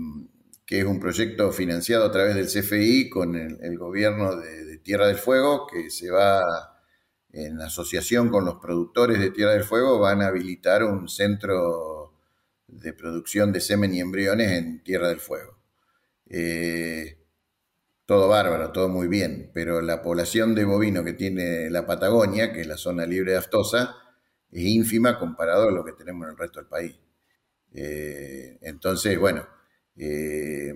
que 0.67 0.79
es 0.79 0.85
un 0.85 0.99
proyecto 0.99 1.53
financiado 1.53 2.05
a 2.05 2.11
través 2.11 2.35
del 2.35 2.47
CFI 2.47 3.09
con 3.09 3.35
el, 3.35 3.77
gobierno 3.77 4.35
de, 4.35 4.77
Tierra 4.79 5.07
del 5.07 5.15
Fuego, 5.15 5.65
que 5.65 5.89
se 5.89 6.11
va 6.11 6.81
en 7.31 7.61
asociación 7.61 8.29
con 8.29 8.43
los 8.43 8.55
productores 8.55 9.19
de 9.19 9.31
Tierra 9.31 9.53
del 9.53 9.63
Fuego, 9.63 9.97
van 9.97 10.21
a 10.21 10.27
habilitar 10.27 10.83
un 10.83 11.07
centro 11.07 12.13
de 12.67 12.91
producción 12.91 13.53
de 13.53 13.61
semen 13.61 13.93
y 13.93 14.01
embriones 14.01 14.51
en 14.51 14.83
Tierra 14.83 15.07
del 15.07 15.21
Fuego. 15.21 15.57
Eh, 16.29 17.17
todo 18.07 18.29
bárbaro, 18.29 18.71
todo 18.71 18.87
muy 18.87 19.09
bien, 19.09 19.51
pero 19.53 19.81
la 19.81 20.01
población 20.01 20.55
de 20.55 20.63
bovino 20.63 21.03
que 21.03 21.11
tiene 21.11 21.69
la 21.69 21.85
Patagonia, 21.85 22.53
que 22.53 22.61
es 22.61 22.67
la 22.67 22.77
zona 22.77 23.05
libre 23.05 23.33
de 23.33 23.37
aftosa, 23.37 23.97
es 24.49 24.63
ínfima 24.63 25.19
comparado 25.19 25.67
a 25.67 25.71
lo 25.71 25.83
que 25.83 25.91
tenemos 25.91 26.25
en 26.25 26.31
el 26.31 26.37
resto 26.37 26.61
del 26.61 26.69
país. 26.69 26.97
Eh, 27.73 28.59
entonces, 28.61 29.19
bueno, 29.19 29.45
eh, 29.97 30.73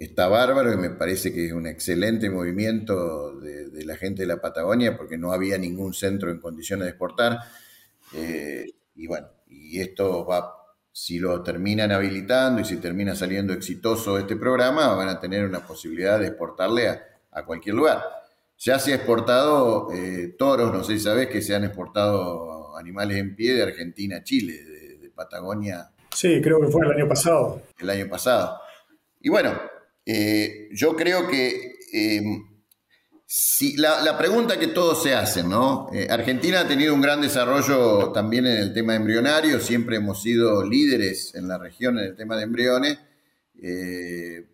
está 0.00 0.26
bárbaro 0.26 0.72
y 0.72 0.78
me 0.78 0.90
parece 0.90 1.32
que 1.32 1.46
es 1.46 1.52
un 1.52 1.68
excelente 1.68 2.28
movimiento 2.28 3.38
de, 3.38 3.84
la 3.84 3.96
gente 3.96 4.22
de 4.22 4.26
la 4.26 4.40
Patagonia 4.40 4.96
porque 4.96 5.16
no 5.16 5.32
había 5.32 5.58
ningún 5.58 5.94
centro 5.94 6.32
en 6.32 6.40
condiciones 6.40 6.86
de 6.86 6.90
exportar. 6.90 7.38
Eh, 8.14 8.66
y 8.96 9.06
bueno, 9.06 9.28
y 9.46 9.80
esto 9.80 10.26
va, 10.26 10.59
si 10.92 11.18
lo 11.18 11.42
terminan 11.42 11.92
habilitando 11.92 12.60
y 12.60 12.64
si 12.64 12.76
termina 12.78 13.14
saliendo 13.14 13.52
exitoso 13.52 14.18
este 14.18 14.36
programa, 14.36 14.94
van 14.94 15.08
a 15.08 15.20
tener 15.20 15.44
una 15.44 15.60
posibilidad 15.60 16.18
de 16.18 16.28
exportarle 16.28 16.88
a, 16.88 17.44
cualquier 17.44 17.76
lugar. 17.76 18.02
Ya 18.58 18.78
se 18.78 18.92
ha 18.92 18.96
exportado 18.96 19.92
eh, 19.92 20.34
toros, 20.38 20.72
no 20.72 20.84
sé 20.84 20.94
si 20.94 21.00
sabes 21.00 21.28
que 21.28 21.40
se 21.40 21.54
han 21.54 21.64
exportado 21.64 22.76
animales 22.76 23.16
en 23.18 23.34
pie 23.34 23.54
de 23.54 23.62
Argentina 23.62 24.18
a 24.18 24.24
Chile, 24.24 24.62
de 25.00 25.10
Patagonia 25.10 25.90
Sí, 26.14 26.40
creo 26.42 26.60
que 26.60 26.68
fue 26.68 26.84
el 26.84 26.92
año 26.92 27.08
pasado. 27.08 27.62
El 27.78 27.90
año 27.90 28.08
pasado. 28.08 28.60
Y 29.20 29.28
bueno, 29.28 29.58
eh, 30.04 30.68
yo 30.72 30.96
creo 30.96 31.28
que 31.28 31.72
eh, 31.92 32.22
si, 33.32 33.76
la, 33.76 34.18
pregunta 34.18 34.58
que 34.58 34.66
todos 34.66 35.04
se 35.04 35.14
hacen, 35.14 35.48
¿no? 35.48 35.88
Eh, 35.92 36.08
Argentina 36.10 36.62
ha 36.62 36.66
tenido 36.66 36.92
un 36.92 37.00
gran 37.00 37.20
desarrollo 37.20 38.10
también 38.10 38.44
en 38.44 38.56
el 38.56 38.74
tema 38.74 38.96
embrionario, 38.96 39.60
siempre 39.60 39.98
hemos 39.98 40.20
sido 40.20 40.64
líderes 40.68 41.32
en 41.36 41.46
la 41.46 41.56
región 41.56 41.96
en 42.00 42.06
el 42.06 42.16
tema 42.16 42.36
de 42.36 42.42
embriones. 42.42 42.98
Eh, 43.62 44.46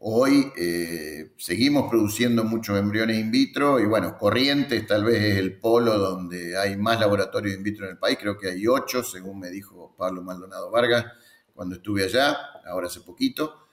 hoy 0.00 0.52
eh, 0.58 1.32
seguimos 1.38 1.88
produciendo 1.88 2.44
muchos 2.44 2.78
embriones 2.78 3.16
in 3.16 3.30
vitro 3.30 3.80
y 3.80 3.86
bueno, 3.86 4.18
Corrientes 4.18 4.86
tal 4.86 5.04
vez 5.04 5.22
es 5.22 5.38
el 5.38 5.58
polo 5.58 5.96
donde 5.96 6.58
hay 6.58 6.76
más 6.76 7.00
laboratorios 7.00 7.56
in 7.56 7.62
vitro 7.62 7.86
en 7.86 7.92
el 7.92 7.98
país, 7.98 8.18
creo 8.20 8.36
que 8.36 8.50
hay 8.50 8.66
ocho, 8.66 9.02
según 9.02 9.38
me 9.38 9.48
dijo 9.48 9.94
Pablo 9.96 10.22
Maldonado 10.22 10.70
Vargas 10.70 11.06
cuando 11.54 11.76
estuve 11.76 12.04
allá, 12.04 12.36
ahora 12.66 12.88
hace 12.88 13.00
poquito, 13.00 13.68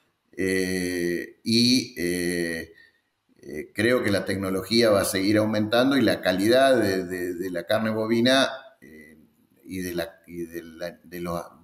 eh, 3.42 3.72
creo 3.74 4.04
que 4.04 4.12
la 4.12 4.26
tecnología 4.26 4.90
va 4.90 5.02
a 5.02 5.06
seguir 5.06 5.38
aumentando 5.38 5.98
y 5.98 6.02
la 6.02 6.22
calidad 6.22 6.76
de, 6.76 7.50
la 7.52 7.64
carne 7.66 7.90
bovina 7.90 8.50
y, 9.66 9.82
de 9.82 9.94
la, 9.94 10.20
y 10.26 10.46
de, 10.46 10.64
la, 10.64 11.00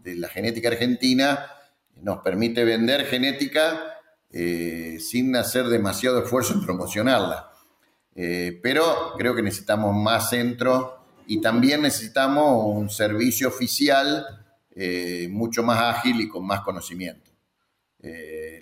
de 0.03 0.15
la 0.15 0.29
genética 0.29 0.69
argentina 0.69 1.45
nos 2.01 2.19
permite 2.19 2.63
vender 2.63 3.05
genética 3.05 3.95
eh, 4.37 4.97
sin 4.99 5.35
hacer 5.35 5.67
demasiado 5.67 6.21
esfuerzo 6.21 6.55
en 6.55 6.65
promocionarla. 6.65 7.51
Eh, 8.15 8.59
pero 8.61 9.13
creo 9.17 9.35
que 9.35 9.41
necesitamos 9.41 9.95
más 9.95 10.29
centros 10.29 10.91
y 11.27 11.41
también 11.41 11.81
necesitamos 11.81 12.65
un 12.65 12.89
servicio 12.89 13.47
oficial 13.47 14.25
eh, 14.75 15.27
mucho 15.31 15.63
más 15.63 15.95
ágil 15.95 16.19
y 16.21 16.27
con 16.27 16.45
más 16.45 16.61
conocimiento. 16.61 17.31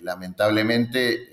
lamentablemente, 0.02 1.28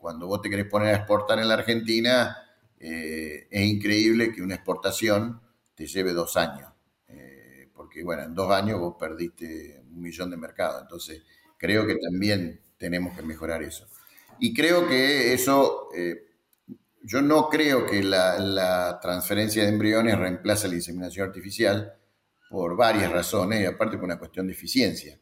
cuando 0.00 0.26
vos 0.26 0.40
te 0.40 0.48
querés 0.48 0.66
poner 0.66 0.94
a 0.94 0.96
exportar 0.98 1.38
en 1.38 1.48
la 1.48 1.54
Argentina, 1.54 2.36
eh, 2.78 3.46
es 3.50 3.66
increíble 3.66 4.32
que 4.32 4.40
una 4.40 4.54
exportación 4.54 5.40
te 5.74 5.86
lleve 5.86 6.14
dos 6.14 6.38
años, 6.38 6.72
eh, 7.06 7.68
porque 7.74 8.02
bueno, 8.02 8.22
en 8.22 8.34
dos 8.34 8.50
años 8.50 8.80
vos 8.80 8.96
perdiste 8.98 9.82
un 9.92 10.00
millón 10.00 10.30
de 10.30 10.38
mercados, 10.38 10.80
entonces 10.82 11.22
creo 11.58 11.86
que 11.86 11.96
también 11.96 12.60
tenemos 12.78 13.14
que 13.14 13.22
mejorar 13.22 13.62
eso. 13.62 13.86
Y 14.38 14.54
creo 14.54 14.88
que 14.88 15.34
eso, 15.34 15.88
eh, 15.94 16.24
yo 17.02 17.20
no 17.20 17.50
creo 17.50 17.86
que 17.86 18.02
la, 18.02 18.98
transferencia 19.02 19.62
de 19.64 19.68
embriones 19.68 20.18
reemplace 20.18 20.66
la 20.66 20.76
inseminación 20.76 21.28
artificial 21.28 21.94
por 22.48 22.74
varias 22.74 23.12
razones, 23.12 23.60
y 23.60 23.66
aparte 23.66 23.96
por 23.96 24.06
una 24.06 24.18
cuestión 24.18 24.46
de 24.46 24.54
eficiencia. 24.54 25.18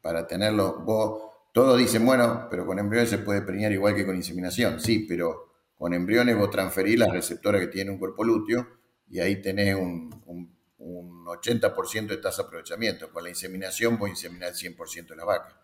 para 0.00 0.26
tenerlo, 0.26 0.80
vos 0.80 1.31
todos 1.52 1.78
dicen, 1.78 2.04
bueno, 2.04 2.48
pero 2.50 2.66
con 2.66 2.78
embriones 2.78 3.10
se 3.10 3.18
puede 3.18 3.42
preñar 3.42 3.72
igual 3.72 3.94
que 3.94 4.06
con 4.06 4.16
inseminación. 4.16 4.80
Sí, 4.80 5.04
pero 5.06 5.52
con 5.76 5.92
embriones 5.92 6.36
vos 6.36 6.50
transferís 6.50 6.98
la 6.98 7.12
receptora 7.12 7.60
que 7.60 7.66
tiene 7.66 7.90
un 7.90 7.98
cuerpo 7.98 8.24
lúteo 8.24 8.66
y 9.08 9.20
ahí 9.20 9.40
tenés 9.42 9.74
un, 9.74 10.10
80% 10.78 12.06
de 12.08 12.16
tasa 12.16 12.42
de 12.42 12.46
aprovechamiento. 12.46 13.10
Con 13.10 13.22
la 13.22 13.30
inseminación 13.30 13.98
vos 13.98 14.08
inseminás 14.08 14.62
el 14.62 14.74
100% 14.76 15.08
de 15.08 15.16
la 15.16 15.24
vaca. 15.24 15.60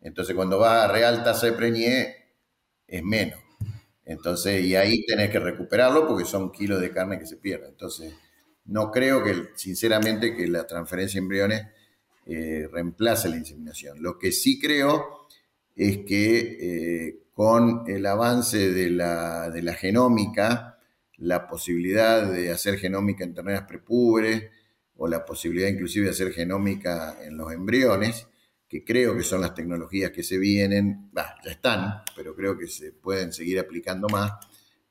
Entonces, 0.00 0.34
cuando 0.34 0.58
va 0.58 0.84
a 0.84 0.88
real 0.88 1.22
tasa 1.22 1.46
de 1.46 1.52
preñé, 1.52 2.16
es 2.86 3.02
menos. 3.02 3.38
Entonces, 4.04 4.64
y 4.64 4.74
ahí 4.74 5.04
tenés 5.06 5.30
que 5.30 5.38
recuperarlo 5.38 6.08
porque 6.08 6.24
son 6.24 6.50
kilos 6.50 6.80
de 6.80 6.90
carne 6.90 7.18
que 7.18 7.26
se 7.26 7.36
pierden. 7.36 7.70
Entonces, 7.70 8.14
no 8.64 8.90
creo 8.90 9.22
que, 9.22 9.50
sinceramente, 9.54 10.34
que 10.34 10.48
la 10.48 10.66
transferencia 10.66 11.18
de 11.18 11.24
embriones 11.24 11.66
eh, 12.26 12.68
reemplace 12.70 13.28
la 13.28 13.36
inseminación. 13.36 14.02
Lo 14.02 14.18
que 14.18 14.32
sí 14.32 14.60
creo 14.60 15.26
es 15.74 15.98
que 15.98 16.58
eh, 16.60 17.22
con 17.32 17.84
el 17.86 18.04
avance 18.06 18.72
de 18.72 18.90
la, 18.90 19.74
genómica, 19.78 20.78
la 21.16 21.48
posibilidad 21.48 22.30
de 22.30 22.50
hacer 22.50 22.78
genómica 22.78 23.24
en 23.24 23.34
terneras 23.34 23.62
prepúberes 23.62 24.50
o 24.96 25.08
la 25.08 25.24
posibilidad 25.24 25.68
inclusive 25.68 26.06
de 26.06 26.10
hacer 26.12 26.32
genómica 26.32 27.16
en 27.24 27.36
los 27.36 27.52
embriones, 27.52 28.26
que 28.68 28.84
creo 28.84 29.16
que 29.16 29.22
son 29.22 29.40
las 29.40 29.54
tecnologías 29.54 30.10
que 30.10 30.22
se 30.22 30.38
vienen, 30.38 31.10
ya 31.14 31.50
están, 31.50 32.02
pero 32.14 32.34
creo 32.34 32.56
que 32.56 32.68
se 32.68 32.92
pueden 32.92 33.32
seguir 33.32 33.58
aplicando 33.58 34.08
más, 34.08 34.32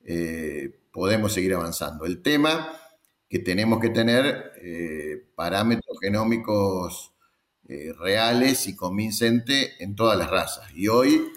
eh, 0.03 0.71
podemos 0.91 1.34
seguir 1.34 1.53
avanzando. 1.53 2.05
El 2.05 2.21
tema 2.21 2.77
que 3.29 3.39
tenemos 3.39 3.79
que 3.79 3.89
tener 3.89 4.51
eh, 4.61 5.25
parámetros 5.36 5.97
genómicos 6.01 7.11
eh, 7.74 7.93
reales 7.97 8.67
y 8.67 8.76
convincentes 8.76 9.76
en 9.80 9.95
todas 9.95 10.17
las 10.17 10.30
razas. 10.30 10.69
Y 10.76 10.89
hoy 10.89 11.32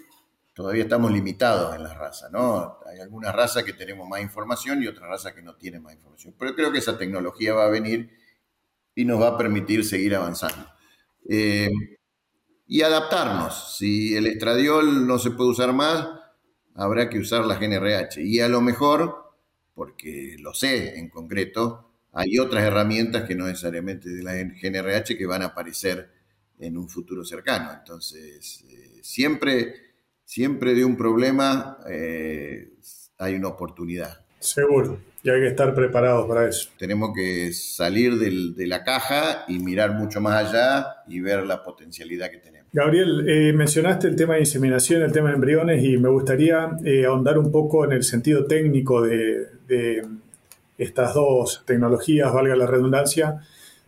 todavía 0.53 0.83
estamos 0.83 1.09
limitados 1.13 1.73
en 1.73 1.81
las 1.81 1.97
razas, 1.97 2.29
¿no? 2.29 2.77
Hay 2.85 2.99
algunas 2.99 3.33
razas 3.33 3.63
que 3.63 3.71
tenemos 3.71 4.05
más 4.05 4.19
información 4.19 4.83
y 4.83 4.87
otras 4.87 5.07
razas 5.07 5.31
que 5.31 5.41
no 5.41 5.55
tienen 5.55 5.81
más 5.81 5.93
información. 5.93 6.35
Pero 6.37 6.53
creo 6.53 6.73
que 6.73 6.79
esa 6.79 6.97
tecnología 6.97 7.53
va 7.53 7.63
a 7.63 7.69
venir 7.69 8.09
y 8.93 9.05
nos 9.05 9.21
va 9.21 9.29
a 9.29 9.37
permitir 9.37 9.85
seguir 9.85 10.13
avanzando. 10.13 10.67
Eh, 11.29 11.69
y 12.67 12.81
adaptarnos. 12.81 13.77
Si 13.77 14.13
el 14.17 14.27
estradiol 14.27 15.07
no 15.07 15.17
se 15.19 15.31
puede 15.31 15.51
usar 15.51 15.71
más, 15.71 16.05
habrá 16.75 17.09
que 17.09 17.19
usar 17.19 17.45
la 17.45 17.55
GNRH. 17.55 18.21
Y 18.21 18.41
a 18.41 18.49
lo 18.49 18.59
mejor, 18.59 19.33
porque 19.73 20.35
lo 20.39 20.53
sé 20.53 20.99
en 20.99 21.07
concreto, 21.07 21.93
hay 22.11 22.39
otras 22.39 22.65
herramientas 22.65 23.23
que 23.23 23.35
no 23.35 23.47
necesariamente 23.47 24.09
de 24.09 24.21
la 24.21 24.33
GNRH 24.33 25.17
que 25.17 25.25
van 25.25 25.41
a 25.41 25.45
aparecer 25.45 26.14
en 26.59 26.77
un 26.77 26.89
futuro 26.89 27.23
cercano. 27.23 27.71
Entonces, 27.77 28.63
eh, 28.69 28.99
siempre, 29.01 29.73
siempre 30.23 30.73
de 30.73 30.85
un 30.85 30.95
problema 30.95 31.77
eh, 31.89 32.73
hay 33.17 33.35
una 33.35 33.49
oportunidad. 33.49 34.25
Seguro, 34.39 34.99
y 35.23 35.29
hay 35.29 35.41
que 35.41 35.47
estar 35.47 35.73
preparados 35.73 36.27
para 36.27 36.47
eso. 36.47 36.69
Tenemos 36.77 37.11
que 37.15 37.51
salir 37.53 38.15
de 38.15 38.67
la 38.67 38.83
caja 38.83 39.45
y 39.47 39.57
mirar 39.59 39.93
mucho 39.93 40.21
más 40.21 40.45
allá 40.45 41.03
y 41.07 41.19
ver 41.19 41.45
la 41.45 41.63
potencialidad 41.63 42.29
que 42.29 42.37
tenemos. 42.37 42.69
Gabriel, 42.71 43.27
eh, 43.27 43.53
mencionaste 43.53 44.07
el 44.07 44.15
tema 44.15 44.35
de 44.35 44.41
inseminación, 44.41 45.01
el 45.01 45.11
tema 45.11 45.29
de 45.29 45.35
embriones, 45.35 45.83
y 45.83 45.97
me 45.97 46.09
gustaría 46.09 46.77
ahondar 47.07 47.39
un 47.39 47.51
poco 47.51 47.85
en 47.85 47.93
el 47.93 48.03
sentido 48.03 48.45
técnico 48.45 49.01
de, 49.01 49.47
de 49.67 50.05
estas 50.77 51.13
dos 51.13 51.63
tecnologías, 51.65 52.31
valga 52.33 52.55
la 52.55 52.67
redundancia. 52.67 53.41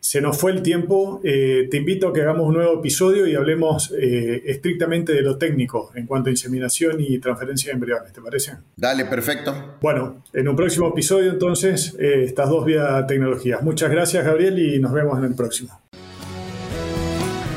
Se 0.09 0.21
nos 0.21 0.37
fue 0.37 0.53
el 0.53 0.61
tiempo. 0.61 1.19
Eh, 1.21 1.67
te 1.69 1.75
invito 1.75 2.07
a 2.07 2.13
que 2.13 2.21
hagamos 2.21 2.47
un 2.47 2.53
nuevo 2.53 2.79
episodio 2.79 3.27
y 3.27 3.35
hablemos 3.35 3.91
eh, 3.91 4.41
estrictamente 4.45 5.11
de 5.11 5.21
lo 5.21 5.37
técnico 5.37 5.91
en 5.95 6.07
cuanto 6.07 6.29
a 6.29 6.31
inseminación 6.31 7.01
y 7.01 7.19
transferencia 7.19 7.71
de 7.71 7.73
embriones. 7.73 8.13
¿Te 8.13 8.21
parece? 8.21 8.53
Dale, 8.77 9.03
perfecto. 9.03 9.75
Bueno, 9.81 10.23
en 10.31 10.47
un 10.47 10.55
próximo 10.55 10.87
episodio 10.87 11.29
entonces, 11.29 11.93
eh, 11.99 12.23
estas 12.23 12.49
dos 12.49 12.65
tecnologías. 13.05 13.61
Muchas 13.63 13.91
gracias, 13.91 14.23
Gabriel, 14.23 14.57
y 14.59 14.79
nos 14.79 14.93
vemos 14.93 15.17
en 15.17 15.25
el 15.25 15.35
próximo. 15.35 15.77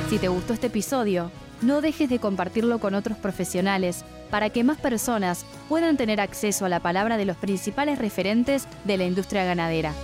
Si 0.09 0.19
te 0.19 0.27
gustó 0.27 0.53
este 0.53 0.67
episodio, 0.67 1.31
no 1.63 1.81
dejes 1.81 2.11
de 2.11 2.19
compartirlo 2.19 2.81
con 2.81 2.97
otros 2.97 3.17
profesionales 3.17 4.05
para 4.29 4.51
que 4.51 4.65
más 4.65 4.81
personas 4.81 5.47
puedan 5.69 5.97
tener 5.97 6.21
acceso 6.21 6.65
a 6.65 6.69
la 6.69 6.81
palabra 6.81 7.17
de 7.17 7.27
los 7.27 7.37
principales 7.37 8.01
referentes 8.01 8.67
de 8.87 8.97
la 8.97 9.05
industria 9.05 9.45
ganadera. 9.45 9.95